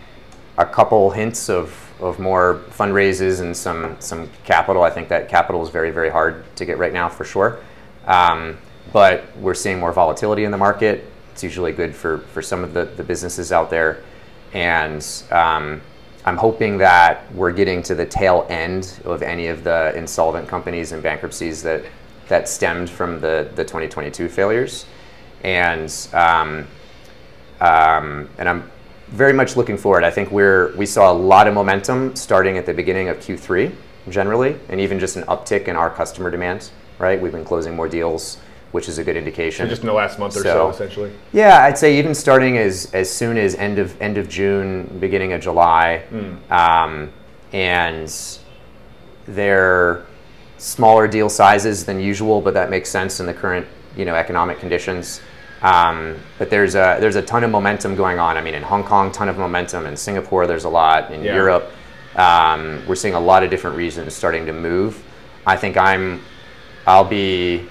a 0.58 0.66
couple 0.66 1.12
hints 1.12 1.50
of, 1.50 1.83
of 2.00 2.20
more 2.20 2.62
fundraises 2.72 3.42
and 3.42 3.56
some 3.56 3.96
some 4.00 4.30
capital. 4.44 4.84
I 4.84 4.90
think 4.90 5.10
that 5.10 5.30
capital 5.30 5.64
is 5.64 5.70
very 5.70 5.92
very 5.92 6.10
hard 6.10 6.44
to 6.58 6.66
get 6.66 6.78
right 6.78 6.94
now 6.94 7.10
for 7.10 7.24
sure. 7.24 7.60
Um, 8.06 8.58
but 8.92 9.26
we're 9.38 9.54
seeing 9.54 9.80
more 9.80 9.92
volatility 9.92 10.44
in 10.44 10.52
the 10.52 10.58
market. 10.58 11.06
It's 11.32 11.44
usually 11.44 11.72
good 11.72 11.96
for, 11.96 12.20
for 12.20 12.42
some 12.42 12.64
of 12.64 12.74
the, 12.74 12.86
the 12.86 13.04
businesses 13.04 13.52
out 13.52 13.70
there. 13.70 14.04
And 14.54 15.04
um, 15.32 15.82
I'm 16.26 16.38
hoping 16.38 16.78
that 16.78 17.34
we're 17.34 17.52
getting 17.52 17.82
to 17.84 17.96
the 17.96 18.06
tail 18.06 18.46
end 18.50 19.00
of 19.04 19.24
any 19.24 19.48
of 19.48 19.64
the 19.64 19.94
insolvent 19.96 20.48
companies 20.48 20.92
and 20.92 21.02
bankruptcies 21.02 21.64
that, 21.64 21.84
that 22.28 22.48
stemmed 22.48 22.90
from 22.90 23.20
the, 23.20 23.50
the 23.56 23.64
2022 23.64 24.30
failures. 24.30 24.86
And 25.44 25.92
um, 26.14 26.68
um, 27.60 28.30
and 28.38 28.50
I'm 28.50 28.70
very 29.10 29.34
much 29.34 29.56
looking 29.56 29.78
forward. 29.78 30.04
I 30.04 30.12
think 30.12 30.32
we're 30.32 30.76
we 30.76 30.86
saw 30.86 31.12
a 31.12 31.14
lot 31.14 31.48
of 31.48 31.54
momentum 31.54 32.16
starting 32.16 32.58
at 32.58 32.66
the 32.66 32.74
beginning 32.74 33.10
of 33.10 33.18
Q3 33.18 33.74
generally, 34.10 34.58
and 34.70 34.80
even 34.82 35.00
just 35.00 35.16
an 35.16 35.24
uptick 35.24 35.68
in 35.68 35.76
our 35.76 35.90
customer 35.90 36.30
demand. 36.32 36.70
Right, 37.00 37.20
we've 37.22 37.32
been 37.32 37.44
closing 37.46 37.76
more 37.76 37.90
deals, 37.90 38.38
which 38.72 38.88
is 38.88 38.98
a 38.98 39.04
good 39.04 39.18
indication. 39.18 39.68
Just 39.68 39.82
in 39.82 39.88
the 39.88 39.94
last 39.94 40.20
month 40.20 40.36
or 40.38 40.42
so, 40.42 40.44
So- 40.44 40.70
essentially. 40.70 41.12
Yeah, 41.32 41.64
I'd 41.64 41.78
say 41.78 41.98
even 41.98 42.14
starting 42.16 42.58
as, 42.58 42.90
as 42.94 43.10
soon 43.12 43.38
as 43.38 43.56
end 43.56 43.80
of 43.80 44.00
end 44.02 44.18
of 44.18 44.30
June, 44.30 44.98
beginning 45.00 45.34
of 45.34 45.42
July, 45.42 46.04
um, 46.50 47.12
and 47.52 48.14
they're 49.26 50.06
smaller 50.58 51.08
deal 51.08 51.30
sizes 51.30 51.86
than 51.86 52.00
usual, 52.00 52.42
but 52.42 52.54
that 52.54 52.70
makes 52.70 52.90
sense 52.90 53.20
in 53.20 53.26
the 53.26 53.34
current 53.34 53.68
you 53.98 54.06
know 54.06 54.16
economic 54.16 54.60
conditions. 54.60 55.22
Um, 55.64 56.20
but 56.38 56.50
there's 56.50 56.76
a 56.76 56.98
there's 57.00 57.16
a 57.16 57.22
ton 57.22 57.44
of 57.44 57.52
momentum 57.52 57.96
going 57.96 58.20
on. 58.20 58.38
I 58.38 58.42
mean, 58.42 58.54
in 58.54 58.64
Hong 58.64 58.84
Kong, 58.84 59.12
ton 59.12 59.30
of 59.30 59.38
momentum. 59.38 59.86
In 59.86 59.96
Singapore, 59.96 60.46
there's 60.46 60.66
a 60.66 60.70
lot. 60.70 61.12
In 61.12 61.24
Yeah. 61.24 61.36
Europe, 61.36 61.72
um, 62.18 62.84
we're 62.86 62.96
seeing 62.96 63.14
a 63.14 63.20
lot 63.20 63.44
of 63.44 63.50
different 63.50 63.78
regions 63.78 64.14
starting 64.14 64.46
to 64.46 64.54
move. 64.54 65.02
I 65.48 65.56
think 65.56 65.78
I'm 65.78 66.22
I'll 66.86 67.06
be 67.06 67.68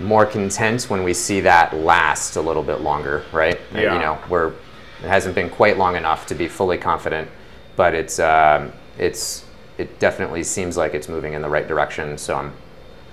more 0.00 0.26
content 0.26 0.84
when 0.90 1.04
we 1.04 1.14
see 1.14 1.40
that 1.42 1.72
last 1.74 2.36
a 2.36 2.40
little 2.40 2.62
bit 2.62 2.80
longer, 2.80 3.22
right? 3.32 3.60
And, 3.72 3.82
Yeah. 3.82 3.94
You 3.94 4.00
know, 4.00 4.18
we're 4.28 4.48
it 5.02 5.08
hasn't 5.08 5.34
been 5.34 5.50
quite 5.50 5.78
long 5.78 5.96
enough 5.96 6.26
to 6.26 6.34
be 6.34 6.48
fully 6.48 6.78
confident, 6.78 7.28
but 7.76 7.94
it's 7.94 8.18
um, 8.18 8.72
it's 8.98 9.44
it 9.78 10.00
definitely 10.00 10.42
seems 10.42 10.76
like 10.76 10.94
it's 10.94 11.08
moving 11.08 11.34
in 11.34 11.42
the 11.42 11.48
right 11.48 11.66
direction. 11.68 12.18
So 12.18 12.34
I'm 12.34 12.52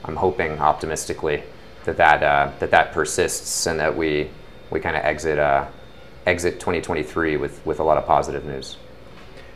I'm 0.06 0.15
hoping 0.15 0.60
optimistically 0.60 1.43
that 1.88 1.97
that 1.97 2.21
uh, 2.23 2.52
that 2.60 2.71
that 2.71 2.91
persists 2.93 3.65
and 3.65 3.80
that 3.80 3.97
we 3.97 4.30
we 4.69 4.80
kind 4.80 4.95
of 4.95 5.04
exit 5.04 5.39
uh, 5.39 5.65
exit 6.26 6.60
2023 6.60 7.38
with 7.38 7.65
with 7.65 7.80
a 7.80 7.84
lot 7.84 7.97
of 7.97 8.06
positive 8.06 8.45
news. 8.45 8.78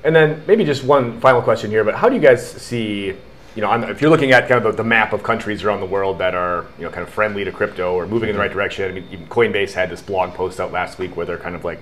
And 0.04 0.16
then 0.16 0.44
maybe 0.48 0.66
just 0.66 0.84
one 0.84 1.20
final 1.22 1.44
question 1.44 1.70
here, 1.70 1.84
but 1.84 1.94
how 1.94 2.10
do 2.10 2.16
you 2.16 2.22
guys 2.22 2.50
see, 2.50 3.14
you 3.56 3.62
know, 3.62 3.72
if 3.84 4.02
you're 4.02 4.10
looking 4.10 4.32
at 4.32 4.48
kind 4.48 4.66
of 4.66 4.76
the, 4.76 4.84
map 4.84 5.14
of 5.14 5.22
countries 5.22 5.64
around 5.64 5.80
the 5.80 5.86
world 5.86 6.18
that 6.18 6.34
are, 6.34 6.66
you 6.80 6.86
know, 6.86 6.90
kind 6.90 7.04
of 7.08 7.14
friendly 7.14 7.44
to 7.44 7.52
crypto 7.52 7.94
or 7.94 8.08
moving 8.08 8.28
in 8.30 8.34
the 8.36 8.42
right 8.42 8.52
direction? 8.52 8.90
I 8.90 8.94
mean, 8.96 9.08
even 9.12 9.28
Coinbase 9.28 9.74
had 9.74 9.92
this 9.92 10.02
blog 10.02 10.34
post 10.34 10.60
out 10.60 10.72
last 10.72 10.98
week 10.98 11.16
where 11.16 11.28
they're 11.28 11.38
kind 11.38 11.54
of 11.54 11.64
like, 11.64 11.80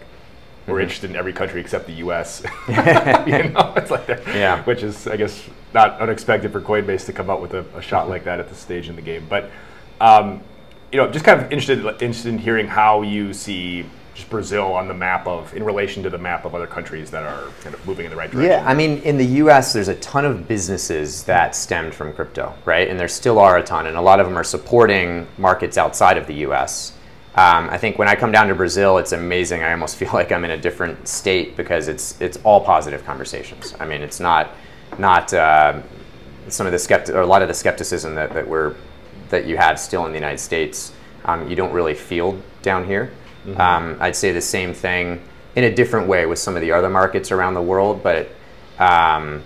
we're 0.68 0.82
interested 0.82 1.10
in 1.10 1.16
every 1.16 1.32
country 1.32 1.62
except 1.62 1.88
the 1.88 1.94
U.S. 1.94 2.44
you 2.68 2.74
know, 2.74 3.74
it's 3.78 3.90
like 3.90 4.06
that, 4.08 4.28
Yeah. 4.28 4.64
which 4.66 4.84
is, 4.84 5.08
I 5.08 5.16
guess, 5.16 5.42
not 5.74 5.98
unexpected 6.02 6.52
for 6.52 6.60
Coinbase 6.60 7.06
to 7.06 7.14
come 7.14 7.30
out 7.30 7.42
with 7.42 7.54
a, 7.54 7.64
a 7.74 7.82
shot 7.82 8.10
like 8.10 8.26
that 8.26 8.42
at 8.42 8.50
this 8.50 8.58
stage 8.58 8.90
in 8.90 8.98
the 8.98 9.02
game. 9.02 9.26
But, 9.30 9.50
um, 10.02 10.42
you 10.92 10.98
know, 10.98 11.10
just 11.12 11.26
kind 11.26 11.40
of 11.40 11.52
interested 11.52 11.80
interested 12.02 12.30
in 12.30 12.38
hearing 12.38 12.68
how 12.68 13.02
you 13.02 13.34
see 13.34 13.86
just 14.16 14.30
Brazil 14.30 14.74
on 14.74 14.88
the 14.88 14.94
map 14.94 15.26
of 15.28 15.56
in 15.56 15.64
relation 15.64 16.04
to 16.04 16.10
the 16.10 16.18
map 16.18 16.46
of 16.46 16.54
other 16.54 16.68
countries 16.68 17.10
that 17.12 17.24
are 17.24 17.50
kind 17.62 17.74
of 17.74 17.86
moving 17.88 18.06
in 18.06 18.12
the 18.12 18.18
right 18.18 18.30
direction. 18.30 18.52
Yeah, 18.52 18.68
I 18.68 18.74
mean, 18.74 18.98
in 19.04 19.18
the 19.18 19.26
U.S., 19.26 19.72
there's 19.72 19.88
a 19.88 19.96
ton 19.96 20.26
of 20.26 20.48
businesses 20.48 21.24
that 21.24 21.56
stemmed 21.56 21.94
from 21.94 22.14
crypto, 22.14 22.54
right? 22.66 22.88
And 22.90 23.00
there 23.00 23.08
still 23.08 23.40
are 23.40 23.58
a 23.58 23.64
ton, 23.64 23.88
and 23.88 23.96
a 23.96 24.02
lot 24.02 24.20
of 24.20 24.28
them 24.28 24.38
are 24.38 24.44
supporting 24.44 25.28
markets 25.38 25.78
outside 25.78 26.18
of 26.18 26.28
the 26.28 26.36
U.S. 26.36 26.94
Um, 27.36 27.70
I 27.70 27.78
think 27.78 27.98
when 27.98 28.10
I 28.10 28.16
come 28.16 28.32
down 28.32 28.48
to 28.48 28.56
Brazil, 28.56 28.98
it's 28.98 29.14
amazing. 29.14 29.64
I 29.64 29.72
almost 29.72 29.96
feel 30.02 30.12
like 30.12 30.32
I'm 30.32 30.44
in 30.44 30.52
a 30.52 30.58
different 30.58 31.08
state 31.08 31.56
because 31.56 31.88
it's 31.88 32.20
it's 32.20 32.38
all 32.44 32.62
positive 32.64 33.06
conversations. 33.06 33.76
I 33.80 33.86
mean, 33.86 34.02
it's 34.02 34.20
not 34.20 34.52
not 34.98 35.34
uh, 35.34 35.82
some 36.50 36.66
of 36.66 36.72
the 36.72 36.78
skepti- 36.78 37.14
or 37.14 37.22
a 37.22 37.26
lot 37.28 37.42
of 37.42 37.48
the 37.48 37.54
skepticism 37.54 38.16
that, 38.16 38.34
that 38.34 38.48
we're 38.48 38.76
that 39.30 39.46
you 39.46 39.58
have 39.58 39.80
still 39.80 40.06
in 40.06 40.12
the 40.12 40.18
United 40.18 40.40
States. 40.40 40.94
Um, 41.26 41.50
you 41.50 41.56
don't 41.56 41.74
really 41.74 41.94
feel 41.94 42.42
down 42.62 42.86
here. 42.86 43.12
Um, 43.58 43.98
I'd 44.00 44.16
say 44.16 44.32
the 44.32 44.42
same 44.42 44.74
thing 44.74 45.22
in 45.56 45.64
a 45.64 45.74
different 45.74 46.08
way 46.08 46.26
with 46.26 46.40
some 46.40 46.56
of 46.56 46.62
the 46.62 46.72
other 46.72 46.90
markets 46.90 47.32
around 47.32 47.54
the 47.54 47.62
world, 47.62 48.04
but 48.04 48.30
um, 48.78 49.44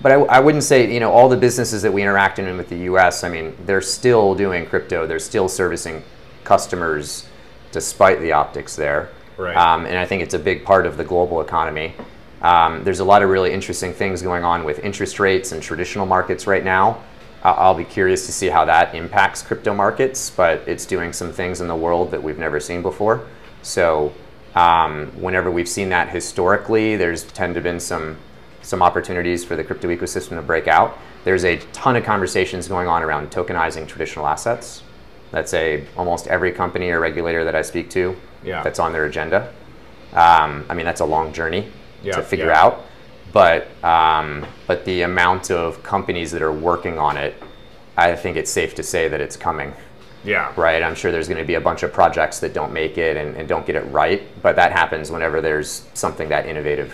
but 0.00 0.12
I, 0.12 0.14
I 0.14 0.40
wouldn't 0.40 0.64
say 0.64 0.92
you 0.92 1.00
know 1.00 1.10
all 1.10 1.28
the 1.28 1.36
businesses 1.36 1.82
that 1.82 1.92
we 1.92 2.02
interact 2.02 2.38
in 2.38 2.56
with 2.56 2.68
the 2.68 2.78
U.S. 2.78 3.24
I 3.24 3.28
mean, 3.28 3.56
they're 3.66 3.80
still 3.80 4.34
doing 4.34 4.66
crypto. 4.66 5.06
They're 5.06 5.18
still 5.18 5.48
servicing 5.48 6.02
customers 6.44 7.26
despite 7.72 8.20
the 8.20 8.32
optics 8.32 8.76
there. 8.76 9.10
Right. 9.36 9.56
Um, 9.56 9.86
and 9.86 9.96
I 9.98 10.04
think 10.04 10.22
it's 10.22 10.34
a 10.34 10.38
big 10.38 10.64
part 10.64 10.86
of 10.86 10.96
the 10.96 11.04
global 11.04 11.40
economy. 11.40 11.94
Um, 12.42 12.84
there's 12.84 13.00
a 13.00 13.04
lot 13.04 13.22
of 13.22 13.30
really 13.30 13.52
interesting 13.52 13.92
things 13.92 14.22
going 14.22 14.44
on 14.44 14.64
with 14.64 14.78
interest 14.80 15.18
rates 15.18 15.52
and 15.52 15.62
traditional 15.62 16.06
markets 16.06 16.46
right 16.46 16.64
now. 16.64 17.02
I- 17.42 17.50
I'll 17.52 17.74
be 17.74 17.84
curious 17.84 18.26
to 18.26 18.32
see 18.32 18.48
how 18.48 18.64
that 18.64 18.94
impacts 18.94 19.42
crypto 19.42 19.74
markets, 19.74 20.30
but 20.30 20.62
it's 20.66 20.84
doing 20.86 21.12
some 21.12 21.32
things 21.32 21.60
in 21.60 21.68
the 21.68 21.76
world 21.76 22.10
that 22.10 22.22
we've 22.22 22.38
never 22.38 22.60
seen 22.60 22.82
before. 22.82 23.22
So, 23.62 24.12
um, 24.54 25.12
whenever 25.20 25.50
we've 25.50 25.68
seen 25.68 25.88
that 25.90 26.08
historically, 26.08 26.96
there's 26.96 27.22
tend 27.24 27.54
to 27.54 27.60
been 27.60 27.80
some 27.80 28.16
some 28.60 28.82
opportunities 28.82 29.44
for 29.44 29.56
the 29.56 29.64
crypto 29.64 29.88
ecosystem 29.88 30.30
to 30.30 30.42
break 30.42 30.68
out. 30.68 30.98
There's 31.24 31.44
a 31.44 31.56
ton 31.72 31.96
of 31.96 32.04
conversations 32.04 32.68
going 32.68 32.86
on 32.86 33.02
around 33.02 33.30
tokenizing 33.30 33.86
traditional 33.86 34.26
assets. 34.26 34.82
That's 35.30 35.54
a 35.54 35.84
almost 35.96 36.26
every 36.26 36.52
company 36.52 36.90
or 36.90 37.00
regulator 37.00 37.44
that 37.44 37.54
I 37.54 37.62
speak 37.62 37.88
to. 37.90 38.16
Yeah. 38.44 38.62
That's 38.62 38.78
on 38.78 38.92
their 38.92 39.06
agenda. 39.06 39.52
Um, 40.12 40.66
I 40.68 40.74
mean, 40.74 40.84
that's 40.84 41.00
a 41.00 41.04
long 41.06 41.32
journey 41.32 41.70
Yeah, 42.02 42.16
to 42.16 42.22
figure 42.22 42.46
yeah. 42.46 42.62
out, 42.62 42.84
but 43.32 43.68
um, 43.84 44.46
but 44.66 44.84
the 44.84 45.02
amount 45.02 45.50
of 45.50 45.82
companies 45.82 46.30
that 46.32 46.42
are 46.42 46.52
working 46.52 46.98
on 46.98 47.16
it, 47.16 47.34
I 47.96 48.14
think 48.16 48.36
it's 48.36 48.50
safe 48.50 48.74
to 48.76 48.82
say 48.82 49.08
that 49.08 49.20
it's 49.20 49.36
coming. 49.36 49.72
Yeah. 50.24 50.52
Right. 50.56 50.82
I'm 50.82 50.94
sure 50.94 51.12
there's 51.12 51.28
going 51.28 51.38
to 51.40 51.46
be 51.46 51.54
a 51.54 51.60
bunch 51.60 51.82
of 51.84 51.92
projects 51.92 52.40
that 52.40 52.52
don't 52.52 52.72
make 52.72 52.98
it 52.98 53.16
and, 53.16 53.36
and 53.36 53.48
don't 53.48 53.64
get 53.64 53.76
it 53.76 53.84
right, 53.90 54.22
but 54.42 54.56
that 54.56 54.72
happens 54.72 55.10
whenever 55.10 55.40
there's 55.40 55.86
something 55.94 56.28
that 56.30 56.46
innovative 56.46 56.92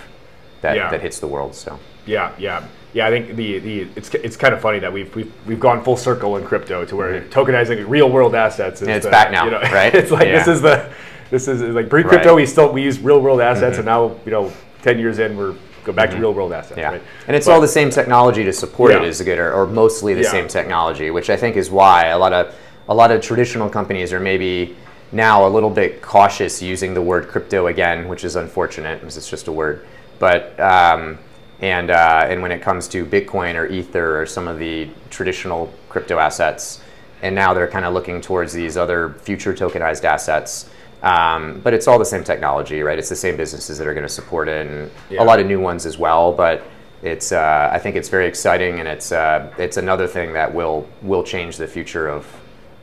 that, 0.61 0.77
Yeah. 0.77 0.91
that 0.91 1.01
hits 1.01 1.19
the 1.21 1.27
world. 1.27 1.55
So 1.55 1.79
Yeah, 2.07 2.33
yeah, 2.39 2.65
yeah. 2.93 3.07
I 3.07 3.11
think 3.11 3.35
the, 3.35 3.59
the 3.61 3.81
it's 3.97 4.11
it's 4.15 4.37
kind 4.37 4.53
of 4.55 4.61
funny 4.61 4.79
that 4.79 4.93
we've 4.93 5.15
we've, 5.17 5.33
we've 5.47 5.61
gone 5.61 5.83
full 5.83 5.97
circle 5.97 6.37
in 6.37 6.45
crypto 6.45 6.85
to 6.85 6.97
where 6.97 7.23
tokenizing 7.23 7.89
real 7.89 8.11
world 8.11 8.35
assets 8.35 8.83
is 8.83 8.89
And 8.89 8.97
it's 8.97 9.07
the- 9.07 9.11
back 9.11 9.31
now, 9.33 9.49
right? 9.73 9.95
It's 9.95 10.11
like 10.11 10.29
this 10.29 10.47
is 10.47 10.61
the 10.61 10.91
this 11.31 11.49
is 11.49 11.63
like 11.63 11.89
pre 11.89 12.03
crypto. 12.03 12.17
Right. 12.17 12.27
Mm-hmm. 12.27 12.37
We 12.37 12.47
still 12.47 12.73
we 12.73 12.83
use 12.83 13.01
real 13.01 13.21
world 13.21 13.41
assets, 13.41 13.79
and 13.79 13.87
now 13.87 14.17
you 14.27 14.31
know 14.31 14.53
ten 14.83 14.99
years 14.99 15.19
in 15.19 15.37
we're 15.37 15.55
go 15.85 15.93
back 15.93 16.11
to 16.11 16.17
real 16.17 16.33
world 16.35 16.53
assets. 16.53 16.79
Yeah, 16.79 16.93
right? 16.93 17.03
and 17.27 17.37
it's 17.37 17.47
But- 17.47 17.53
all 17.53 17.61
the 17.61 17.69
same 17.69 17.91
technology 17.91 18.45
to 18.45 18.53
support 18.53 18.93
it 18.93 19.03
Yeah. 19.03 19.09
is 19.09 19.21
good, 19.21 19.39
or, 19.39 19.53
or 19.53 19.67
mostly 19.67 20.15
the 20.15 20.23
Yeah. 20.23 20.31
same 20.31 20.49
technology, 20.49 21.11
which 21.11 21.31
I 21.31 21.37
think 21.37 21.57
is 21.57 21.71
why 21.71 22.07
a 22.07 22.19
lot 22.19 22.33
of 22.33 22.55
a 22.87 22.95
lot 22.95 23.11
of 23.11 23.23
traditional 23.23 23.71
companies 23.71 24.13
are 24.13 24.21
maybe 24.21 24.77
now 25.11 25.47
a 25.47 25.49
little 25.49 25.71
bit 25.71 26.03
cautious 26.03 26.61
using 26.61 26.93
the 26.93 27.01
word 27.01 27.29
crypto 27.29 27.69
again, 27.69 28.09
which 28.09 28.25
is 28.25 28.37
unfortunate 28.37 29.01
because 29.01 29.17
it's 29.17 29.29
just 29.31 29.49
a 29.49 29.53
word. 29.53 29.87
But 30.19 30.59
um, 30.61 31.19
and 31.61 31.91
uh, 31.91 32.27
and 32.29 32.43
when 32.43 32.53
it 32.53 32.61
comes 32.61 32.89
to 32.89 33.05
Bitcoin 33.07 33.55
or 33.55 33.67
Ether 33.67 34.21
or 34.21 34.27
some 34.27 34.49
of 34.49 34.59
the 34.59 34.89
traditional 35.11 35.73
crypto 35.89 36.19
assets, 36.19 36.81
and 37.23 37.35
now 37.35 37.55
they're 37.55 37.69
kind 37.69 37.85
of 37.87 37.95
looking 37.95 38.21
towards 38.21 38.53
these 38.53 38.77
other 38.77 39.15
future 39.23 39.55
tokenized 39.55 40.05
assets. 40.05 40.67
Um, 41.05 41.61
but 41.63 41.75
it's 41.75 41.87
all 41.87 41.99
the 41.99 42.05
same 42.05 42.25
technology, 42.25 42.83
right? 42.83 42.99
It's 42.99 43.11
the 43.11 43.17
same 43.17 43.37
businesses 43.37 43.77
that 43.79 43.87
are 43.87 43.93
going 43.95 44.07
to 44.07 44.13
support 44.13 44.49
it, 44.49 44.67
and 44.67 44.91
Yeah. 45.11 45.23
a 45.23 45.25
lot 45.25 45.39
of 45.39 45.47
new 45.47 45.61
ones 45.61 45.85
as 45.87 45.99
well. 45.99 46.33
But 46.33 46.63
it's 47.03 47.31
uh, 47.33 47.69
I 47.73 47.79
think 47.79 47.97
it's 47.97 48.09
very 48.09 48.27
exciting, 48.27 48.81
and 48.81 48.89
it's 48.89 49.13
uh, 49.13 49.53
it's 49.59 49.77
another 49.77 50.07
thing 50.07 50.33
that 50.33 50.55
will 50.55 50.89
will 51.03 51.23
change 51.23 51.59
the 51.59 51.67
future 51.67 52.09
of 52.09 52.27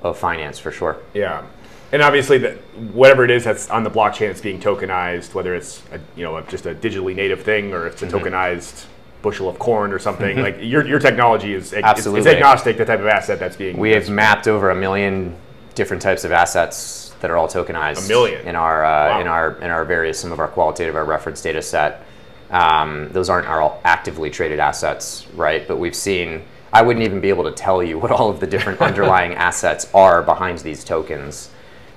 of 0.04 0.18
finance 0.18 0.60
for 0.60 0.72
sure. 0.72 0.98
Yeah, 1.16 1.42
and 1.92 2.02
obviously, 2.04 2.38
that 2.40 2.58
whatever 2.94 3.26
it 3.26 3.32
is 3.32 3.44
that's 3.44 3.70
on 3.72 3.84
the 3.84 3.90
blockchain 3.90 4.28
that's 4.28 4.42
being 4.42 4.60
tokenized, 4.60 5.34
whether 5.34 5.56
it's 5.56 5.82
a, 5.92 6.00
you 6.16 6.24
know 6.24 6.40
just 6.42 6.68
a 6.68 6.76
digitally 6.76 7.16
native 7.16 7.42
thing 7.42 7.74
or 7.74 7.88
it's 7.88 8.04
a 8.04 8.06
Mm-hmm. 8.06 8.18
tokenized 8.18 8.86
bushel 9.24 9.48
of 9.50 9.58
corn 9.60 9.92
or 9.94 10.00
something, 10.00 10.40
like 10.42 10.58
your 10.62 10.86
your 10.86 11.00
technology 11.00 11.54
is 11.56 11.74
ag- 11.74 11.80
it's- 11.80 11.98
It's, 11.98 12.06
Absolutely. 12.08 12.32
agnostic 12.36 12.78
the 12.78 12.86
type 12.86 13.00
of 13.00 13.08
asset 13.08 13.40
that's 13.40 13.56
being. 13.56 13.78
We 13.78 13.92
have 13.92 14.10
mapped 14.10 14.48
over 14.48 14.70
a 14.70 14.76
million 14.76 15.36
different 15.74 16.02
types 16.04 16.24
of 16.24 16.32
assets 16.32 17.11
that 17.22 17.32
are 17.32 17.38
all 17.38 17.48
tokenized. 17.48 18.06
A 18.06 18.08
million? 18.08 18.46
in 18.48 18.56
our 18.56 18.84
uh, 18.84 19.10
Wow. 19.10 19.22
in 19.22 19.28
our 19.28 19.52
in 19.62 19.72
our 19.72 19.86
various 19.86 20.20
some 20.20 20.32
of 20.32 20.40
our 20.40 20.48
qualitative 20.48 20.96
our 20.96 21.06
reference 21.06 21.42
data 21.42 21.62
set. 21.62 22.04
Um, 22.52 23.08
those 23.14 23.30
aren't 23.30 23.48
our 23.48 23.78
actively 23.86 24.30
traded 24.30 24.60
assets, 24.60 25.26
right? 25.36 25.66
But 25.68 25.78
we've 25.78 25.96
seen. 25.96 26.44
I 26.74 26.82
wouldn't 26.84 27.04
even 27.06 27.20
be 27.20 27.28
able 27.30 27.44
to 27.46 27.52
tell 27.52 27.84
you 27.84 27.98
what 28.04 28.12
all 28.12 28.30
of 28.30 28.40
the 28.40 28.48
different 28.48 28.82
underlying 28.90 29.34
assets 29.36 29.90
are 29.94 30.22
behind 30.22 30.60
these 30.60 30.84
tokens. 30.84 31.50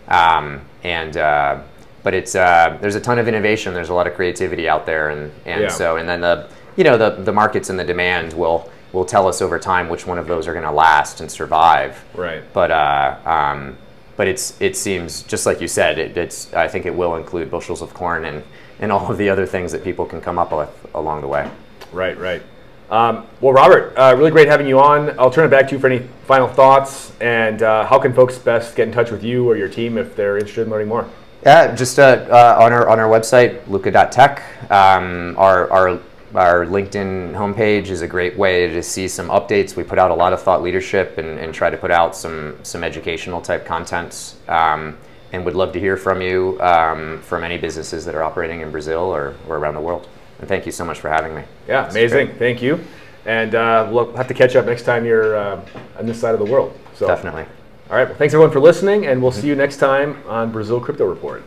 Um, 0.09 0.61
and 0.83 1.17
uh, 1.17 1.61
but 2.03 2.15
it's 2.15 2.35
uh, 2.35 2.79
there's 2.81 2.95
a 2.95 3.01
ton 3.01 3.19
of 3.19 3.27
innovation. 3.29 3.75
There's 3.75 3.89
a 3.89 3.95
lot 3.95 4.07
of 4.07 4.15
creativity 4.15 4.69
out 4.69 4.87
there, 4.87 5.09
and 5.11 5.33
and 5.47 5.63
Yeah. 5.63 5.69
so 5.69 5.97
and 5.97 6.09
then 6.09 6.21
the 6.21 6.49
you 6.77 6.85
know 6.85 6.97
the 6.99 7.11
the 7.23 7.33
markets 7.33 7.71
and 7.71 7.79
the 7.79 7.85
demand 7.85 8.33
will 8.35 8.71
will 8.93 9.05
tell 9.05 9.27
us 9.27 9.43
over 9.43 9.59
time 9.59 9.89
which 9.89 10.07
one 10.07 10.19
of 10.19 10.29
those 10.29 10.47
are 10.47 10.53
going 10.53 10.65
to 10.65 10.71
last 10.71 11.21
and 11.21 11.29
survive. 11.31 12.05
Right. 12.15 12.45
But 12.53 12.71
uh, 12.71 13.17
um, 13.25 13.77
but 14.17 14.29
it's 14.29 14.61
it 14.61 14.77
seems 14.77 15.23
just 15.23 15.47
like 15.47 15.61
you 15.61 15.69
said. 15.69 15.99
It, 15.99 16.17
it's 16.17 16.53
I 16.55 16.69
think 16.69 16.87
it 16.87 16.95
will 16.95 17.17
include 17.17 17.51
bushels 17.51 17.83
of 17.83 17.95
corn 17.95 18.25
and 18.25 18.43
and 18.81 18.91
all 18.91 19.11
of 19.11 19.19
the 19.19 19.29
other 19.31 19.47
things 19.47 19.73
that 19.73 19.85
people 19.85 20.05
can 20.05 20.21
come 20.21 20.39
up 20.39 20.53
with 20.53 20.87
along 20.95 21.21
the 21.21 21.29
way. 21.29 21.51
Right, 21.93 22.19
right. 22.19 22.43
Um, 22.91 23.27
well, 23.41 23.53
Robert, 23.53 23.95
uh, 23.97 24.15
really 24.17 24.31
great 24.31 24.47
having 24.47 24.67
you 24.67 24.79
on. 24.79 25.19
I'll 25.19 25.31
turn 25.31 25.47
it 25.47 25.51
back 25.51 25.69
to 25.69 25.75
you 25.75 25.81
for 25.81 25.87
any 25.87 26.07
final 26.27 26.49
thoughts. 26.49 27.13
And 27.21 27.63
uh, 27.63 27.87
how 27.87 27.99
can 27.99 28.13
folks 28.13 28.37
best 28.39 28.77
get 28.77 28.89
in 28.89 28.95
touch 28.95 29.11
with 29.11 29.25
you 29.25 29.49
or 29.49 29.57
your 29.57 29.69
team 29.69 29.97
if 29.97 30.15
they're 30.15 30.37
interested 30.37 30.63
in 30.63 30.71
learning 30.71 30.89
more? 30.89 31.09
Yeah, 31.45 31.75
just 31.75 31.99
uh, 31.99 32.27
uh, 32.31 32.59
on 32.61 32.73
our 32.73 32.89
on 32.89 32.99
our 32.99 33.09
website, 33.09 33.63
lukka.tech. 33.65 34.71
Um, 34.71 35.35
our 35.37 35.71
our 35.71 36.01
our 36.35 36.67
LinkedIn 36.67 37.33
homepage 37.33 37.89
is 37.89 38.03
a 38.03 38.09
great 38.09 38.37
way 38.37 38.67
to 38.69 38.83
see 38.83 39.07
some 39.09 39.29
updates. 39.29 39.77
We 39.77 39.85
put 39.85 39.99
out 39.99 40.11
a 40.11 40.15
lot 40.15 40.33
of 40.33 40.43
thought 40.43 40.63
leadership 40.63 41.19
and, 41.19 41.39
and 41.39 41.55
try 41.55 41.71
to 41.71 41.77
put 41.77 41.91
out 41.91 42.17
some 42.17 42.59
some 42.63 42.83
educational 42.85 43.41
type 43.41 43.65
contents. 43.67 44.37
Um, 44.49 44.97
and 45.33 45.45
would 45.45 45.57
love 45.57 45.73
to 45.73 45.81
hear 45.81 45.97
from 45.97 46.23
you 46.23 46.61
um, 46.61 47.21
from 47.23 47.43
any 47.43 47.59
businesses 47.59 48.05
that 48.05 48.15
are 48.15 48.23
operating 48.23 48.61
in 48.61 48.71
Brazil 48.71 49.01
or, 49.01 49.35
or 49.49 49.57
around 49.57 49.75
the 49.75 49.81
world. 49.81 50.07
And 50.39 50.49
thank 50.49 50.65
you 50.65 50.71
so 50.71 50.85
much 50.85 51.01
for 51.01 51.09
having 51.09 51.35
me. 51.35 51.43
Yeah, 51.67 51.87
It's 51.87 51.95
amazing. 51.95 52.27
great. 52.27 52.39
Thank 52.39 52.63
you. 52.63 52.79
And 53.27 53.53
uh, 53.57 53.89
we'll 53.91 54.15
have 54.17 54.29
to 54.29 54.35
catch 54.35 54.55
up 54.55 54.65
next 54.65 54.85
time 54.85 55.05
you're 55.05 55.37
uh, 55.37 55.61
on 55.99 56.07
this 56.07 56.21
side 56.21 56.35
of 56.35 56.39
the 56.39 56.47
world. 56.47 56.79
So, 56.95 57.09
Definitely. 57.09 57.47
All 57.91 57.97
right. 57.97 58.09
Well, 58.09 58.17
thanks 58.17 58.33
everyone 58.33 58.53
for 58.53 58.61
listening, 58.61 59.07
and 59.07 59.21
we'll 59.21 59.33
see 59.33 59.49
you 59.49 59.57
next 59.57 59.79
time 59.79 60.23
on 60.29 60.53
Brazil 60.53 60.79
Crypto 60.81 61.05
Report. 61.05 61.43